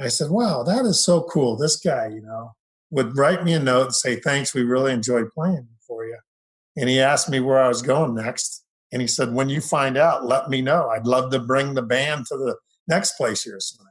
I 0.01 0.07
said, 0.07 0.29
wow, 0.29 0.63
that 0.63 0.85
is 0.85 1.03
so 1.03 1.23
cool. 1.23 1.57
This 1.57 1.75
guy, 1.75 2.07
you 2.07 2.21
know, 2.21 2.51
would 2.91 3.17
write 3.17 3.43
me 3.43 3.53
a 3.53 3.59
note 3.59 3.85
and 3.85 3.95
say, 3.95 4.15
thanks, 4.15 4.53
we 4.53 4.63
really 4.63 4.93
enjoyed 4.93 5.29
playing 5.31 5.67
for 5.85 6.05
you. 6.05 6.17
And 6.77 6.89
he 6.89 6.99
asked 6.99 7.29
me 7.29 7.39
where 7.39 7.59
I 7.59 7.67
was 7.67 7.81
going 7.81 8.15
next. 8.15 8.63
And 8.91 9.01
he 9.01 9.07
said, 9.07 9.33
when 9.33 9.49
you 9.49 9.61
find 9.61 9.97
out, 9.97 10.25
let 10.25 10.49
me 10.49 10.61
know. 10.61 10.89
I'd 10.89 11.05
love 11.05 11.31
to 11.31 11.39
bring 11.39 11.73
the 11.73 11.81
band 11.81 12.25
to 12.27 12.37
the 12.37 12.55
next 12.87 13.17
place 13.17 13.45
you're 13.45 13.57
assigned. 13.57 13.87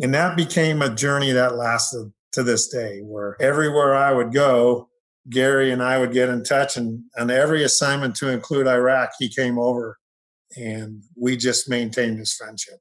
And 0.00 0.14
that 0.14 0.36
became 0.36 0.80
a 0.80 0.94
journey 0.94 1.32
that 1.32 1.56
lasted 1.56 2.12
to 2.32 2.42
this 2.42 2.68
day, 2.68 3.00
where 3.00 3.36
everywhere 3.40 3.94
I 3.94 4.12
would 4.12 4.32
go, 4.32 4.88
Gary 5.28 5.70
and 5.70 5.82
I 5.82 5.98
would 5.98 6.12
get 6.12 6.28
in 6.28 6.44
touch. 6.44 6.76
And 6.76 7.02
on 7.18 7.30
every 7.30 7.64
assignment 7.64 8.14
to 8.16 8.28
include 8.28 8.66
Iraq, 8.66 9.10
he 9.18 9.28
came 9.28 9.58
over 9.58 9.98
and 10.56 11.02
we 11.16 11.36
just 11.36 11.68
maintained 11.68 12.18
this 12.18 12.34
friendship 12.34 12.78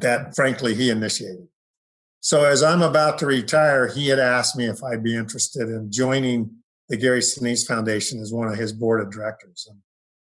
that, 0.00 0.34
frankly, 0.34 0.74
he 0.74 0.90
initiated. 0.90 1.46
So 2.26 2.42
as 2.42 2.60
I'm 2.60 2.82
about 2.82 3.18
to 3.18 3.26
retire, 3.26 3.86
he 3.86 4.08
had 4.08 4.18
asked 4.18 4.56
me 4.56 4.64
if 4.64 4.82
I'd 4.82 5.04
be 5.04 5.14
interested 5.14 5.68
in 5.68 5.92
joining 5.92 6.50
the 6.88 6.96
Gary 6.96 7.20
Sinise 7.20 7.64
Foundation 7.64 8.20
as 8.20 8.32
one 8.32 8.48
of 8.48 8.58
his 8.58 8.72
board 8.72 9.00
of 9.00 9.12
directors. 9.12 9.68
And 9.70 9.78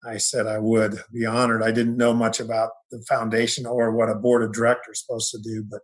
I 0.08 0.18
said 0.18 0.45
I 0.45 0.60
would 0.60 0.99
be 1.12 1.26
honored. 1.26 1.64
I 1.64 1.72
didn't 1.72 1.97
know 1.97 2.14
much 2.14 2.39
about 2.39 2.70
the 2.91 3.03
foundation 3.10 3.66
or 3.66 3.89
what 3.89 4.12
a 4.12 4.14
board 4.14 4.43
of 4.43 4.53
directors 4.53 4.97
is 4.97 5.03
supposed 5.03 5.32
to 5.32 5.39
do, 5.39 5.64
but 5.68 5.80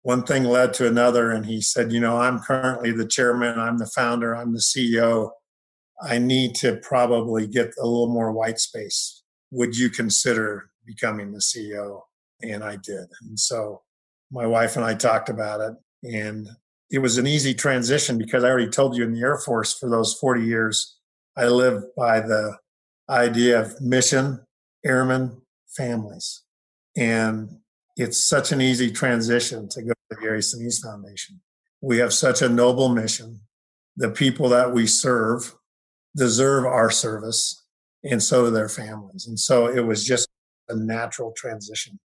one 0.00 0.22
thing 0.22 0.44
led 0.44 0.72
to 0.74 0.88
another. 0.88 1.30
And 1.30 1.44
he 1.44 1.60
said, 1.60 1.92
You 1.92 2.00
know, 2.00 2.16
I'm 2.16 2.40
currently 2.40 2.90
the 2.92 3.06
chairman, 3.06 3.58
I'm 3.58 3.76
the 3.76 3.92
founder, 3.94 4.34
I'm 4.34 4.54
the 4.54 4.60
CEO. 4.60 5.28
I 6.00 6.16
need 6.16 6.54
to 6.54 6.78
probably 6.78 7.46
get 7.46 7.74
a 7.78 7.86
little 7.86 8.08
more 8.08 8.32
white 8.32 8.60
space. 8.60 9.22
Would 9.50 9.76
you 9.76 9.90
consider 9.90 10.70
becoming 10.86 11.32
the 11.32 11.40
CEO? 11.40 12.00
And 12.40 12.64
I 12.64 12.76
did. 12.76 13.08
And 13.20 13.38
so 13.38 13.82
my 14.30 14.46
wife 14.46 14.76
and 14.76 14.84
I 14.84 14.94
talked 14.94 15.28
about 15.28 15.60
it. 15.60 15.74
And 16.14 16.48
it 16.90 16.98
was 16.98 17.18
an 17.18 17.26
easy 17.26 17.54
transition 17.54 18.18
because 18.18 18.44
I 18.44 18.48
already 18.48 18.70
told 18.70 18.96
you 18.96 19.04
in 19.04 19.12
the 19.12 19.20
Air 19.20 19.38
Force 19.38 19.76
for 19.76 19.88
those 19.88 20.14
40 20.14 20.44
years, 20.44 20.96
I 21.36 21.46
lived 21.46 21.86
by 21.96 22.20
the 22.20 22.58
idea 23.08 23.60
of 23.60 23.80
mission, 23.80 24.40
airmen, 24.84 25.42
families. 25.76 26.42
And 26.96 27.58
it's 27.96 28.28
such 28.28 28.52
an 28.52 28.60
easy 28.60 28.90
transition 28.90 29.68
to 29.70 29.82
go 29.82 29.88
to 29.90 29.96
the 30.10 30.16
Gary 30.16 30.40
Sinise 30.40 30.82
Foundation. 30.82 31.40
We 31.80 31.98
have 31.98 32.12
such 32.12 32.42
a 32.42 32.48
noble 32.48 32.88
mission. 32.88 33.40
The 33.96 34.10
people 34.10 34.48
that 34.50 34.72
we 34.72 34.86
serve 34.86 35.54
deserve 36.16 36.64
our 36.64 36.90
service, 36.90 37.62
and 38.02 38.22
so 38.22 38.46
do 38.46 38.50
their 38.50 38.68
families. 38.68 39.26
And 39.26 39.38
so 39.38 39.66
it 39.66 39.80
was 39.80 40.04
just 40.04 40.28
a 40.68 40.76
natural 40.76 41.32
transition. 41.36 41.98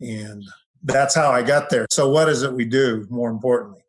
And 0.00 0.42
that's 0.86 1.14
how 1.14 1.30
I 1.30 1.42
got 1.42 1.68
there. 1.68 1.86
So, 1.90 2.08
what 2.08 2.28
is 2.28 2.42
it 2.42 2.52
we 2.52 2.64
do 2.64 3.06
more 3.10 3.30
importantly? 3.30 3.82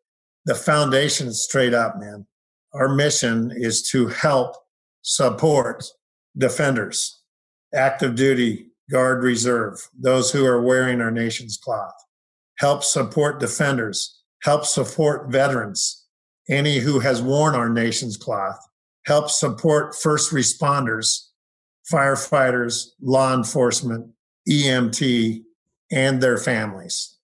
The 0.44 0.54
foundation 0.54 1.28
is 1.28 1.44
straight 1.44 1.74
up, 1.74 1.98
man. 1.98 2.26
Our 2.74 2.88
mission 2.88 3.52
is 3.54 3.88
to 3.90 4.08
help 4.08 4.56
support 5.02 5.84
defenders, 6.36 7.22
active 7.74 8.14
duty, 8.14 8.66
guard 8.90 9.22
reserve, 9.22 9.88
those 9.98 10.32
who 10.32 10.44
are 10.44 10.60
wearing 10.60 11.00
our 11.00 11.10
nation's 11.10 11.56
cloth. 11.56 11.94
Help 12.58 12.82
support 12.82 13.38
defenders, 13.38 14.20
help 14.42 14.64
support 14.64 15.30
veterans, 15.30 16.06
any 16.48 16.78
who 16.78 16.98
has 16.98 17.22
worn 17.22 17.54
our 17.54 17.68
nation's 17.68 18.16
cloth. 18.16 18.58
Help 19.06 19.30
support 19.30 19.94
first 19.94 20.32
responders, 20.32 21.28
firefighters, 21.90 22.88
law 23.00 23.34
enforcement, 23.34 24.10
EMT, 24.48 25.42
and 25.90 26.20
their 26.20 26.38
families. 26.38 27.16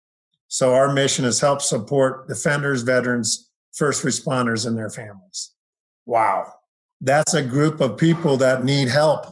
So 0.49 0.75
our 0.75 0.93
mission 0.93 1.25
is 1.25 1.41
help 1.41 1.61
support 1.61 2.29
defenders, 2.29 2.83
veterans, 2.83 3.51
first 3.73 4.05
responders, 4.05 4.67
and 4.67 4.79
their 4.79 4.91
families. 4.91 5.51
Wow. 6.07 6.53
That's 7.01 7.35
a 7.35 7.43
group 7.43 7.81
of 7.81 7.99
people 7.99 8.37
that 8.39 8.65
need 8.65 8.89
help. 8.89 9.27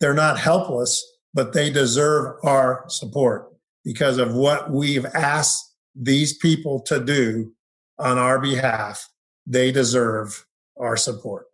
They're 0.00 0.14
not 0.14 0.38
helpless, 0.38 1.04
but 1.34 1.52
they 1.52 1.70
deserve 1.70 2.36
our 2.42 2.84
support 2.88 3.52
because 3.84 4.18
of 4.18 4.34
what 4.34 4.70
we've 4.70 5.06
asked 5.06 5.74
these 5.94 6.38
people 6.38 6.80
to 6.80 7.04
do 7.04 7.52
on 7.98 8.18
our 8.18 8.40
behalf. 8.40 9.08
They 9.46 9.72
deserve 9.72 10.46
our 10.78 10.96
support. 10.96 11.46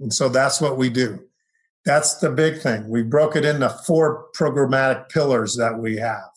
And 0.00 0.12
so 0.12 0.28
that's 0.28 0.60
what 0.60 0.76
we 0.76 0.88
do. 0.90 1.20
That's 1.84 2.18
the 2.18 2.30
big 2.30 2.60
thing. 2.60 2.88
We 2.88 3.02
broke 3.02 3.36
it 3.36 3.44
into 3.44 3.68
four 3.68 4.26
programmatic 4.36 5.10
pillars 5.10 5.56
that 5.56 5.78
we 5.78 5.96
have. 5.98 6.30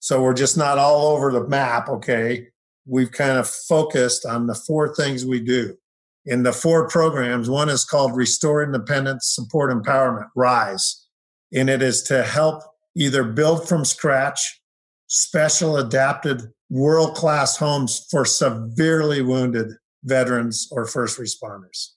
So 0.00 0.22
we're 0.22 0.34
just 0.34 0.56
not 0.56 0.78
all 0.78 1.14
over 1.14 1.32
the 1.32 1.46
map, 1.46 1.88
okay? 1.88 2.48
We've 2.86 3.10
kind 3.10 3.38
of 3.38 3.48
focused 3.48 4.24
on 4.24 4.46
the 4.46 4.54
four 4.54 4.94
things 4.94 5.24
we 5.24 5.40
do. 5.40 5.76
In 6.24 6.42
the 6.42 6.52
four 6.52 6.88
programs, 6.88 7.48
one 7.50 7.68
is 7.68 7.84
called 7.84 8.14
Restore 8.14 8.62
Independence, 8.62 9.32
Support 9.34 9.72
Empowerment, 9.72 10.28
RISE. 10.36 11.06
And 11.52 11.70
it 11.70 11.82
is 11.82 12.02
to 12.04 12.22
help 12.22 12.62
either 12.94 13.24
build 13.24 13.68
from 13.68 13.84
scratch 13.84 14.60
special 15.08 15.78
adapted 15.78 16.42
world 16.70 17.14
class 17.14 17.56
homes 17.56 18.06
for 18.10 18.24
severely 18.24 19.22
wounded 19.22 19.72
veterans 20.04 20.68
or 20.70 20.84
first 20.84 21.18
responders. 21.18 21.92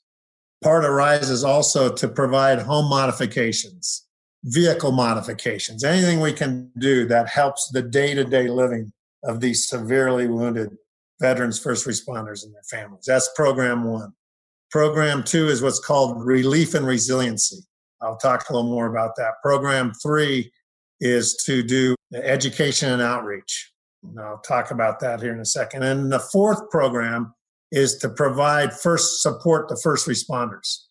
Part 0.64 0.86
of 0.86 0.92
RISE 0.92 1.30
is 1.30 1.44
also 1.44 1.92
to 1.94 2.08
provide 2.08 2.60
home 2.60 2.90
modifications 2.90 4.08
vehicle 4.44 4.92
modifications, 4.92 5.84
anything 5.84 6.20
we 6.20 6.34
can 6.34 6.72
do 6.78 7.06
that 7.08 7.30
helps 7.30 7.70
the 7.70 7.82
day 7.82 8.14
to 8.14 8.24
day 8.24 8.48
living 8.48 8.92
of 9.24 9.40
these 9.40 9.68
severely 9.68 10.28
wounded 10.28 10.76
veterans, 11.20 11.60
first 11.60 11.86
responders, 11.86 12.44
and 12.44 12.54
their 12.54 12.64
families. 12.64 13.06
That's 13.06 13.30
program 13.36 13.84
one. 13.84 14.14
Program 14.72 15.24
two 15.24 15.48
is 15.48 15.62
what's 15.62 15.80
called 15.80 16.26
relief 16.26 16.74
and 16.74 16.88
resiliency. 16.88 17.60
I'll 18.02 18.18
talk 18.18 18.50
a 18.50 18.54
little 18.54 18.70
more 18.70 18.88
about 18.88 19.16
that. 19.18 19.34
Program 19.44 19.94
three 20.02 20.52
is 21.00 21.36
to 21.46 21.62
do 21.62 21.96
education 22.14 22.92
and 22.92 23.02
outreach. 23.02 23.72
And 24.04 24.20
I'll 24.20 24.40
talk 24.40 24.72
about 24.72 25.00
that 25.02 25.22
here 25.22 25.34
in 25.34 25.40
a 25.40 25.46
second. 25.46 25.84
And 25.84 26.12
the 26.12 26.20
fourth 26.20 26.70
program 26.72 27.34
is 27.72 27.98
to 27.98 28.10
provide 28.10 28.74
first 28.74 29.22
support 29.22 29.70
to 29.70 29.76
first 29.84 30.08
responders. 30.08 30.86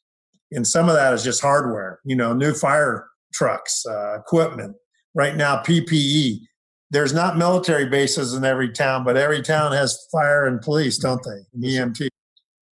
And 0.53 0.67
some 0.67 0.89
of 0.89 0.95
that 0.95 1.13
is 1.15 1.25
just 1.25 1.43
hardware, 1.43 2.01
you 2.05 2.17
know, 2.17 2.33
new 2.33 2.55
fire 2.55 3.07
trucks, 3.33 3.85
uh, 3.87 4.19
equipment. 4.19 4.77
Right 5.15 5.37
now, 5.37 5.63
PPE. 5.63 6.41
There's 6.93 7.13
not 7.13 7.37
military 7.37 7.87
bases 7.87 8.35
in 8.35 8.45
every 8.45 8.71
town, 8.73 9.05
but 9.05 9.17
every 9.17 9.43
town 9.43 9.73
has 9.73 10.09
fire 10.11 10.47
and 10.47 10.61
police, 10.61 10.99
don't 10.99 11.23
they? 11.25 11.69
EMT. 11.69 12.09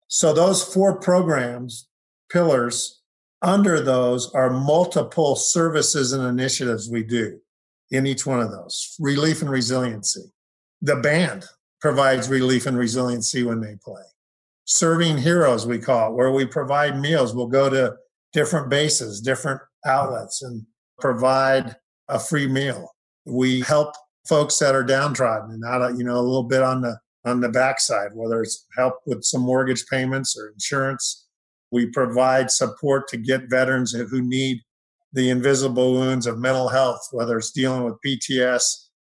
So 0.09 0.33
those 0.33 0.63
four 0.63 0.99
programs, 0.99 1.89
pillars, 2.31 3.03
under 3.43 3.81
those 3.81 4.33
are 4.33 4.51
multiple 4.51 5.37
services 5.37 6.13
and 6.13 6.27
initiatives 6.27 6.91
we 6.91 7.03
do 7.03 7.39
in 7.91 8.07
each 8.07 8.27
one 8.27 8.41
of 8.41 8.51
those. 8.51 8.97
Relief 8.99 9.43
and 9.43 9.51
resiliency. 9.51 10.33
The 10.83 10.97
band 10.97 11.45
provides 11.81 12.29
relief 12.29 12.67
and 12.67 12.77
resiliency 12.77 13.43
when 13.43 13.61
they 13.61 13.77
play. 13.85 14.03
Serving 14.65 15.19
heroes, 15.19 15.67
we 15.67 15.79
call 15.79 16.11
it, 16.11 16.15
where 16.15 16.33
we 16.33 16.45
provide 16.47 16.99
meals. 16.99 17.35
We'll 17.35 17.47
go 17.47 17.71
to 17.71 17.97
different 18.33 18.69
bases, 18.69 19.21
different 19.21 19.61
outlets 19.87 20.43
and 20.43 20.67
provide 20.99 21.77
a 22.09 22.19
free 22.19 22.47
meal. 22.47 22.91
We 23.25 23.61
help 23.61 23.95
folks 24.29 24.59
that 24.59 24.75
are 24.75 24.85
downtrodden 24.85 25.51
and 25.51 25.61
not, 25.61 25.97
you 25.97 26.05
know, 26.05 26.17
a 26.17 26.23
little 26.23 26.43
bit 26.43 26.63
on 26.63 26.83
the 26.83 26.99
on 27.25 27.41
the 27.41 27.49
backside, 27.49 28.11
whether 28.15 28.41
it's 28.41 28.67
help 28.77 28.95
with 29.05 29.25
some 29.25 29.43
mortgage 29.43 29.85
payments 29.91 30.39
or 30.39 30.49
insurance. 30.49 31.27
We 31.73 31.87
provide 31.87 32.53
support 32.53 33.09
to 33.09 33.17
get 33.17 33.51
veterans 33.51 33.93
who 33.93 34.23
need 34.23 34.61
the 35.13 35.31
invisible 35.31 35.95
wounds 35.95 36.27
of 36.27 36.39
mental 36.39 36.69
health, 36.69 37.01
whether 37.11 37.37
it's 37.39 37.51
dealing 37.51 37.83
with 37.83 37.95
PTS 38.07 38.63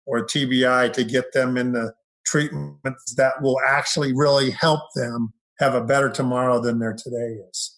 or 0.07 0.25
TBI, 0.25 0.93
to 0.93 1.03
get 1.03 1.33
them 1.33 1.57
in 1.57 1.73
the 1.73 1.93
treatments 2.25 3.15
that 3.17 3.43
will 3.43 3.59
actually 3.67 4.13
really 4.13 4.51
help 4.51 4.81
them 4.95 5.33
have 5.59 5.75
a 5.75 5.85
better 5.85 6.09
tomorrow 6.09 6.61
than 6.61 6.79
their 6.79 6.95
today 6.95 7.37
is 7.51 7.74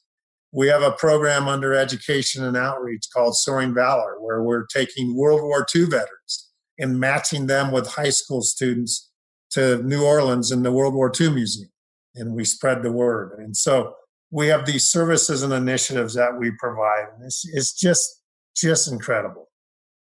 we 0.57 0.68
have 0.68 0.80
a 0.80 0.92
program 0.92 1.48
under 1.48 1.74
education 1.74 2.42
and 2.42 2.57
outreach 2.57 3.09
called 3.12 3.36
Soaring 3.36 3.74
Valor, 3.74 4.16
where 4.20 4.42
we're 4.42 4.64
taking 4.64 5.14
World 5.14 5.42
War 5.42 5.66
II 5.74 5.84
veterans 5.84 6.50
and 6.78 6.98
matching 6.98 7.46
them 7.46 7.70
with 7.70 7.86
high 7.86 8.09
school 8.09 8.40
students 8.40 9.11
to 9.50 9.82
New 9.82 10.02
Orleans 10.02 10.50
in 10.50 10.62
the 10.62 10.72
World 10.72 10.94
War 10.94 11.12
II 11.20 11.28
Museum. 11.28 11.68
And 12.14 12.34
we 12.34 12.46
spread 12.46 12.82
the 12.82 12.90
word. 12.90 13.38
And 13.38 13.54
so 13.54 13.96
we 14.30 14.46
have 14.46 14.64
these 14.64 14.88
services 14.88 15.42
and 15.42 15.52
initiatives 15.52 16.14
that 16.14 16.38
we 16.38 16.50
provide. 16.52 17.04
And 17.14 17.26
it's, 17.26 17.46
it's 17.52 17.78
just, 17.78 18.22
just 18.57 18.90
incredible. 18.90 19.50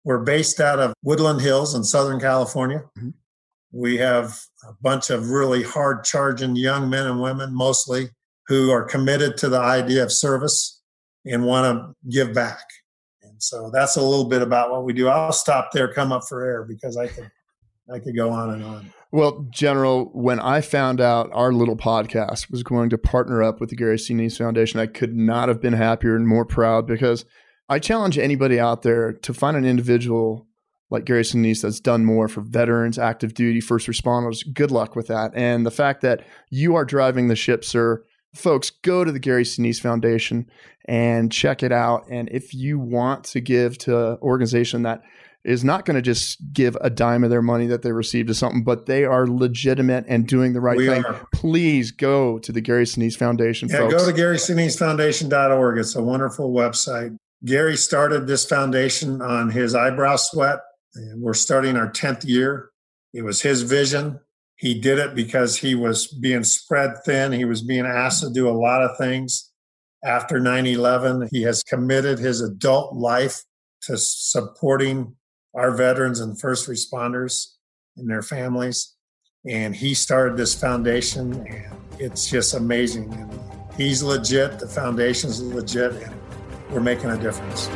We're 0.02 0.24
based 0.24 0.58
out 0.58 0.80
of 0.80 0.94
Woodland 1.04 1.42
Hills 1.42 1.76
in 1.76 1.84
Southern 1.84 2.18
California. 2.18 2.82
Mm-hmm. 2.98 3.10
We 3.70 3.98
have 3.98 4.40
a 4.68 4.72
bunch 4.80 5.10
of 5.10 5.30
really 5.30 5.62
hard 5.62 6.02
charging 6.02 6.56
young 6.56 6.90
men 6.90 7.06
and 7.06 7.22
women, 7.22 7.54
mostly, 7.54 8.10
who 8.50 8.68
are 8.72 8.82
committed 8.82 9.36
to 9.36 9.48
the 9.48 9.60
idea 9.60 10.02
of 10.02 10.10
service 10.10 10.82
and 11.24 11.44
want 11.44 11.64
to 11.64 12.10
give 12.10 12.34
back. 12.34 12.64
And 13.22 13.40
so 13.40 13.70
that's 13.72 13.94
a 13.94 14.02
little 14.02 14.28
bit 14.28 14.42
about 14.42 14.72
what 14.72 14.84
we 14.84 14.92
do. 14.92 15.06
I'll 15.06 15.30
stop 15.30 15.70
there, 15.72 15.92
come 15.92 16.10
up 16.10 16.24
for 16.28 16.44
air 16.44 16.64
because 16.64 16.96
I 16.96 17.06
could 17.06 17.30
I 17.92 18.00
could 18.00 18.16
go 18.16 18.30
on 18.30 18.50
and 18.50 18.64
on. 18.64 18.92
Well, 19.12 19.46
General, 19.50 20.06
when 20.12 20.40
I 20.40 20.62
found 20.62 21.00
out 21.00 21.30
our 21.32 21.52
little 21.52 21.76
podcast 21.76 22.50
was 22.50 22.64
going 22.64 22.90
to 22.90 22.98
partner 22.98 23.40
up 23.40 23.60
with 23.60 23.70
the 23.70 23.76
Gary 23.76 23.96
Sinise 23.96 24.38
Foundation, 24.38 24.80
I 24.80 24.86
could 24.86 25.14
not 25.14 25.48
have 25.48 25.60
been 25.60 25.72
happier 25.72 26.16
and 26.16 26.26
more 26.26 26.44
proud 26.44 26.88
because 26.88 27.24
I 27.68 27.78
challenge 27.78 28.18
anybody 28.18 28.58
out 28.58 28.82
there 28.82 29.12
to 29.12 29.32
find 29.32 29.56
an 29.56 29.64
individual 29.64 30.48
like 30.90 31.04
Gary 31.04 31.22
Sinise 31.22 31.62
that's 31.62 31.78
done 31.78 32.04
more 32.04 32.26
for 32.26 32.40
veterans, 32.40 32.98
active 32.98 33.32
duty, 33.34 33.60
first 33.60 33.86
responders. 33.86 34.42
Good 34.52 34.72
luck 34.72 34.96
with 34.96 35.06
that. 35.06 35.30
And 35.36 35.64
the 35.64 35.70
fact 35.70 36.00
that 36.00 36.24
you 36.50 36.74
are 36.74 36.84
driving 36.84 37.28
the 37.28 37.36
ship, 37.36 37.64
sir, 37.64 38.04
folks, 38.34 38.70
go 38.70 39.04
to 39.04 39.12
the 39.12 39.18
Gary 39.18 39.44
Sinise 39.44 39.80
Foundation 39.80 40.50
and 40.86 41.30
check 41.30 41.62
it 41.62 41.72
out. 41.72 42.06
And 42.10 42.28
if 42.30 42.54
you 42.54 42.78
want 42.78 43.24
to 43.24 43.40
give 43.40 43.78
to 43.78 44.12
an 44.12 44.18
organization 44.22 44.82
that 44.82 45.02
is 45.44 45.64
not 45.64 45.86
going 45.86 45.94
to 45.94 46.02
just 46.02 46.38
give 46.52 46.76
a 46.80 46.90
dime 46.90 47.24
of 47.24 47.30
their 47.30 47.42
money 47.42 47.66
that 47.66 47.82
they 47.82 47.92
received 47.92 48.28
to 48.28 48.34
something, 48.34 48.62
but 48.62 48.86
they 48.86 49.04
are 49.04 49.26
legitimate 49.26 50.04
and 50.06 50.26
doing 50.26 50.52
the 50.52 50.60
right 50.60 50.76
we 50.76 50.86
thing. 50.86 51.04
Are. 51.04 51.26
Please 51.32 51.92
go 51.92 52.38
to 52.40 52.52
the 52.52 52.60
Gary 52.60 52.84
Sinise 52.84 53.16
Foundation. 53.16 53.68
Yeah, 53.68 53.78
folks. 53.78 53.94
go 53.94 54.12
to 54.12 54.12
GarySiniseFoundation.org. 54.12 55.78
It's 55.78 55.96
a 55.96 56.02
wonderful 56.02 56.52
website. 56.52 57.16
Gary 57.44 57.76
started 57.76 58.26
this 58.26 58.44
foundation 58.44 59.22
on 59.22 59.50
his 59.50 59.74
eyebrow 59.74 60.16
sweat, 60.16 60.58
and 60.94 61.22
we're 61.22 61.32
starting 61.32 61.76
our 61.76 61.90
10th 61.90 62.26
year. 62.26 62.68
It 63.14 63.22
was 63.22 63.40
his 63.40 63.62
vision. 63.62 64.20
He 64.60 64.78
did 64.78 64.98
it 64.98 65.14
because 65.14 65.56
he 65.56 65.74
was 65.74 66.06
being 66.06 66.44
spread 66.44 66.90
thin. 67.06 67.32
He 67.32 67.46
was 67.46 67.62
being 67.62 67.86
asked 67.86 68.22
to 68.22 68.30
do 68.30 68.46
a 68.46 68.52
lot 68.52 68.82
of 68.82 68.98
things. 68.98 69.50
After 70.04 70.38
9 70.38 70.66
11, 70.66 71.30
he 71.32 71.40
has 71.42 71.62
committed 71.62 72.18
his 72.18 72.42
adult 72.42 72.94
life 72.94 73.42
to 73.82 73.96
supporting 73.96 75.16
our 75.54 75.74
veterans 75.74 76.20
and 76.20 76.38
first 76.38 76.68
responders 76.68 77.46
and 77.96 78.10
their 78.10 78.20
families. 78.20 78.94
And 79.46 79.74
he 79.74 79.94
started 79.94 80.36
this 80.36 80.54
foundation, 80.54 81.46
and 81.46 81.74
it's 81.98 82.28
just 82.28 82.52
amazing. 82.52 83.10
And 83.14 83.32
he's 83.78 84.02
legit, 84.02 84.58
the 84.58 84.68
foundation's 84.68 85.40
legit, 85.40 85.92
and 85.92 86.14
we're 86.70 86.80
making 86.80 87.08
a 87.08 87.16
difference. 87.16 87.70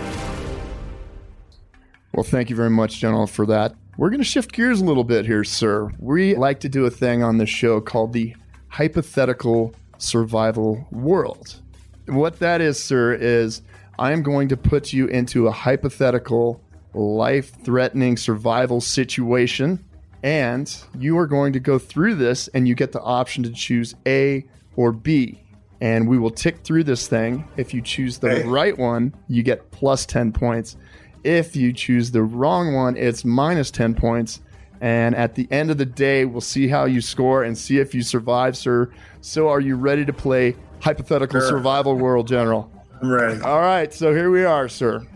Well, 2.13 2.25
thank 2.25 2.51
you 2.51 2.57
very 2.57 2.69
much, 2.69 2.99
General, 2.99 3.27
for 3.27 3.47
that. 3.47 3.75
We're 3.97 4.11
going 4.11 4.21
to 4.21 4.25
shift 4.25 4.53
gears 4.53 4.81
a 4.81 4.85
little 4.85 5.05
bit 5.05 5.25
here, 5.25 5.45
sir. 5.45 5.89
We 6.01 6.35
like 6.35 6.59
to 6.61 6.69
do 6.69 6.85
a 6.85 6.91
thing 6.91 7.23
on 7.23 7.39
this 7.39 7.49
show 7.49 7.81
called 7.81 8.13
the 8.13 8.35
hypothetical 8.67 9.73
survival 9.99 10.89
world. 10.91 11.61
What 12.07 12.41
that 12.41 12.61
is, 12.61 12.83
sir, 12.83 13.15
is 13.15 13.63
I 13.97 14.11
am 14.11 14.25
going 14.25 14.49
to 14.49 14.57
put 14.57 14.93
you 14.93 15.07
into 15.07 15.47
a 15.47 15.53
hypothetical 15.53 16.61
life 16.93 17.53
threatening 17.63 18.17
survival 18.17 18.81
situation. 18.81 19.85
And 20.25 20.75
you 20.99 21.17
are 21.19 21.29
going 21.29 21.53
to 21.53 21.61
go 21.61 21.79
through 21.79 22.17
this 22.17 22.49
and 22.49 22.67
you 22.67 22.75
get 22.75 22.91
the 22.91 23.01
option 23.01 23.45
to 23.45 23.53
choose 23.53 23.95
A 24.07 24.45
or 24.75 24.91
B. 24.91 25.41
And 25.81 26.09
we 26.09 26.19
will 26.19 26.31
tick 26.31 26.65
through 26.65 26.85
this 26.85 27.07
thing. 27.07 27.47
If 27.57 27.73
you 27.73 27.81
choose 27.81 28.19
the 28.19 28.43
hey. 28.43 28.49
right 28.49 28.77
one, 28.77 29.15
you 29.29 29.45
get 29.45 29.71
plus 29.71 30.05
10 30.05 30.33
points. 30.33 30.77
If 31.25 31.57
you 31.57 31.73
choose 31.73 32.11
the 32.11 32.23
wrong 32.23 32.75
one, 32.75 32.97
it's 32.97 33.25
minus 33.25 33.71
10 33.71 33.95
points. 33.95 34.41
And 34.81 35.15
at 35.15 35.35
the 35.35 35.49
end 35.51 35.71
of 35.71 35.79
the 35.79 35.87
day, 35.87 36.25
we'll 36.25 36.41
see 36.41 36.69
how 36.69 36.85
you 36.85 37.01
score 37.01 37.43
and 37.43 37.57
see 37.57 37.79
if 37.79 37.95
you 37.95 38.03
survive, 38.03 38.57
sir. 38.57 38.93
So, 39.23 39.49
are 39.49 39.61
you 39.61 39.77
ready 39.77 40.05
to 40.05 40.13
play 40.13 40.57
hypothetical 40.81 41.41
sure. 41.41 41.49
survival 41.49 41.97
world, 41.97 42.29
General? 42.29 42.71
I'm 43.01 43.11
ready. 43.11 43.41
All 43.41 43.61
right. 43.61 43.93
So, 43.95 44.13
here 44.13 44.31
we 44.31 44.45
are, 44.45 44.69
sir. 44.69 45.07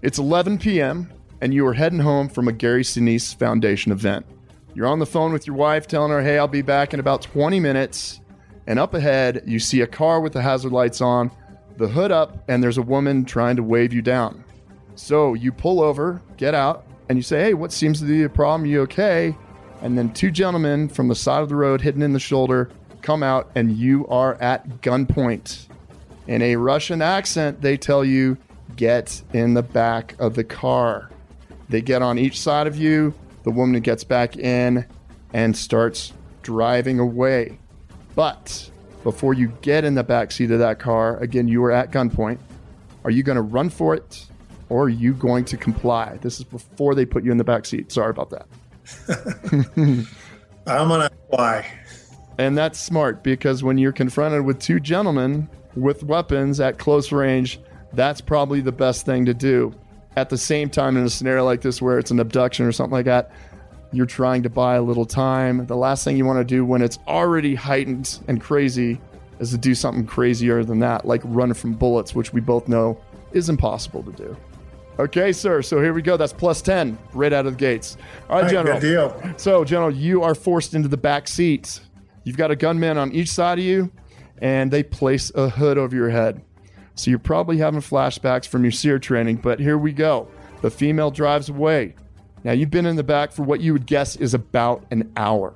It's 0.00 0.18
11 0.18 0.58
p.m 0.58 1.10
and 1.40 1.54
you 1.54 1.66
are 1.66 1.74
heading 1.74 1.98
home 1.98 2.28
from 2.28 2.48
a 2.48 2.52
Gary 2.52 2.82
Sinise 2.82 3.34
Foundation 3.34 3.92
event. 3.92 4.26
You're 4.74 4.86
on 4.86 4.98
the 4.98 5.06
phone 5.06 5.32
with 5.32 5.46
your 5.46 5.56
wife 5.56 5.86
telling 5.86 6.10
her, 6.10 6.22
hey, 6.22 6.38
I'll 6.38 6.48
be 6.48 6.62
back 6.62 6.94
in 6.94 7.00
about 7.00 7.22
20 7.22 7.58
minutes. 7.60 8.20
And 8.66 8.78
up 8.78 8.94
ahead, 8.94 9.42
you 9.46 9.58
see 9.58 9.80
a 9.80 9.86
car 9.86 10.20
with 10.20 10.32
the 10.32 10.42
hazard 10.42 10.72
lights 10.72 11.00
on, 11.00 11.30
the 11.76 11.88
hood 11.88 12.12
up, 12.12 12.44
and 12.48 12.62
there's 12.62 12.78
a 12.78 12.82
woman 12.82 13.24
trying 13.24 13.56
to 13.56 13.62
wave 13.62 13.92
you 13.92 14.02
down. 14.02 14.44
So 15.00 15.32
you 15.32 15.50
pull 15.50 15.80
over, 15.80 16.20
get 16.36 16.54
out, 16.54 16.84
and 17.08 17.16
you 17.18 17.22
say, 17.22 17.40
hey, 17.40 17.54
what 17.54 17.72
seems 17.72 18.00
to 18.00 18.04
be 18.04 18.22
a 18.22 18.28
problem? 18.28 18.68
You 18.68 18.82
okay? 18.82 19.34
And 19.80 19.96
then 19.96 20.12
two 20.12 20.30
gentlemen 20.30 20.90
from 20.90 21.08
the 21.08 21.14
side 21.14 21.42
of 21.42 21.48
the 21.48 21.56
road, 21.56 21.80
hidden 21.80 22.02
in 22.02 22.12
the 22.12 22.20
shoulder, 22.20 22.70
come 23.00 23.22
out, 23.22 23.50
and 23.54 23.72
you 23.72 24.06
are 24.08 24.34
at 24.34 24.82
gunpoint. 24.82 25.68
In 26.26 26.42
a 26.42 26.56
Russian 26.56 27.00
accent, 27.00 27.62
they 27.62 27.78
tell 27.78 28.04
you, 28.04 28.36
get 28.76 29.22
in 29.32 29.54
the 29.54 29.62
back 29.62 30.14
of 30.18 30.34
the 30.34 30.44
car. 30.44 31.10
They 31.70 31.80
get 31.80 32.02
on 32.02 32.18
each 32.18 32.38
side 32.38 32.66
of 32.66 32.76
you. 32.76 33.14
The 33.44 33.50
woman 33.50 33.80
gets 33.80 34.04
back 34.04 34.36
in 34.36 34.84
and 35.32 35.56
starts 35.56 36.12
driving 36.42 36.98
away. 36.98 37.58
But 38.14 38.70
before 39.02 39.32
you 39.32 39.48
get 39.62 39.84
in 39.84 39.94
the 39.94 40.04
back 40.04 40.30
seat 40.30 40.50
of 40.50 40.58
that 40.58 40.78
car, 40.78 41.16
again, 41.16 41.48
you 41.48 41.64
are 41.64 41.72
at 41.72 41.90
gunpoint. 41.90 42.38
Are 43.02 43.10
you 43.10 43.22
going 43.22 43.36
to 43.36 43.42
run 43.42 43.70
for 43.70 43.94
it 43.94 44.26
or 44.70 44.84
are 44.84 44.88
you 44.88 45.12
going 45.12 45.44
to 45.46 45.56
comply? 45.56 46.18
This 46.22 46.38
is 46.38 46.44
before 46.44 46.94
they 46.94 47.04
put 47.04 47.24
you 47.24 47.30
in 47.30 47.36
the 47.36 47.44
back 47.44 47.66
seat. 47.66 47.92
Sorry 47.92 48.10
about 48.10 48.30
that. 48.30 48.46
I'm 50.66 50.88
going 50.88 51.02
to 51.02 51.10
comply. 51.10 51.70
And 52.38 52.56
that's 52.56 52.78
smart 52.78 53.22
because 53.22 53.62
when 53.62 53.76
you're 53.76 53.92
confronted 53.92 54.46
with 54.46 54.58
two 54.58 54.80
gentlemen 54.80 55.48
with 55.76 56.02
weapons 56.02 56.58
at 56.60 56.78
close 56.78 57.12
range, 57.12 57.60
that's 57.92 58.20
probably 58.20 58.60
the 58.60 58.72
best 58.72 59.04
thing 59.04 59.26
to 59.26 59.34
do 59.34 59.74
at 60.16 60.30
the 60.30 60.38
same 60.38 60.68
time 60.68 60.96
in 60.96 61.04
a 61.04 61.10
scenario 61.10 61.44
like 61.44 61.60
this 61.60 61.80
where 61.80 61.98
it's 61.98 62.10
an 62.10 62.20
abduction 62.20 62.66
or 62.66 62.72
something 62.72 62.92
like 62.92 63.06
that 63.06 63.30
you're 63.92 64.06
trying 64.06 64.42
to 64.42 64.50
buy 64.50 64.76
a 64.76 64.82
little 64.82 65.06
time 65.06 65.66
the 65.66 65.76
last 65.76 66.04
thing 66.04 66.16
you 66.16 66.24
want 66.24 66.38
to 66.38 66.44
do 66.44 66.64
when 66.64 66.82
it's 66.82 66.98
already 67.06 67.54
heightened 67.54 68.18
and 68.28 68.40
crazy 68.40 69.00
is 69.38 69.50
to 69.50 69.58
do 69.58 69.74
something 69.74 70.06
crazier 70.06 70.64
than 70.64 70.78
that 70.78 71.04
like 71.04 71.20
run 71.24 71.52
from 71.54 71.72
bullets 71.72 72.14
which 72.14 72.32
we 72.32 72.40
both 72.40 72.68
know 72.68 73.00
is 73.32 73.48
impossible 73.48 74.02
to 74.02 74.12
do 74.12 74.36
okay 75.00 75.32
sir 75.32 75.62
so 75.62 75.80
here 75.80 75.92
we 75.92 76.02
go 76.02 76.16
that's 76.16 76.32
plus 76.32 76.62
10 76.62 76.98
right 77.12 77.32
out 77.32 77.46
of 77.46 77.54
the 77.54 77.58
gates 77.58 77.96
all 78.28 78.42
right 78.42 78.50
general 78.50 78.80
good 78.80 79.12
deal. 79.12 79.34
so 79.36 79.64
general 79.64 79.90
you 79.90 80.22
are 80.22 80.34
forced 80.34 80.74
into 80.74 80.88
the 80.88 80.96
back 80.96 81.28
seat 81.28 81.80
you've 82.24 82.36
got 82.36 82.50
a 82.50 82.56
gunman 82.56 82.96
on 82.98 83.12
each 83.12 83.30
side 83.30 83.58
of 83.58 83.64
you 83.64 83.90
and 84.38 84.70
they 84.70 84.82
place 84.82 85.30
a 85.34 85.48
hood 85.48 85.78
over 85.78 85.94
your 85.94 86.10
head 86.10 86.42
so 87.00 87.10
you're 87.10 87.18
probably 87.18 87.56
having 87.56 87.80
flashbacks 87.80 88.46
from 88.46 88.62
your 88.62 88.72
SERE 88.72 88.98
training, 88.98 89.36
but 89.36 89.58
here 89.58 89.78
we 89.78 89.90
go. 89.90 90.28
The 90.60 90.70
female 90.70 91.10
drives 91.10 91.48
away. 91.48 91.94
Now 92.44 92.52
you've 92.52 92.70
been 92.70 92.84
in 92.84 92.96
the 92.96 93.02
back 93.02 93.32
for 93.32 93.42
what 93.42 93.60
you 93.60 93.72
would 93.72 93.86
guess 93.86 94.16
is 94.16 94.34
about 94.34 94.84
an 94.90 95.10
hour. 95.16 95.54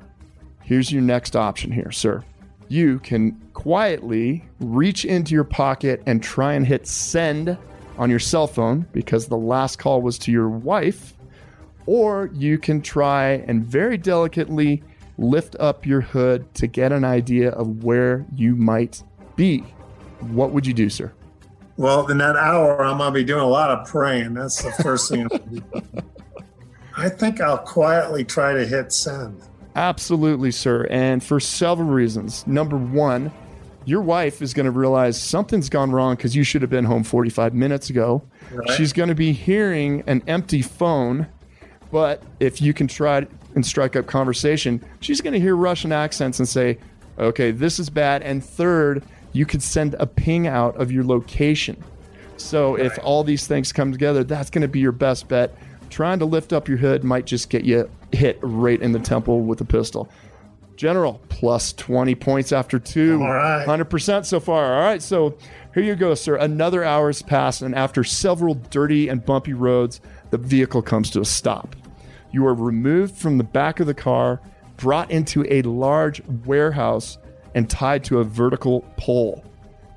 Here's 0.62 0.90
your 0.90 1.02
next 1.02 1.36
option 1.36 1.70
here, 1.70 1.90
sir. 1.90 2.24
You 2.68 2.98
can 3.00 3.32
quietly 3.52 4.48
reach 4.58 5.04
into 5.04 5.34
your 5.34 5.44
pocket 5.44 6.02
and 6.06 6.22
try 6.22 6.54
and 6.54 6.66
hit 6.66 6.86
send 6.86 7.58
on 7.98 8.10
your 8.10 8.18
cell 8.18 8.46
phone 8.46 8.86
because 8.92 9.26
the 9.26 9.36
last 9.36 9.78
call 9.78 10.02
was 10.02 10.18
to 10.18 10.32
your 10.32 10.48
wife, 10.48 11.14
or 11.86 12.30
you 12.32 12.58
can 12.58 12.80
try 12.82 13.44
and 13.46 13.64
very 13.64 13.96
delicately 13.96 14.82
lift 15.18 15.54
up 15.60 15.86
your 15.86 16.00
hood 16.00 16.52
to 16.54 16.66
get 16.66 16.92
an 16.92 17.04
idea 17.04 17.50
of 17.50 17.84
where 17.84 18.26
you 18.34 18.56
might 18.56 19.02
be. 19.36 19.60
What 20.20 20.52
would 20.52 20.66
you 20.66 20.74
do, 20.74 20.88
sir? 20.90 21.12
Well, 21.76 22.06
in 22.10 22.18
that 22.18 22.36
hour, 22.36 22.84
I'm 22.84 22.98
going 22.98 23.12
to 23.12 23.14
be 23.14 23.24
doing 23.24 23.42
a 23.42 23.48
lot 23.48 23.70
of 23.70 23.86
praying. 23.86 24.34
That's 24.34 24.62
the 24.62 24.70
first 24.82 25.10
thing. 25.10 25.28
I 26.96 27.08
think 27.08 27.40
I'll 27.40 27.58
quietly 27.58 28.24
try 28.24 28.54
to 28.54 28.64
hit 28.64 28.92
send. 28.92 29.42
Absolutely, 29.74 30.52
sir. 30.52 30.86
And 30.88 31.22
for 31.22 31.40
several 31.40 31.88
reasons. 31.88 32.46
Number 32.46 32.76
one, 32.76 33.32
your 33.84 34.00
wife 34.00 34.40
is 34.40 34.54
going 34.54 34.64
to 34.64 34.72
realize 34.72 35.20
something's 35.20 35.68
gone 35.68 35.90
wrong 35.90 36.16
because 36.16 36.34
you 36.34 36.44
should 36.44 36.62
have 36.62 36.70
been 36.70 36.84
home 36.84 37.04
45 37.04 37.54
minutes 37.54 37.90
ago. 37.90 38.22
Right. 38.50 38.70
She's 38.70 38.92
going 38.92 39.08
to 39.08 39.14
be 39.14 39.32
hearing 39.32 40.02
an 40.06 40.22
empty 40.26 40.62
phone. 40.62 41.26
But 41.90 42.22
if 42.40 42.60
you 42.60 42.72
can 42.74 42.88
try 42.88 43.26
and 43.54 43.64
strike 43.64 43.94
up 43.94 44.06
conversation, 44.06 44.84
she's 45.00 45.20
going 45.20 45.34
to 45.34 45.40
hear 45.40 45.54
Russian 45.54 45.92
accents 45.92 46.38
and 46.38 46.48
say, 46.48 46.78
okay, 47.18 47.50
this 47.50 47.78
is 47.78 47.90
bad. 47.90 48.22
And 48.22 48.44
third, 48.44 49.04
you 49.32 49.46
could 49.46 49.62
send 49.62 49.94
a 49.94 50.06
ping 50.06 50.46
out 50.46 50.76
of 50.76 50.90
your 50.90 51.04
location. 51.04 51.82
So 52.36 52.76
right. 52.76 52.86
if 52.86 52.98
all 53.02 53.22
these 53.22 53.46
things 53.46 53.72
come 53.72 53.92
together, 53.92 54.24
that's 54.24 54.50
going 54.50 54.62
to 54.62 54.68
be 54.68 54.80
your 54.80 54.92
best 54.92 55.28
bet. 55.28 55.56
Trying 55.90 56.18
to 56.18 56.24
lift 56.24 56.52
up 56.52 56.68
your 56.68 56.78
hood 56.78 57.04
might 57.04 57.26
just 57.26 57.50
get 57.50 57.64
you 57.64 57.88
hit 58.12 58.38
right 58.42 58.80
in 58.80 58.92
the 58.92 58.98
temple 58.98 59.42
with 59.42 59.60
a 59.60 59.64
pistol. 59.64 60.08
General, 60.76 61.20
plus 61.28 61.72
20 61.72 62.14
points 62.14 62.52
after 62.52 62.78
two. 62.78 63.22
All 63.22 63.32
right. 63.32 63.66
100% 63.66 64.24
so 64.24 64.40
far. 64.40 64.74
All 64.74 64.82
right. 64.82 65.02
So 65.02 65.36
here 65.74 65.82
you 65.82 65.94
go, 65.94 66.14
sir. 66.14 66.36
Another 66.36 66.84
hour 66.84 67.08
has 67.08 67.22
passed, 67.22 67.62
and 67.62 67.74
after 67.74 68.04
several 68.04 68.54
dirty 68.54 69.08
and 69.08 69.24
bumpy 69.24 69.52
roads, 69.52 70.00
the 70.30 70.38
vehicle 70.38 70.82
comes 70.82 71.10
to 71.10 71.20
a 71.20 71.24
stop. 71.24 71.76
You 72.32 72.46
are 72.46 72.54
removed 72.54 73.16
from 73.16 73.38
the 73.38 73.44
back 73.44 73.80
of 73.80 73.86
the 73.86 73.94
car 73.94 74.40
brought 74.76 75.10
into 75.10 75.46
a 75.48 75.62
large 75.62 76.20
warehouse 76.44 77.18
and 77.54 77.70
tied 77.70 78.02
to 78.04 78.18
a 78.18 78.24
vertical 78.24 78.80
pole. 78.96 79.44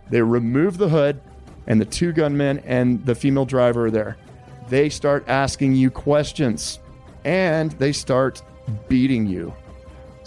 They 0.10 0.22
remove 0.22 0.78
the 0.78 0.90
hood, 0.90 1.20
and 1.66 1.82
the 1.82 1.86
two 1.86 2.14
gunmen 2.14 2.60
and 2.60 3.06
the 3.06 3.16
female 3.16 3.46
driver 3.46 3.88
are 3.88 3.92
there. 3.92 4.18
They 4.70 4.90
start 4.90 5.26
asking 5.28 5.76
you 5.76 5.90
questions 5.90 6.80
and 7.24 7.72
they 7.74 7.92
start 7.92 8.42
beating 8.88 9.28
you. 9.28 9.54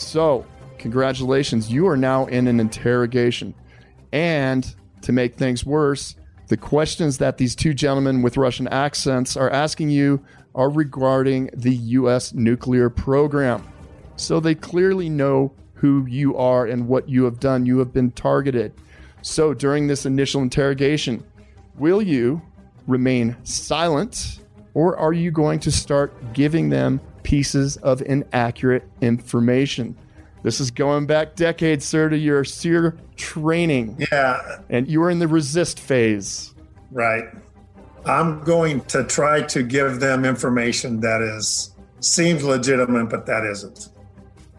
So, 0.00 0.46
congratulations, 0.78 1.70
you 1.70 1.86
are 1.86 1.96
now 1.96 2.26
in 2.26 2.46
an 2.46 2.58
interrogation. 2.58 3.54
And 4.12 4.74
to 5.02 5.12
make 5.12 5.34
things 5.34 5.64
worse, 5.64 6.16
the 6.48 6.56
questions 6.56 7.18
that 7.18 7.36
these 7.36 7.54
two 7.54 7.74
gentlemen 7.74 8.22
with 8.22 8.36
Russian 8.36 8.66
accents 8.68 9.36
are 9.36 9.50
asking 9.50 9.90
you 9.90 10.24
are 10.54 10.70
regarding 10.70 11.50
the 11.52 11.74
U.S. 11.74 12.32
nuclear 12.32 12.90
program. 12.90 13.66
So 14.16 14.40
they 14.40 14.54
clearly 14.54 15.08
know 15.08 15.52
who 15.74 16.06
you 16.06 16.36
are 16.36 16.66
and 16.66 16.88
what 16.88 17.08
you 17.08 17.24
have 17.24 17.38
done. 17.38 17.66
You 17.66 17.78
have 17.78 17.92
been 17.92 18.10
targeted. 18.10 18.72
So 19.22 19.54
during 19.54 19.86
this 19.86 20.06
initial 20.06 20.42
interrogation, 20.42 21.24
will 21.76 22.02
you 22.02 22.42
remain 22.86 23.36
silent 23.44 24.40
or 24.74 24.96
are 24.96 25.12
you 25.12 25.30
going 25.30 25.60
to 25.60 25.70
start 25.70 26.32
giving 26.32 26.70
them 26.70 27.00
pieces 27.22 27.76
of 27.78 28.02
inaccurate 28.02 28.88
information? 29.00 29.96
This 30.42 30.60
is 30.60 30.70
going 30.70 31.06
back 31.06 31.36
decades, 31.36 31.84
sir, 31.84 32.08
to 32.08 32.16
your 32.16 32.44
SERE 32.44 32.96
training. 33.16 34.06
Yeah. 34.10 34.60
And 34.70 34.88
you 34.88 35.00
were 35.00 35.10
in 35.10 35.18
the 35.18 35.28
resist 35.28 35.78
phase. 35.78 36.54
Right. 36.90 37.24
I'm 38.06 38.42
going 38.44 38.80
to 38.86 39.04
try 39.04 39.42
to 39.42 39.62
give 39.62 40.00
them 40.00 40.24
information 40.24 41.00
that 41.00 41.20
is 41.20 41.74
seems 42.00 42.42
legitimate, 42.42 43.10
but 43.10 43.26
that 43.26 43.44
isn't. 43.44 43.90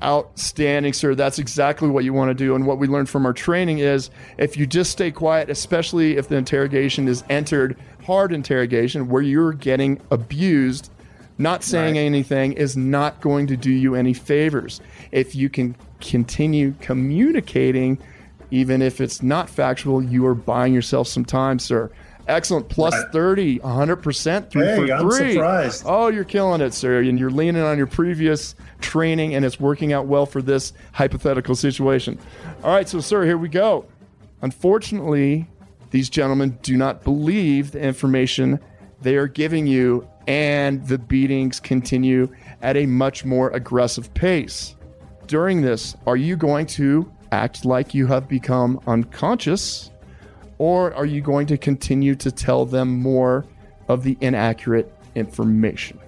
Outstanding, 0.03 0.93
sir. 0.93 1.15
That's 1.15 1.39
exactly 1.39 1.89
what 1.89 2.03
you 2.03 2.13
want 2.13 2.29
to 2.29 2.35
do. 2.35 2.55
And 2.55 2.67
what 2.67 2.77
we 2.77 2.87
learned 2.87 3.09
from 3.09 3.25
our 3.25 3.33
training 3.33 3.79
is 3.79 4.11
if 4.37 4.57
you 4.57 4.67
just 4.67 4.91
stay 4.91 5.09
quiet, 5.09 5.49
especially 5.49 6.17
if 6.17 6.27
the 6.27 6.35
interrogation 6.35 7.07
is 7.07 7.23
entered 7.29 7.77
hard 8.05 8.31
interrogation 8.33 9.09
where 9.09 9.21
you're 9.21 9.53
getting 9.53 9.99
abused, 10.11 10.90
not 11.41 11.63
saying 11.63 11.95
right. 11.95 12.01
anything 12.01 12.53
is 12.53 12.77
not 12.77 13.21
going 13.21 13.47
to 13.47 13.57
do 13.57 13.71
you 13.71 13.95
any 13.95 14.13
favors. 14.13 14.81
If 15.11 15.35
you 15.35 15.49
can 15.49 15.75
continue 15.99 16.73
communicating, 16.79 17.99
even 18.51 18.81
if 18.81 19.01
it's 19.01 19.21
not 19.21 19.49
factual, 19.49 20.03
you 20.03 20.25
are 20.25 20.35
buying 20.35 20.73
yourself 20.73 21.07
some 21.07 21.25
time, 21.25 21.59
sir. 21.59 21.91
Excellent. 22.27 22.69
Plus 22.69 22.93
right. 22.93 23.11
30, 23.11 23.59
100%, 23.59 24.49
three 24.49 24.65
hey, 24.65 24.75
for 24.75 24.93
I'm 24.93 25.09
three. 25.09 25.33
Surprised. 25.33 25.83
Oh, 25.85 26.07
you're 26.07 26.23
killing 26.23 26.61
it, 26.61 26.73
sir. 26.73 27.01
And 27.01 27.19
you're 27.19 27.31
leaning 27.31 27.61
on 27.61 27.77
your 27.77 27.87
previous 27.87 28.55
training, 28.79 29.35
and 29.35 29.43
it's 29.43 29.59
working 29.59 29.91
out 29.91 30.05
well 30.05 30.25
for 30.25 30.41
this 30.41 30.73
hypothetical 30.93 31.55
situation. 31.55 32.19
All 32.63 32.73
right, 32.73 32.87
so, 32.87 32.99
sir, 32.99 33.25
here 33.25 33.37
we 33.37 33.49
go. 33.49 33.85
Unfortunately, 34.41 35.47
these 35.91 36.09
gentlemen 36.09 36.57
do 36.61 36.77
not 36.77 37.03
believe 37.03 37.71
the 37.71 37.81
information 37.81 38.59
they 39.01 39.15
are 39.15 39.27
giving 39.27 39.67
you, 39.67 40.07
and 40.27 40.85
the 40.87 40.97
beatings 40.97 41.59
continue 41.59 42.33
at 42.61 42.77
a 42.77 42.85
much 42.85 43.25
more 43.25 43.49
aggressive 43.51 44.13
pace. 44.13 44.75
During 45.27 45.61
this, 45.61 45.95
are 46.05 46.17
you 46.17 46.35
going 46.35 46.65
to 46.67 47.11
act 47.31 47.65
like 47.65 47.93
you 47.93 48.07
have 48.07 48.27
become 48.27 48.79
unconscious, 48.87 49.91
or 50.57 50.93
are 50.93 51.05
you 51.05 51.21
going 51.21 51.47
to 51.47 51.57
continue 51.57 52.15
to 52.15 52.31
tell 52.31 52.65
them 52.65 53.01
more 53.01 53.45
of 53.87 54.03
the 54.03 54.17
inaccurate 54.21 54.93
information? 55.15 55.99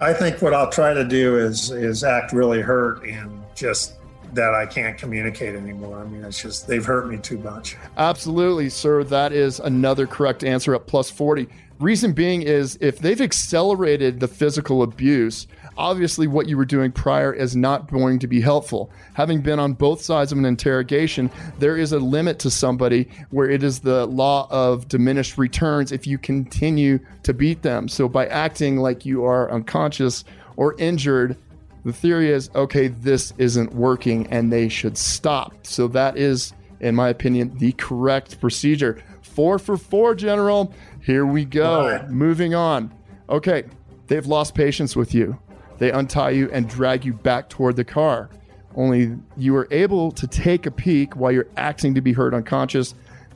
I 0.00 0.12
think 0.12 0.42
what 0.42 0.52
I'll 0.52 0.70
try 0.70 0.94
to 0.94 1.04
do 1.04 1.38
is 1.38 1.70
is 1.70 2.02
act 2.02 2.32
really 2.32 2.60
hurt 2.60 3.04
and 3.04 3.42
just 3.54 3.94
that 4.34 4.54
I 4.54 4.66
can't 4.66 4.98
communicate 4.98 5.54
anymore. 5.54 5.98
I 5.98 6.04
mean, 6.04 6.24
it's 6.24 6.40
just 6.40 6.66
they've 6.66 6.84
hurt 6.84 7.08
me 7.08 7.18
too 7.18 7.38
much. 7.38 7.76
Absolutely, 7.96 8.68
sir. 8.68 9.04
That 9.04 9.32
is 9.32 9.60
another 9.60 10.06
correct 10.06 10.42
answer 10.42 10.74
at 10.74 10.86
plus 10.86 11.10
40. 11.10 11.48
Reason 11.82 12.12
being 12.12 12.42
is 12.42 12.78
if 12.80 13.00
they've 13.00 13.20
accelerated 13.20 14.20
the 14.20 14.28
physical 14.28 14.84
abuse, 14.84 15.48
obviously 15.76 16.28
what 16.28 16.48
you 16.48 16.56
were 16.56 16.64
doing 16.64 16.92
prior 16.92 17.32
is 17.32 17.56
not 17.56 17.90
going 17.90 18.20
to 18.20 18.28
be 18.28 18.40
helpful. 18.40 18.88
Having 19.14 19.40
been 19.40 19.58
on 19.58 19.72
both 19.72 20.00
sides 20.00 20.30
of 20.30 20.38
an 20.38 20.44
interrogation, 20.44 21.28
there 21.58 21.76
is 21.76 21.90
a 21.90 21.98
limit 21.98 22.38
to 22.38 22.52
somebody 22.52 23.08
where 23.30 23.50
it 23.50 23.64
is 23.64 23.80
the 23.80 24.06
law 24.06 24.46
of 24.48 24.86
diminished 24.86 25.36
returns 25.36 25.90
if 25.90 26.06
you 26.06 26.18
continue 26.18 27.00
to 27.24 27.34
beat 27.34 27.62
them. 27.62 27.88
So 27.88 28.08
by 28.08 28.28
acting 28.28 28.76
like 28.76 29.04
you 29.04 29.24
are 29.24 29.50
unconscious 29.50 30.24
or 30.54 30.76
injured, 30.78 31.36
the 31.84 31.92
theory 31.92 32.30
is 32.30 32.48
okay, 32.54 32.86
this 32.86 33.34
isn't 33.38 33.74
working 33.74 34.28
and 34.28 34.52
they 34.52 34.68
should 34.68 34.96
stop. 34.96 35.66
So 35.66 35.88
that 35.88 36.16
is, 36.16 36.52
in 36.78 36.94
my 36.94 37.08
opinion, 37.08 37.58
the 37.58 37.72
correct 37.72 38.40
procedure. 38.40 39.02
Four 39.22 39.58
for 39.58 39.76
four, 39.78 40.14
General. 40.14 40.72
Here 41.02 41.26
we 41.26 41.44
go. 41.44 41.88
Right. 41.88 42.08
Moving 42.08 42.54
on. 42.54 42.92
Okay, 43.28 43.64
they've 44.06 44.26
lost 44.26 44.54
patience 44.54 44.94
with 44.94 45.14
you. 45.14 45.38
They 45.78 45.90
untie 45.90 46.30
you 46.30 46.48
and 46.52 46.68
drag 46.68 47.04
you 47.04 47.12
back 47.12 47.48
toward 47.48 47.76
the 47.76 47.84
car. 47.84 48.30
Only 48.76 49.16
you 49.36 49.56
are 49.56 49.66
able 49.70 50.12
to 50.12 50.26
take 50.26 50.64
a 50.66 50.70
peek 50.70 51.16
while 51.16 51.32
you're 51.32 51.48
acting 51.56 51.94
to 51.94 52.00
be 52.00 52.12
hurt 52.12 52.34
unconscious. 52.34 52.94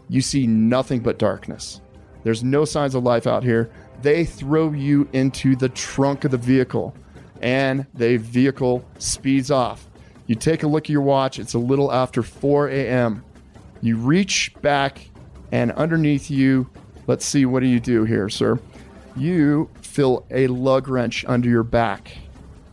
You 0.08 0.20
see 0.20 0.46
nothing 0.46 1.00
but 1.00 1.18
darkness. 1.18 1.80
There's 2.22 2.44
no 2.44 2.64
signs 2.64 2.94
of 2.94 3.02
life 3.02 3.26
out 3.26 3.42
here. 3.42 3.70
They 4.00 4.24
throw 4.24 4.72
you 4.72 5.08
into 5.12 5.56
the 5.56 5.68
trunk 5.68 6.24
of 6.24 6.30
the 6.30 6.38
vehicle 6.38 6.94
and 7.42 7.86
the 7.94 8.16
vehicle 8.16 8.84
speeds 8.98 9.50
off. 9.50 9.88
You 10.26 10.34
take 10.34 10.62
a 10.62 10.66
look 10.66 10.84
at 10.84 10.90
your 10.90 11.02
watch, 11.02 11.38
it's 11.38 11.54
a 11.54 11.58
little 11.58 11.92
after 11.92 12.22
4 12.22 12.68
a.m. 12.68 13.24
You 13.80 13.96
reach 13.96 14.54
back, 14.62 15.08
and 15.52 15.70
underneath 15.72 16.30
you, 16.30 16.68
let's 17.06 17.24
see, 17.24 17.46
what 17.46 17.60
do 17.60 17.66
you 17.66 17.80
do 17.80 18.04
here, 18.04 18.28
sir? 18.28 18.58
You 19.16 19.70
feel 19.80 20.26
a 20.30 20.46
lug 20.46 20.88
wrench 20.88 21.24
under 21.26 21.48
your 21.48 21.62
back. 21.62 22.16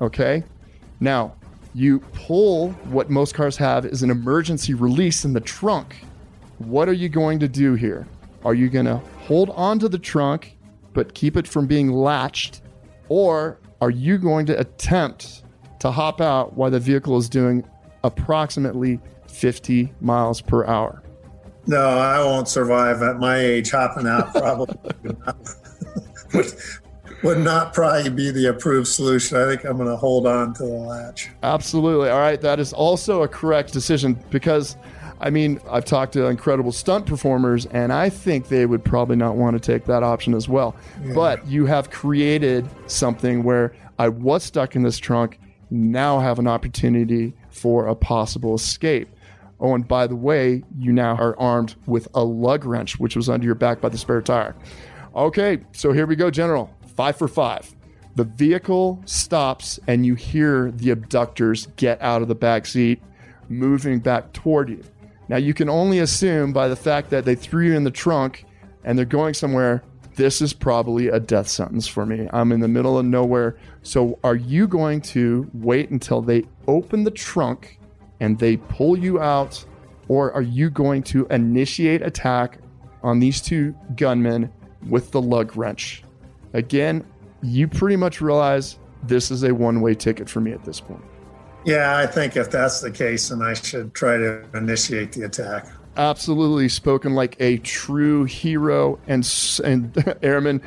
Okay? 0.01 0.43
Now, 0.99 1.35
you 1.73 1.99
pull 1.99 2.71
what 2.83 3.09
most 3.09 3.33
cars 3.33 3.57
have 3.57 3.85
is 3.85 4.03
an 4.03 4.11
emergency 4.11 4.73
release 4.73 5.25
in 5.25 5.33
the 5.33 5.41
trunk. 5.41 5.95
What 6.59 6.87
are 6.87 6.93
you 6.93 7.09
going 7.09 7.39
to 7.39 7.47
do 7.47 7.73
here? 7.73 8.07
Are 8.45 8.53
you 8.53 8.69
going 8.69 8.85
to 8.85 8.97
hold 9.25 9.49
on 9.51 9.79
to 9.79 9.89
the 9.89 9.97
trunk 9.97 10.57
but 10.93 11.13
keep 11.13 11.37
it 11.37 11.47
from 11.47 11.65
being 11.65 11.91
latched? 11.91 12.61
Or 13.09 13.57
are 13.81 13.89
you 13.89 14.17
going 14.17 14.45
to 14.47 14.59
attempt 14.59 15.43
to 15.79 15.91
hop 15.91 16.21
out 16.21 16.53
while 16.53 16.71
the 16.71 16.79
vehicle 16.79 17.17
is 17.17 17.27
doing 17.27 17.63
approximately 18.03 18.99
50 19.27 19.91
miles 20.01 20.41
per 20.41 20.65
hour? 20.65 21.01
No, 21.65 21.81
I 21.81 22.19
won't 22.19 22.47
survive 22.47 23.01
at 23.01 23.17
my 23.17 23.37
age. 23.37 23.71
Hopping 23.71 24.07
out 24.07 24.33
probably 24.33 24.75
would, 26.33 26.53
would 27.23 27.37
not 27.39 27.73
probably 27.73 28.09
be 28.09 28.31
the 28.31 28.47
approved 28.49 28.87
solution. 28.87 29.37
I 29.37 29.45
think 29.47 29.63
I'm 29.63 29.77
going 29.77 29.89
to 29.89 29.95
hold 29.95 30.27
on 30.27 30.53
to 30.55 30.63
the 30.63 30.69
latch. 30.69 31.29
Absolutely. 31.41 32.09
All 32.09 32.19
right. 32.19 32.41
That 32.41 32.59
is 32.59 32.73
also 32.73 33.23
a 33.23 33.27
correct 33.27 33.71
decision 33.71 34.21
because 34.29 34.75
I 35.23 35.29
mean, 35.29 35.61
I've 35.71 35.85
talked 35.85 36.11
to 36.13 36.25
incredible 36.25 36.73
stunt 36.73 37.05
performers, 37.05 37.65
and 37.67 37.93
I 37.93 38.09
think 38.09 38.49
they 38.49 38.65
would 38.65 38.83
probably 38.83 39.15
not 39.15 39.37
want 39.37 39.53
to 39.55 39.59
take 39.59 39.85
that 39.85 40.03
option 40.03 40.33
as 40.33 40.49
well. 40.49 40.75
Yeah. 41.01 41.13
But 41.13 41.47
you 41.47 41.65
have 41.65 41.89
created 41.89 42.67
something 42.87 43.43
where 43.43 43.73
I 43.97 44.09
was 44.09 44.43
stuck 44.43 44.75
in 44.75 44.83
this 44.83 44.97
trunk, 44.97 45.39
now 45.69 46.19
have 46.19 46.39
an 46.39 46.47
opportunity 46.47 47.33
for 47.51 47.87
a 47.87 47.95
possible 47.95 48.53
escape. 48.53 49.07
Oh, 49.63 49.73
and 49.73 49.87
by 49.87 50.07
the 50.07 50.15
way, 50.15 50.61
you 50.77 50.91
now 50.91 51.15
are 51.15 51.39
armed 51.39 51.75
with 51.87 52.09
a 52.13 52.23
lug 52.23 52.65
wrench, 52.65 52.99
which 52.99 53.15
was 53.15 53.29
under 53.29 53.45
your 53.45 53.55
back 53.55 53.79
by 53.79 53.87
the 53.87 53.97
spare 53.97 54.21
tire. 54.21 54.55
Okay, 55.15 55.61
so 55.71 55.93
here 55.93 56.05
we 56.05 56.17
go, 56.17 56.29
General. 56.29 56.69
Five 56.97 57.15
for 57.15 57.29
five. 57.29 57.73
The 58.15 58.25
vehicle 58.25 59.01
stops, 59.05 59.79
and 59.87 60.05
you 60.05 60.15
hear 60.15 60.69
the 60.71 60.89
abductors 60.89 61.67
get 61.77 62.01
out 62.01 62.21
of 62.21 62.27
the 62.27 62.35
back 62.35 62.65
seat, 62.65 63.01
moving 63.47 63.99
back 63.99 64.33
toward 64.33 64.69
you. 64.69 64.83
Now, 65.29 65.37
you 65.37 65.53
can 65.53 65.69
only 65.69 65.99
assume 65.99 66.51
by 66.51 66.67
the 66.67 66.75
fact 66.75 67.09
that 67.11 67.23
they 67.23 67.33
threw 67.33 67.67
you 67.67 67.73
in 67.73 67.85
the 67.85 67.91
trunk 67.91 68.45
and 68.83 68.97
they're 68.97 69.05
going 69.05 69.33
somewhere, 69.33 69.81
this 70.15 70.41
is 70.41 70.51
probably 70.51 71.07
a 71.07 71.21
death 71.21 71.47
sentence 71.47 71.87
for 71.87 72.05
me. 72.05 72.27
I'm 72.33 72.51
in 72.51 72.59
the 72.59 72.67
middle 72.67 72.99
of 72.99 73.05
nowhere. 73.05 73.55
So, 73.81 74.19
are 74.25 74.35
you 74.35 74.67
going 74.67 74.99
to 75.01 75.49
wait 75.53 75.89
until 75.89 76.21
they 76.21 76.43
open 76.67 77.05
the 77.05 77.11
trunk 77.11 77.79
and 78.19 78.37
they 78.39 78.57
pull 78.57 78.97
you 78.97 79.19
out? 79.19 79.63
Or 80.07 80.33
are 80.33 80.41
you 80.41 80.69
going 80.69 81.03
to 81.03 81.25
initiate 81.27 82.01
attack 82.01 82.59
on 83.01 83.19
these 83.19 83.41
two 83.41 83.75
gunmen 83.95 84.51
with 84.87 85.11
the 85.11 85.21
lug 85.21 85.55
wrench? 85.55 86.03
Again, 86.53 87.05
you 87.41 87.67
pretty 87.67 87.95
much 87.95 88.21
realize 88.21 88.77
this 89.03 89.31
is 89.31 89.43
a 89.43 89.53
one 89.53 89.81
way 89.81 89.95
ticket 89.95 90.29
for 90.29 90.41
me 90.41 90.51
at 90.51 90.63
this 90.63 90.79
point. 90.79 91.03
Yeah, 91.65 91.97
I 91.97 92.05
think 92.05 92.35
if 92.35 92.51
that's 92.51 92.81
the 92.81 92.91
case, 92.91 93.29
then 93.29 93.41
I 93.41 93.53
should 93.53 93.93
try 93.93 94.17
to 94.17 94.45
initiate 94.53 95.13
the 95.13 95.23
attack. 95.23 95.67
Absolutely, 95.95 96.67
spoken 96.69 97.13
like 97.13 97.37
a 97.39 97.57
true 97.59 98.25
hero 98.25 98.99
and 99.07 99.29
and 99.63 100.17
airman. 100.23 100.61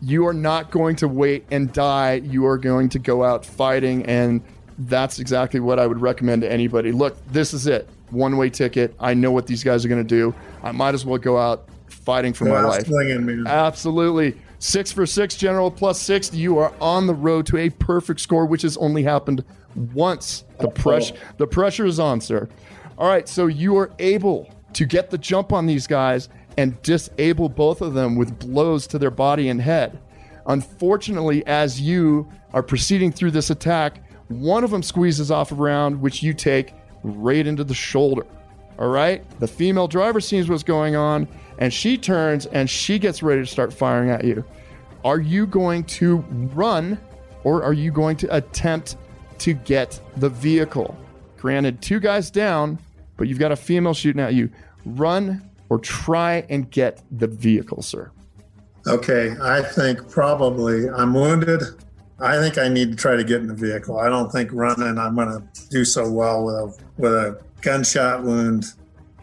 You 0.00 0.26
are 0.26 0.34
not 0.34 0.70
going 0.70 0.96
to 0.96 1.08
wait 1.08 1.44
and 1.50 1.72
die. 1.72 2.14
You 2.14 2.46
are 2.46 2.56
going 2.56 2.88
to 2.90 2.98
go 2.98 3.24
out 3.24 3.44
fighting 3.44 4.06
and 4.06 4.42
that's 4.78 5.18
exactly 5.18 5.60
what 5.60 5.78
I 5.78 5.86
would 5.86 6.00
recommend 6.00 6.42
to 6.42 6.50
anybody. 6.50 6.92
Look, 6.92 7.16
this 7.32 7.52
is 7.52 7.66
it. 7.66 7.88
One 8.10 8.36
way 8.36 8.48
ticket. 8.48 8.94
I 9.00 9.14
know 9.14 9.32
what 9.32 9.46
these 9.46 9.64
guys 9.64 9.84
are 9.84 9.88
going 9.88 10.06
to 10.06 10.08
do. 10.08 10.34
I 10.62 10.72
might 10.72 10.94
as 10.94 11.04
well 11.04 11.18
go 11.18 11.36
out 11.36 11.68
fighting 11.88 12.32
for 12.32 12.44
my 12.44 12.60
life. 12.60 12.86
Slinging, 12.86 13.46
Absolutely. 13.46 14.36
Six 14.60 14.90
for 14.90 15.06
six, 15.06 15.36
General, 15.36 15.70
plus 15.70 16.00
six. 16.00 16.32
You 16.32 16.58
are 16.58 16.72
on 16.80 17.06
the 17.06 17.14
road 17.14 17.46
to 17.46 17.58
a 17.58 17.70
perfect 17.70 18.20
score, 18.20 18.46
which 18.46 18.62
has 18.62 18.76
only 18.76 19.02
happened 19.02 19.44
once. 19.94 20.44
The 20.60 20.68
pressure, 20.68 21.14
the 21.36 21.46
pressure 21.46 21.86
is 21.86 22.00
on, 22.00 22.20
sir. 22.20 22.48
All 22.96 23.08
right, 23.08 23.28
so 23.28 23.46
you 23.46 23.76
are 23.76 23.92
able 23.98 24.52
to 24.72 24.84
get 24.84 25.10
the 25.10 25.18
jump 25.18 25.52
on 25.52 25.66
these 25.66 25.86
guys 25.86 26.28
and 26.56 26.80
disable 26.82 27.48
both 27.48 27.80
of 27.80 27.94
them 27.94 28.16
with 28.16 28.38
blows 28.40 28.86
to 28.88 28.98
their 28.98 29.12
body 29.12 29.48
and 29.48 29.60
head. 29.60 29.98
Unfortunately, 30.46 31.46
as 31.46 31.80
you 31.80 32.28
are 32.52 32.62
proceeding 32.62 33.12
through 33.12 33.30
this 33.30 33.50
attack, 33.50 34.02
one 34.28 34.64
of 34.64 34.70
them 34.70 34.82
squeezes 34.82 35.30
off 35.30 35.52
a 35.52 35.54
round, 35.54 36.00
which 36.00 36.22
you 36.22 36.34
take 36.34 36.74
right 37.02 37.46
into 37.46 37.64
the 37.64 37.74
shoulder. 37.74 38.26
All 38.78 38.88
right? 38.88 39.28
The 39.40 39.48
female 39.48 39.88
driver 39.88 40.20
sees 40.20 40.48
what's 40.48 40.62
going 40.62 40.96
on, 40.96 41.26
and 41.58 41.72
she 41.72 41.98
turns 41.98 42.46
and 42.46 42.68
she 42.68 42.98
gets 42.98 43.22
ready 43.22 43.42
to 43.42 43.46
start 43.46 43.72
firing 43.72 44.10
at 44.10 44.24
you. 44.24 44.44
Are 45.04 45.20
you 45.20 45.46
going 45.46 45.84
to 45.84 46.18
run 46.54 46.98
or 47.44 47.62
are 47.62 47.72
you 47.72 47.90
going 47.90 48.16
to 48.18 48.36
attempt 48.36 48.96
to 49.38 49.54
get 49.54 50.00
the 50.16 50.28
vehicle? 50.28 50.96
Granted, 51.36 51.80
two 51.80 52.00
guys 52.00 52.30
down, 52.30 52.78
but 53.16 53.28
you've 53.28 53.38
got 53.38 53.52
a 53.52 53.56
female 53.56 53.94
shooting 53.94 54.20
at 54.20 54.34
you. 54.34 54.50
Run 54.84 55.48
or 55.68 55.78
try 55.78 56.44
and 56.48 56.70
get 56.70 57.02
the 57.10 57.26
vehicle, 57.26 57.82
sir. 57.82 58.10
Okay, 58.86 59.36
I 59.42 59.62
think 59.62 60.08
probably 60.10 60.88
I'm 60.88 61.14
wounded. 61.14 61.62
I 62.20 62.36
think 62.38 62.58
I 62.58 62.68
need 62.68 62.90
to 62.90 62.96
try 62.96 63.16
to 63.16 63.24
get 63.24 63.40
in 63.40 63.46
the 63.46 63.54
vehicle. 63.54 63.98
I 63.98 64.08
don't 64.08 64.30
think 64.30 64.50
running 64.52 64.98
I'm 64.98 65.14
going 65.14 65.28
to 65.28 65.68
do 65.68 65.84
so 65.84 66.10
well 66.10 66.44
with 66.44 66.54
a 66.54 66.84
with 66.96 67.12
a 67.12 67.40
gunshot 67.60 68.24
wound. 68.24 68.66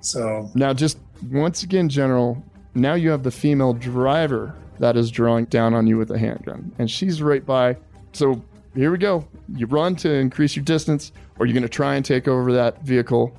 So 0.01 0.49
now, 0.55 0.73
just 0.73 0.97
once 1.29 1.63
again, 1.63 1.89
General, 1.89 2.41
now 2.73 2.93
you 2.93 3.09
have 3.09 3.23
the 3.23 3.31
female 3.31 3.73
driver 3.73 4.55
that 4.79 4.95
is 4.95 5.11
drawing 5.11 5.45
down 5.45 5.73
on 5.73 5.87
you 5.87 5.97
with 5.97 6.11
a 6.11 6.17
handgun, 6.17 6.71
and 6.79 6.89
she's 6.89 7.21
right 7.21 7.45
by. 7.45 7.77
So 8.13 8.41
here 8.75 8.91
we 8.91 8.97
go. 8.97 9.27
You 9.55 9.65
run 9.65 9.95
to 9.97 10.13
increase 10.13 10.55
your 10.55 10.63
distance, 10.63 11.11
or 11.37 11.45
you're 11.45 11.53
going 11.53 11.63
to 11.63 11.69
try 11.69 11.95
and 11.95 12.05
take 12.05 12.27
over 12.27 12.53
that 12.53 12.81
vehicle. 12.83 13.35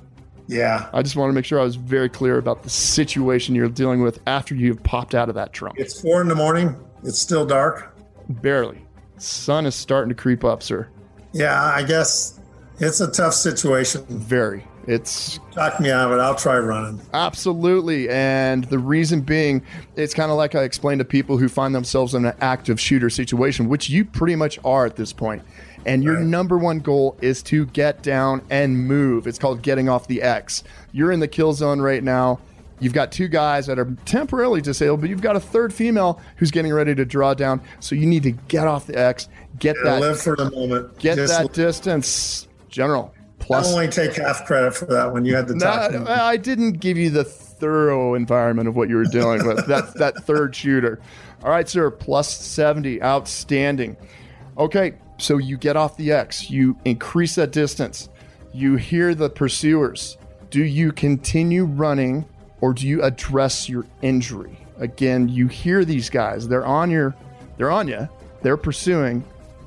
Yeah. 0.47 0.89
I 0.93 1.01
just 1.01 1.15
want 1.15 1.29
to 1.29 1.33
make 1.33 1.45
sure 1.45 1.59
I 1.59 1.63
was 1.63 1.75
very 1.75 2.09
clear 2.09 2.37
about 2.37 2.63
the 2.63 2.69
situation 2.69 3.53
you're 3.53 3.69
dealing 3.69 4.01
with 4.01 4.21
after 4.27 4.55
you've 4.55 4.81
popped 4.83 5.13
out 5.13 5.29
of 5.29 5.35
that 5.35 5.51
trunk. 5.51 5.77
It's 5.77 5.99
four 5.99 6.21
in 6.21 6.27
the 6.27 6.35
morning. 6.35 6.75
It's 7.03 7.19
still 7.19 7.45
dark. 7.45 7.95
Barely. 8.29 8.86
Sun 9.17 9.65
is 9.65 9.75
starting 9.75 10.09
to 10.09 10.15
creep 10.15 10.43
up, 10.43 10.63
sir. 10.63 10.87
Yeah, 11.33 11.61
I 11.61 11.83
guess 11.83 12.39
it's 12.79 13.01
a 13.01 13.11
tough 13.11 13.33
situation. 13.33 14.05
Very. 14.09 14.65
It's 14.87 15.39
talk 15.51 15.81
me 15.81 15.91
out 15.91 16.11
of 16.11 16.17
it. 16.17 16.21
I'll 16.21 16.35
try 16.35 16.57
running. 16.57 17.01
Absolutely. 17.13 18.09
And 18.09 18.63
the 18.65 18.79
reason 18.79 19.19
being, 19.19 19.61
it's 19.97 20.13
kind 20.13 20.31
of 20.31 20.37
like 20.37 20.55
I 20.55 20.63
explained 20.63 20.99
to 20.99 21.05
people 21.05 21.37
who 21.37 21.49
find 21.49 21.75
themselves 21.75 22.13
in 22.13 22.25
an 22.25 22.33
active 22.39 22.79
shooter 22.79 23.09
situation, 23.09 23.67
which 23.67 23.89
you 23.89 24.05
pretty 24.05 24.37
much 24.37 24.57
are 24.63 24.85
at 24.85 24.95
this 24.95 25.11
point. 25.11 25.43
And 25.85 26.03
your 26.03 26.15
right. 26.15 26.25
number 26.25 26.57
one 26.57 26.79
goal 26.79 27.17
is 27.21 27.43
to 27.43 27.65
get 27.67 28.01
down 28.01 28.41
and 28.49 28.87
move. 28.87 29.27
It's 29.27 29.37
called 29.37 29.61
getting 29.61 29.89
off 29.89 30.07
the 30.07 30.21
X. 30.21 30.63
You're 30.93 31.11
in 31.11 31.19
the 31.19 31.27
kill 31.27 31.51
zone 31.51 31.81
right 31.81 32.03
now. 32.03 32.39
You've 32.79 32.93
got 32.93 33.11
two 33.11 33.27
guys 33.27 33.65
that 33.67 33.79
are 33.79 33.91
temporarily 34.05 34.61
disabled, 34.61 35.01
but 35.01 35.09
you've 35.09 35.21
got 35.21 35.35
a 35.35 35.39
third 35.39 35.73
female 35.73 36.21
who's 36.35 36.51
getting 36.51 36.71
ready 36.71 36.93
to 36.93 37.05
draw 37.05 37.33
down. 37.33 37.61
So 37.79 37.95
you 37.95 38.05
need 38.05 38.23
to 38.23 38.31
get 38.31 38.67
off 38.67 38.85
the 38.85 38.97
X, 38.97 39.29
get 39.57 39.75
yeah, 39.77 39.91
that 39.91 40.01
live 40.01 40.21
for 40.21 40.35
the 40.35 40.51
moment, 40.51 40.97
get 40.99 41.15
Just 41.15 41.37
that 41.37 41.53
distance. 41.53 42.47
General, 42.69 43.13
Plus, 43.39 43.67
I 43.67 43.71
only 43.71 43.87
take 43.87 44.15
half 44.15 44.45
credit 44.45 44.75
for 44.75 44.85
that 44.87 45.13
when 45.13 45.23
you 45.25 45.35
had 45.35 45.47
the. 45.47 45.55
No, 45.55 46.05
I 46.07 46.37
didn't 46.37 46.73
give 46.73 46.97
you 46.97 47.09
the 47.09 47.23
thorough 47.23 48.13
environment 48.13 48.67
of 48.67 48.75
what 48.75 48.89
you 48.89 48.97
were 48.97 49.05
dealing 49.05 49.47
with. 49.47 49.65
that 49.67 49.93
that 49.95 50.17
third 50.25 50.55
shooter. 50.55 50.99
All 51.43 51.49
right, 51.49 51.67
sir. 51.67 51.89
Plus 51.89 52.29
seventy, 52.29 53.01
outstanding. 53.01 53.95
Okay, 54.57 54.93
so 55.17 55.37
you 55.37 55.57
get 55.57 55.75
off 55.75 55.97
the 55.97 56.11
X. 56.11 56.49
You 56.49 56.77
increase 56.83 57.35
that 57.35 57.51
distance. 57.51 58.09
You 58.53 58.75
hear 58.75 59.15
the 59.15 59.29
pursuers. 59.29 60.17
Do 60.49 60.63
you 60.63 60.91
continue 60.91 61.65
running, 61.65 62.25
or 62.61 62.73
do 62.73 62.87
you 62.87 63.03
address 63.03 63.69
your 63.69 63.85
injury? 64.01 64.57
Again, 64.79 65.27
you 65.27 65.47
hear 65.47 65.85
these 65.85 66.09
guys. 66.09 66.47
They're 66.47 66.65
on 66.65 66.91
your. 66.91 67.15
They're 67.57 67.71
on 67.71 67.87
you. 67.87 68.07
They're 68.41 68.57
pursuing. 68.57 69.23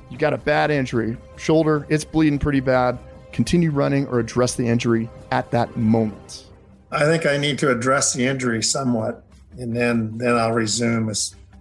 You 0.09 0.17
got 0.17 0.33
a 0.33 0.37
bad 0.37 0.71
injury, 0.71 1.17
shoulder. 1.37 1.85
It's 1.89 2.05
bleeding 2.05 2.39
pretty 2.39 2.59
bad 2.59 2.97
continue 3.31 3.71
running 3.71 4.07
or 4.07 4.19
address 4.19 4.55
the 4.55 4.67
injury 4.67 5.09
at 5.31 5.49
that 5.51 5.75
moment? 5.77 6.45
I 6.91 7.05
think 7.05 7.25
I 7.25 7.37
need 7.37 7.57
to 7.59 7.71
address 7.71 8.13
the 8.13 8.25
injury 8.25 8.61
somewhat, 8.61 9.23
and 9.57 9.75
then 9.75 10.17
then 10.17 10.35
I'll 10.35 10.51
resume 10.51 11.07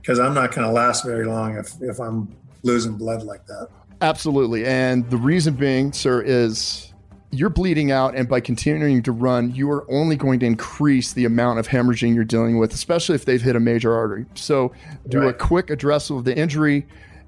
because 0.00 0.18
I'm 0.18 0.34
not 0.34 0.54
going 0.54 0.66
to 0.66 0.72
last 0.72 1.04
very 1.04 1.24
long 1.24 1.56
if 1.56 1.80
if 1.80 2.00
I'm 2.00 2.34
losing 2.62 2.94
blood 2.94 3.22
like 3.22 3.46
that. 3.46 3.68
Absolutely, 4.00 4.66
and 4.66 5.08
the 5.08 5.16
reason 5.16 5.54
being, 5.54 5.92
sir, 5.92 6.22
is 6.22 6.89
you're 7.30 7.50
bleeding 7.50 7.92
out, 7.92 8.14
and 8.16 8.28
by 8.28 8.40
continuing 8.40 9.02
to 9.04 9.12
run, 9.12 9.54
you 9.54 9.70
are 9.70 9.88
only 9.90 10.16
going 10.16 10.40
to 10.40 10.46
increase 10.46 11.12
the 11.12 11.24
amount 11.24 11.58
of 11.58 11.68
hemorrhaging 11.68 12.14
you're 12.14 12.24
dealing 12.24 12.58
with, 12.58 12.74
especially 12.74 13.14
if 13.14 13.24
they've 13.24 13.42
hit 13.42 13.56
a 13.56 13.60
major 13.60 13.94
artery. 13.94 14.26
So, 14.34 14.72
do 15.08 15.20
right. 15.20 15.28
a 15.28 15.32
quick 15.32 15.68
addressal 15.68 16.18
of 16.18 16.24
the 16.24 16.36
injury 16.36 16.86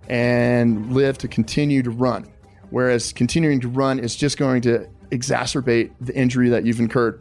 and 0.08 0.92
live 0.92 1.18
to 1.18 1.28
continue 1.28 1.82
to 1.82 1.90
run 1.90 2.28
whereas 2.72 3.12
continuing 3.12 3.60
to 3.60 3.68
run 3.68 3.98
is 3.98 4.16
just 4.16 4.38
going 4.38 4.62
to 4.62 4.88
exacerbate 5.10 5.92
the 6.00 6.14
injury 6.16 6.48
that 6.48 6.64
you've 6.64 6.80
incurred. 6.80 7.20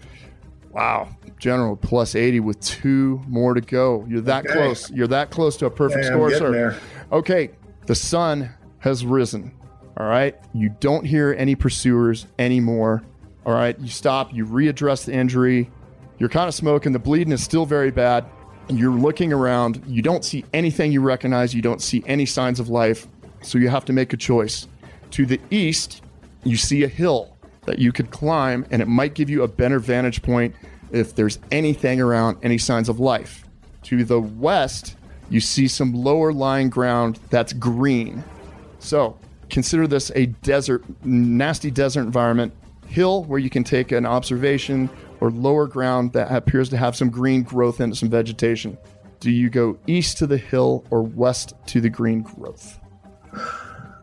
Wow, 0.72 1.10
General 1.38 1.76
plus 1.76 2.16
80 2.16 2.40
with 2.40 2.60
two 2.62 3.22
more 3.28 3.54
to 3.54 3.62
go. 3.62 4.06
You're 4.08 4.22
that 4.22 4.46
okay. 4.46 4.54
close. 4.54 4.90
You're 4.90 5.08
that 5.08 5.30
close 5.30 5.58
to 5.58 5.66
a 5.66 5.70
perfect 5.70 6.06
yeah, 6.06 6.12
score, 6.12 6.32
sir. 6.32 6.52
There. 6.52 6.80
Okay, 7.12 7.52
the 7.86 7.96
sun 7.96 8.50
has 8.80 9.06
risen. 9.06 9.52
All 10.02 10.08
right, 10.08 10.36
you 10.52 10.70
don't 10.80 11.06
hear 11.06 11.36
any 11.38 11.54
pursuers 11.54 12.26
anymore. 12.40 13.04
All 13.46 13.54
right, 13.54 13.78
you 13.78 13.88
stop, 13.88 14.34
you 14.34 14.48
readdress 14.48 15.06
the 15.06 15.14
injury. 15.14 15.70
You're 16.18 16.28
kind 16.28 16.48
of 16.48 16.56
smoking. 16.56 16.92
The 16.92 16.98
bleeding 16.98 17.32
is 17.32 17.44
still 17.44 17.68
very 17.68 17.92
bad. 17.92 18.26
You're 18.68 18.90
looking 18.96 19.32
around. 19.32 19.84
You 19.86 20.02
don't 20.02 20.26
see 20.26 20.44
anything 20.56 20.92
you 20.92 21.02
recognize. 21.02 21.54
You 21.54 21.62
don't 21.62 21.84
see 21.84 22.04
any 22.08 22.26
signs 22.26 22.60
of 22.60 22.68
life. 22.68 23.06
So 23.44 23.60
you 23.60 23.70
have 23.70 23.86
to 23.86 23.94
make 23.94 24.12
a 24.12 24.18
choice. 24.18 24.68
To 25.12 25.28
the 25.28 25.40
east, 25.52 26.02
you 26.44 26.58
see 26.58 26.82
a 26.84 26.88
hill 26.88 27.38
that 27.68 27.78
you 27.78 27.92
could 27.92 28.10
climb, 28.10 28.66
and 28.72 28.82
it 28.82 28.88
might 28.88 29.14
give 29.14 29.30
you 29.30 29.44
a 29.44 29.48
better 29.48 29.78
vantage 29.78 30.24
point 30.24 30.56
if 30.92 31.14
there's 31.14 31.38
anything 31.52 32.02
around, 32.02 32.38
any 32.42 32.58
signs 32.58 32.90
of 32.90 33.00
life. 33.00 33.48
To 33.84 34.04
the 34.04 34.20
west, 34.20 34.96
you 35.30 35.40
see 35.40 35.68
some 35.68 35.94
lower 35.94 36.34
lying 36.34 36.72
ground 36.72 37.20
that's 37.30 37.54
green. 37.54 38.24
So 38.80 39.20
consider 39.52 39.86
this 39.86 40.12
a 40.16 40.26
desert, 40.26 40.84
nasty 41.06 41.70
desert 41.70 42.02
environment, 42.02 42.54
hill 42.88 43.24
where 43.26 43.40
you 43.40 43.50
can 43.50 43.64
take 43.64 43.92
an 43.92 44.06
observation, 44.06 44.90
or 45.20 45.30
lower 45.30 45.68
ground 45.68 46.14
that 46.14 46.32
appears 46.32 46.70
to 46.70 46.78
have 46.78 46.96
some 46.96 47.10
green 47.10 47.44
growth 47.44 47.80
and 47.80 47.96
some 47.96 48.10
vegetation. 48.10 48.78
Do 49.20 49.30
you 49.30 49.52
go 49.52 49.78
east 49.86 50.18
to 50.18 50.28
the 50.28 50.38
hill 50.38 50.84
or 50.90 51.04
west 51.04 51.54
to 51.68 51.80
the 51.80 51.90
green 51.90 52.24
growth? 52.24 52.80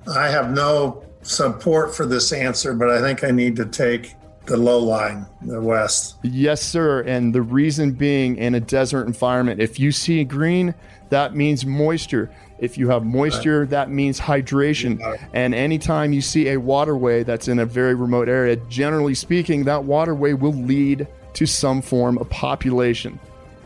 I 0.06 0.28
have 0.28 0.52
no 0.52 1.02
support 1.22 1.94
for 1.94 2.06
this 2.06 2.32
answer, 2.32 2.72
but 2.72 2.88
I 2.88 3.00
think 3.00 3.24
I 3.24 3.32
need 3.32 3.56
to 3.56 3.66
take 3.66 4.14
the 4.46 4.56
low 4.56 4.78
line, 4.78 5.26
the 5.42 5.60
west. 5.60 6.16
Yes, 6.22 6.62
sir. 6.62 7.00
And 7.02 7.34
the 7.34 7.42
reason 7.42 7.92
being 7.92 8.36
in 8.36 8.54
a 8.54 8.60
desert 8.60 9.06
environment, 9.06 9.60
if 9.60 9.78
you 9.78 9.92
see 9.92 10.24
green, 10.24 10.74
that 11.10 11.34
means 11.34 11.66
moisture. 11.66 12.30
If 12.58 12.76
you 12.76 12.88
have 12.88 13.04
moisture, 13.04 13.66
that 13.66 13.90
means 13.90 14.18
hydration. 14.18 15.00
And 15.32 15.54
anytime 15.54 16.12
you 16.12 16.20
see 16.20 16.48
a 16.48 16.56
waterway 16.56 17.22
that's 17.22 17.48
in 17.48 17.58
a 17.60 17.66
very 17.66 17.94
remote 17.94 18.28
area, 18.28 18.56
generally 18.68 19.14
speaking, 19.14 19.64
that 19.64 19.84
waterway 19.84 20.32
will 20.32 20.54
lead 20.54 21.06
to 21.34 21.46
some 21.46 21.80
form 21.80 22.18
of 22.18 22.28
population. 22.30 23.18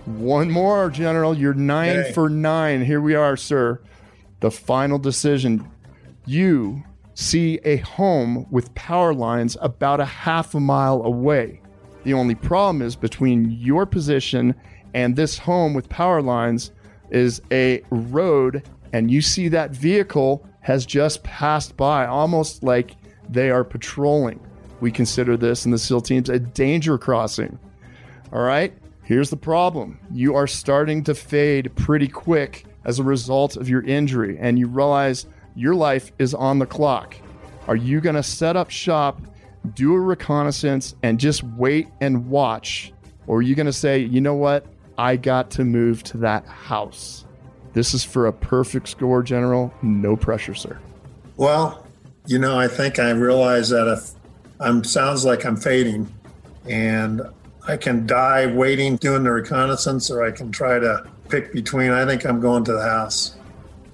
One 0.04 0.50
more, 0.50 0.90
General. 0.90 1.36
You're 1.36 1.54
nine 1.54 1.96
okay. 1.98 2.12
for 2.12 2.28
nine. 2.28 2.84
Here 2.84 3.00
we 3.00 3.14
are, 3.14 3.36
sir. 3.36 3.80
The 4.40 4.50
final 4.50 4.98
decision 4.98 5.70
you 6.26 6.82
see 7.14 7.60
a 7.64 7.76
home 7.78 8.46
with 8.50 8.74
power 8.74 9.14
lines 9.14 9.56
about 9.60 10.00
a 10.00 10.04
half 10.04 10.54
a 10.54 10.60
mile 10.60 11.02
away. 11.02 11.60
The 12.04 12.14
only 12.14 12.34
problem 12.34 12.82
is 12.82 12.96
between 12.96 13.50
your 13.52 13.86
position 13.86 14.54
and 14.94 15.14
this 15.14 15.38
home 15.38 15.74
with 15.74 15.88
power 15.88 16.20
lines 16.20 16.72
is 17.10 17.40
a 17.50 17.82
road, 17.90 18.68
and 18.92 19.10
you 19.10 19.22
see 19.22 19.48
that 19.48 19.70
vehicle 19.70 20.46
has 20.60 20.86
just 20.86 21.22
passed 21.22 21.76
by, 21.76 22.06
almost 22.06 22.62
like 22.62 22.96
they 23.28 23.50
are 23.50 23.64
patrolling. 23.64 24.40
We 24.80 24.90
consider 24.90 25.36
this 25.36 25.64
in 25.64 25.70
the 25.70 25.78
SEAL 25.78 26.02
teams 26.02 26.28
a 26.28 26.38
danger 26.38 26.98
crossing. 26.98 27.58
All 28.32 28.42
right, 28.42 28.72
here's 29.02 29.30
the 29.30 29.36
problem 29.36 29.98
you 30.10 30.34
are 30.34 30.46
starting 30.46 31.04
to 31.04 31.14
fade 31.14 31.74
pretty 31.76 32.08
quick 32.08 32.66
as 32.84 32.98
a 32.98 33.04
result 33.04 33.56
of 33.56 33.68
your 33.68 33.82
injury, 33.82 34.38
and 34.40 34.58
you 34.58 34.66
realize 34.66 35.26
your 35.54 35.74
life 35.74 36.12
is 36.18 36.34
on 36.34 36.58
the 36.58 36.66
clock. 36.66 37.14
Are 37.68 37.76
you 37.76 38.00
going 38.00 38.16
to 38.16 38.22
set 38.22 38.56
up 38.56 38.70
shop, 38.70 39.20
do 39.74 39.94
a 39.94 40.00
reconnaissance, 40.00 40.96
and 41.02 41.20
just 41.20 41.42
wait 41.44 41.88
and 42.00 42.28
watch? 42.28 42.92
Or 43.26 43.38
are 43.38 43.42
you 43.42 43.54
going 43.54 43.66
to 43.66 43.72
say, 43.72 43.98
you 44.00 44.20
know 44.20 44.34
what? 44.34 44.66
I 44.98 45.16
got 45.16 45.50
to 45.52 45.64
move 45.64 46.02
to 46.04 46.18
that 46.18 46.46
house. 46.46 47.24
This 47.72 47.94
is 47.94 48.04
for 48.04 48.26
a 48.26 48.32
perfect 48.32 48.88
score, 48.88 49.22
General. 49.22 49.72
No 49.82 50.16
pressure, 50.16 50.54
sir. 50.54 50.78
Well, 51.36 51.86
you 52.26 52.38
know, 52.38 52.58
I 52.58 52.68
think 52.68 52.98
I 52.98 53.10
realize 53.10 53.70
that 53.70 53.88
if 53.88 54.10
I'm 54.60 54.84
sounds 54.84 55.24
like 55.24 55.44
I'm 55.44 55.56
fading, 55.56 56.12
and 56.68 57.22
I 57.66 57.76
can 57.76 58.06
die 58.06 58.46
waiting 58.46 58.96
doing 58.96 59.24
the 59.24 59.32
reconnaissance, 59.32 60.10
or 60.10 60.22
I 60.22 60.30
can 60.30 60.52
try 60.52 60.78
to 60.78 61.04
pick 61.28 61.52
between. 61.52 61.90
I 61.90 62.04
think 62.04 62.24
I'm 62.24 62.40
going 62.40 62.64
to 62.64 62.72
the 62.72 62.82
house. 62.82 63.36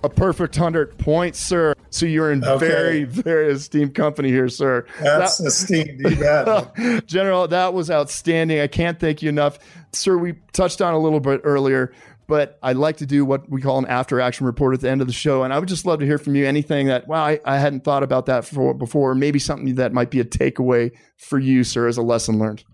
A 0.04 0.08
perfect 0.08 0.56
hundred 0.56 0.96
points, 0.98 1.38
sir. 1.38 1.74
So 1.90 2.04
you're 2.06 2.32
in 2.32 2.44
okay. 2.44 2.68
very, 2.68 3.04
very 3.04 3.52
esteemed 3.52 3.94
company 3.94 4.28
here, 4.28 4.48
sir. 4.48 4.86
That's 5.00 5.38
that, 5.38 5.46
esteemed. 5.46 6.00
You 6.00 7.00
General, 7.06 7.48
that 7.48 7.72
was 7.72 7.90
outstanding. 7.90 8.60
I 8.60 8.66
can't 8.66 9.00
thank 9.00 9.22
you 9.22 9.28
enough, 9.28 9.58
sir. 9.92 10.18
We 10.18 10.34
touched 10.52 10.82
on 10.82 10.94
a 10.94 10.98
little 10.98 11.20
bit 11.20 11.40
earlier 11.44 11.92
but 12.28 12.58
I 12.62 12.74
like 12.74 12.98
to 12.98 13.06
do 13.06 13.24
what 13.24 13.50
we 13.50 13.62
call 13.62 13.78
an 13.78 13.86
after 13.86 14.20
action 14.20 14.46
report 14.46 14.74
at 14.74 14.80
the 14.80 14.90
end 14.90 15.00
of 15.00 15.06
the 15.06 15.14
show. 15.14 15.42
And 15.42 15.52
I 15.52 15.58
would 15.58 15.68
just 15.68 15.86
love 15.86 15.98
to 16.00 16.06
hear 16.06 16.18
from 16.18 16.36
you 16.36 16.46
anything 16.46 16.86
that, 16.86 17.08
wow, 17.08 17.24
I, 17.24 17.40
I 17.44 17.56
hadn't 17.56 17.84
thought 17.84 18.02
about 18.02 18.26
that 18.26 18.44
for, 18.44 18.74
before, 18.74 19.14
maybe 19.14 19.38
something 19.38 19.74
that 19.76 19.94
might 19.94 20.10
be 20.10 20.20
a 20.20 20.24
takeaway 20.24 20.92
for 21.16 21.38
you, 21.38 21.64
sir, 21.64 21.88
as 21.88 21.96
a 21.96 22.02
lesson 22.02 22.38
learned. 22.38 22.64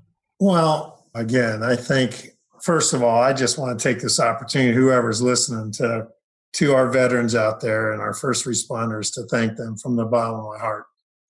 Well, 0.40 1.06
again, 1.14 1.62
I 1.62 1.76
think, 1.76 2.30
first 2.62 2.92
of 2.92 3.04
all, 3.04 3.22
I 3.22 3.32
just 3.32 3.56
want 3.56 3.78
to 3.78 3.82
take 3.82 4.02
this 4.02 4.18
opportunity, 4.18 4.74
whoever's 4.74 5.22
listening, 5.22 5.70
to, 5.74 6.08
to 6.54 6.74
our 6.74 6.88
veterans 6.90 7.36
out 7.36 7.60
there 7.60 7.92
and 7.92 8.02
our 8.02 8.12
first 8.12 8.44
responders 8.46 9.14
to 9.14 9.22
thank 9.30 9.56
them 9.56 9.76
from 9.76 9.94
the 9.94 10.04
bottom 10.04 10.40
of 10.40 10.46
my 10.46 10.58
heart. 10.58 10.84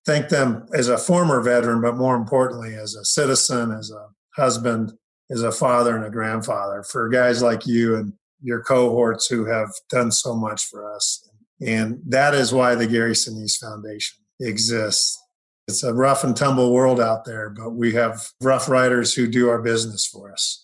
Thank 0.06 0.30
them 0.30 0.66
as 0.72 0.88
a 0.88 0.96
former 0.96 1.42
veteran, 1.42 1.82
but 1.82 1.96
more 1.96 2.16
importantly, 2.16 2.74
as 2.74 2.94
a 2.94 3.04
citizen, 3.04 3.70
as 3.70 3.90
a 3.90 4.08
husband, 4.40 4.94
as 5.30 5.42
a 5.42 5.52
father 5.52 5.96
and 5.96 6.04
a 6.04 6.10
grandfather 6.10 6.82
for 6.82 7.08
guys 7.08 7.42
like 7.42 7.66
you 7.66 7.96
and 7.96 8.12
your 8.42 8.62
cohorts 8.62 9.26
who 9.26 9.46
have 9.46 9.70
done 9.90 10.10
so 10.10 10.34
much 10.34 10.64
for 10.66 10.92
us. 10.94 11.28
And 11.66 12.00
that 12.06 12.34
is 12.34 12.52
why 12.52 12.74
the 12.74 12.86
Gary 12.86 13.12
Sinise 13.12 13.58
Foundation 13.58 14.18
exists. 14.40 15.18
It's 15.66 15.82
a 15.82 15.94
rough 15.94 16.24
and 16.24 16.36
tumble 16.36 16.72
world 16.72 17.00
out 17.00 17.24
there, 17.24 17.48
but 17.48 17.70
we 17.70 17.94
have 17.94 18.28
rough 18.42 18.68
riders 18.68 19.14
who 19.14 19.26
do 19.26 19.48
our 19.48 19.62
business 19.62 20.06
for 20.06 20.30
us. 20.30 20.62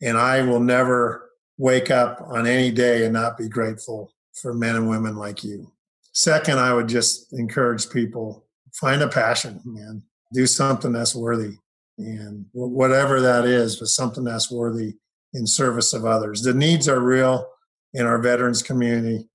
And 0.00 0.16
I 0.16 0.42
will 0.42 0.60
never 0.60 1.30
wake 1.58 1.90
up 1.90 2.20
on 2.22 2.46
any 2.46 2.70
day 2.70 3.04
and 3.04 3.12
not 3.12 3.36
be 3.36 3.48
grateful 3.48 4.14
for 4.40 4.54
men 4.54 4.76
and 4.76 4.88
women 4.88 5.16
like 5.16 5.44
you. 5.44 5.70
Second, 6.12 6.58
I 6.58 6.72
would 6.72 6.88
just 6.88 7.32
encourage 7.32 7.90
people 7.90 8.46
find 8.72 9.02
a 9.02 9.08
passion, 9.08 9.60
man. 9.64 10.02
Do 10.32 10.46
something 10.46 10.92
that's 10.92 11.14
worthy 11.14 11.58
and 11.98 12.46
whatever 12.52 13.20
that 13.20 13.44
is, 13.44 13.76
but 13.76 13.88
something 13.88 14.24
that's 14.24 14.50
worthy 14.50 14.94
in 15.34 15.46
service 15.46 15.92
of 15.92 16.04
others. 16.04 16.42
The 16.42 16.54
needs 16.54 16.88
are 16.88 17.00
real 17.00 17.46
in 17.92 18.06
our 18.06 18.18
veterans 18.18 18.62
community, 18.62 19.28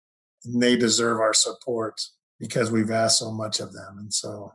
and 0.45 0.61
they 0.61 0.75
deserve 0.75 1.19
our 1.19 1.33
support 1.33 2.01
because 2.39 2.71
we've 2.71 2.91
asked 2.91 3.19
so 3.19 3.31
much 3.31 3.59
of 3.59 3.73
them. 3.73 3.97
And 3.99 4.13
so 4.13 4.53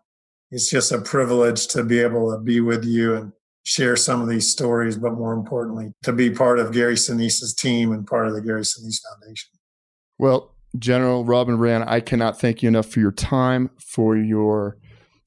it's 0.50 0.70
just 0.70 0.92
a 0.92 1.00
privilege 1.00 1.66
to 1.68 1.84
be 1.84 2.00
able 2.00 2.32
to 2.32 2.38
be 2.38 2.61
with 2.61 2.84
you 2.84 3.14
and 3.14 3.32
share 3.64 3.96
some 3.96 4.22
of 4.22 4.28
these 4.28 4.50
stories, 4.50 4.96
but 4.96 5.12
more 5.12 5.34
importantly, 5.34 5.92
to 6.02 6.12
be 6.12 6.30
part 6.30 6.59
of 6.59 6.72
Gary 6.72 6.94
Sinise's 6.94 7.54
team 7.54 7.92
and 7.92 8.06
part 8.06 8.26
of 8.26 8.34
the 8.34 8.40
Gary 8.40 8.62
Sinise 8.62 9.00
Foundation. 9.02 9.50
Well, 10.18 10.54
General 10.78 11.24
Robin 11.24 11.59
Rand, 11.59 11.84
I 11.86 12.00
cannot 12.00 12.40
thank 12.40 12.62
you 12.62 12.68
enough 12.68 12.86
for 12.86 13.00
your 13.00 13.12
time, 13.12 13.70
for 13.78 14.16
your 14.16 14.78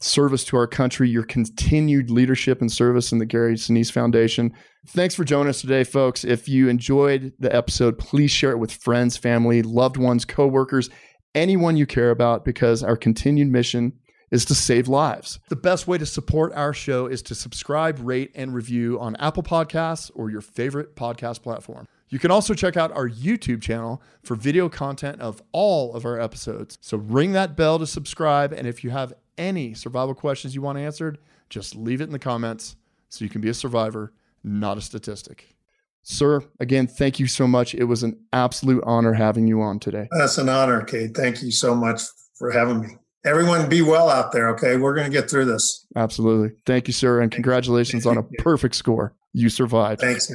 service 0.03 0.43
to 0.45 0.57
our 0.57 0.67
country, 0.67 1.09
your 1.09 1.23
continued 1.23 2.09
leadership 2.09 2.61
and 2.61 2.71
service 2.71 3.11
in 3.11 3.19
the 3.19 3.25
Gary 3.25 3.55
Sinise 3.55 3.91
Foundation. 3.91 4.53
Thanks 4.87 5.15
for 5.15 5.23
joining 5.23 5.49
us 5.49 5.61
today, 5.61 5.83
folks. 5.83 6.23
If 6.23 6.49
you 6.49 6.69
enjoyed 6.69 7.33
the 7.39 7.53
episode, 7.55 7.97
please 7.97 8.31
share 8.31 8.51
it 8.51 8.57
with 8.57 8.71
friends, 8.71 9.17
family, 9.17 9.61
loved 9.61 9.97
ones, 9.97 10.25
coworkers, 10.25 10.89
anyone 11.35 11.77
you 11.77 11.85
care 11.85 12.11
about, 12.11 12.43
because 12.43 12.83
our 12.83 12.97
continued 12.97 13.49
mission 13.49 13.93
is 14.31 14.45
to 14.45 14.55
save 14.55 14.87
lives. 14.87 15.39
The 15.49 15.55
best 15.55 15.87
way 15.87 15.97
to 15.97 16.05
support 16.05 16.53
our 16.53 16.73
show 16.73 17.05
is 17.05 17.21
to 17.23 17.35
subscribe, 17.35 17.99
rate, 18.01 18.31
and 18.33 18.53
review 18.53 18.99
on 18.99 19.15
Apple 19.17 19.43
Podcasts 19.43 20.09
or 20.15 20.29
your 20.29 20.41
favorite 20.41 20.95
podcast 20.95 21.43
platform. 21.43 21.85
You 22.09 22.19
can 22.19 22.31
also 22.31 22.53
check 22.53 22.75
out 22.75 22.91
our 22.91 23.07
YouTube 23.07 23.61
channel 23.61 24.01
for 24.23 24.35
video 24.35 24.67
content 24.67 25.21
of 25.21 25.41
all 25.51 25.93
of 25.95 26.05
our 26.05 26.19
episodes. 26.19 26.77
So 26.81 26.97
ring 26.97 27.31
that 27.33 27.55
bell 27.55 27.79
to 27.79 27.87
subscribe. 27.87 28.51
And 28.51 28.67
if 28.67 28.83
you 28.83 28.89
have 28.89 29.13
any 29.41 29.73
survival 29.73 30.13
questions 30.13 30.55
you 30.55 30.61
want 30.61 30.77
answered, 30.77 31.17
just 31.49 31.75
leave 31.75 31.99
it 31.99 32.05
in 32.05 32.11
the 32.11 32.19
comments 32.19 32.75
so 33.09 33.25
you 33.25 33.29
can 33.29 33.41
be 33.41 33.49
a 33.49 33.53
survivor, 33.53 34.13
not 34.43 34.77
a 34.77 34.81
statistic. 34.81 35.55
Sir, 36.03 36.41
again, 36.59 36.87
thank 36.87 37.19
you 37.19 37.27
so 37.27 37.47
much. 37.47 37.75
It 37.75 37.83
was 37.85 38.03
an 38.03 38.17
absolute 38.31 38.83
honor 38.85 39.13
having 39.13 39.47
you 39.47 39.61
on 39.61 39.79
today. 39.79 40.07
That's 40.11 40.37
an 40.37 40.47
honor, 40.47 40.83
Cade. 40.83 41.15
Thank 41.15 41.41
you 41.41 41.51
so 41.51 41.75
much 41.75 42.01
for 42.35 42.51
having 42.51 42.81
me. 42.81 42.87
Everyone 43.25 43.67
be 43.69 43.81
well 43.81 44.09
out 44.09 44.31
there, 44.31 44.49
okay? 44.49 44.77
We're 44.77 44.95
going 44.95 45.05
to 45.05 45.11
get 45.11 45.29
through 45.29 45.45
this. 45.45 45.85
Absolutely. 45.95 46.55
Thank 46.65 46.87
you, 46.87 46.93
sir. 46.93 47.21
And 47.21 47.31
congratulations 47.31 48.07
on 48.07 48.17
a 48.17 48.23
perfect 48.39 48.75
score. 48.75 49.13
You 49.33 49.49
survived. 49.49 50.01
Thanks. 50.01 50.33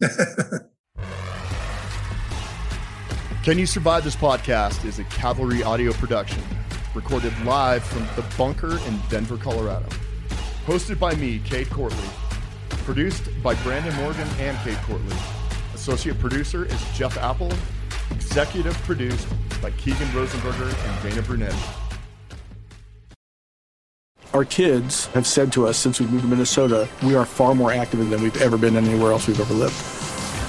Can 3.42 3.58
You 3.58 3.66
Survive 3.66 4.04
This 4.04 4.14
Podcast 4.14 4.84
is 4.84 4.98
a 4.98 5.04
Cavalry 5.04 5.62
audio 5.62 5.92
production 5.94 6.42
recorded 6.94 7.32
live 7.44 7.84
from 7.84 8.06
the 8.16 8.24
bunker 8.36 8.78
in 8.86 9.00
Denver, 9.08 9.36
Colorado. 9.36 9.86
Hosted 10.66 10.98
by 10.98 11.14
me, 11.14 11.40
Cade 11.40 11.68
Courtley. 11.68 12.08
Produced 12.84 13.28
by 13.42 13.54
Brandon 13.56 13.94
Morgan 13.96 14.28
and 14.38 14.56
Cade 14.58 14.78
Courtley. 14.78 15.16
Associate 15.74 16.18
producer 16.18 16.64
is 16.64 16.84
Jeff 16.94 17.16
Apple. 17.18 17.52
Executive 18.10 18.74
produced 18.82 19.28
by 19.60 19.70
Keegan 19.72 20.08
Rosenberger 20.08 20.72
and 20.88 21.02
Dana 21.02 21.22
Brunetti. 21.22 21.58
Our 24.34 24.44
kids 24.44 25.06
have 25.08 25.26
said 25.26 25.52
to 25.54 25.66
us 25.66 25.78
since 25.78 26.00
we 26.00 26.06
moved 26.06 26.22
to 26.22 26.28
Minnesota, 26.28 26.88
we 27.02 27.14
are 27.14 27.24
far 27.24 27.54
more 27.54 27.72
active 27.72 28.08
than 28.10 28.22
we've 28.22 28.40
ever 28.42 28.58
been 28.58 28.76
anywhere 28.76 29.12
else 29.12 29.26
we've 29.26 29.40
ever 29.40 29.54
lived. 29.54 29.97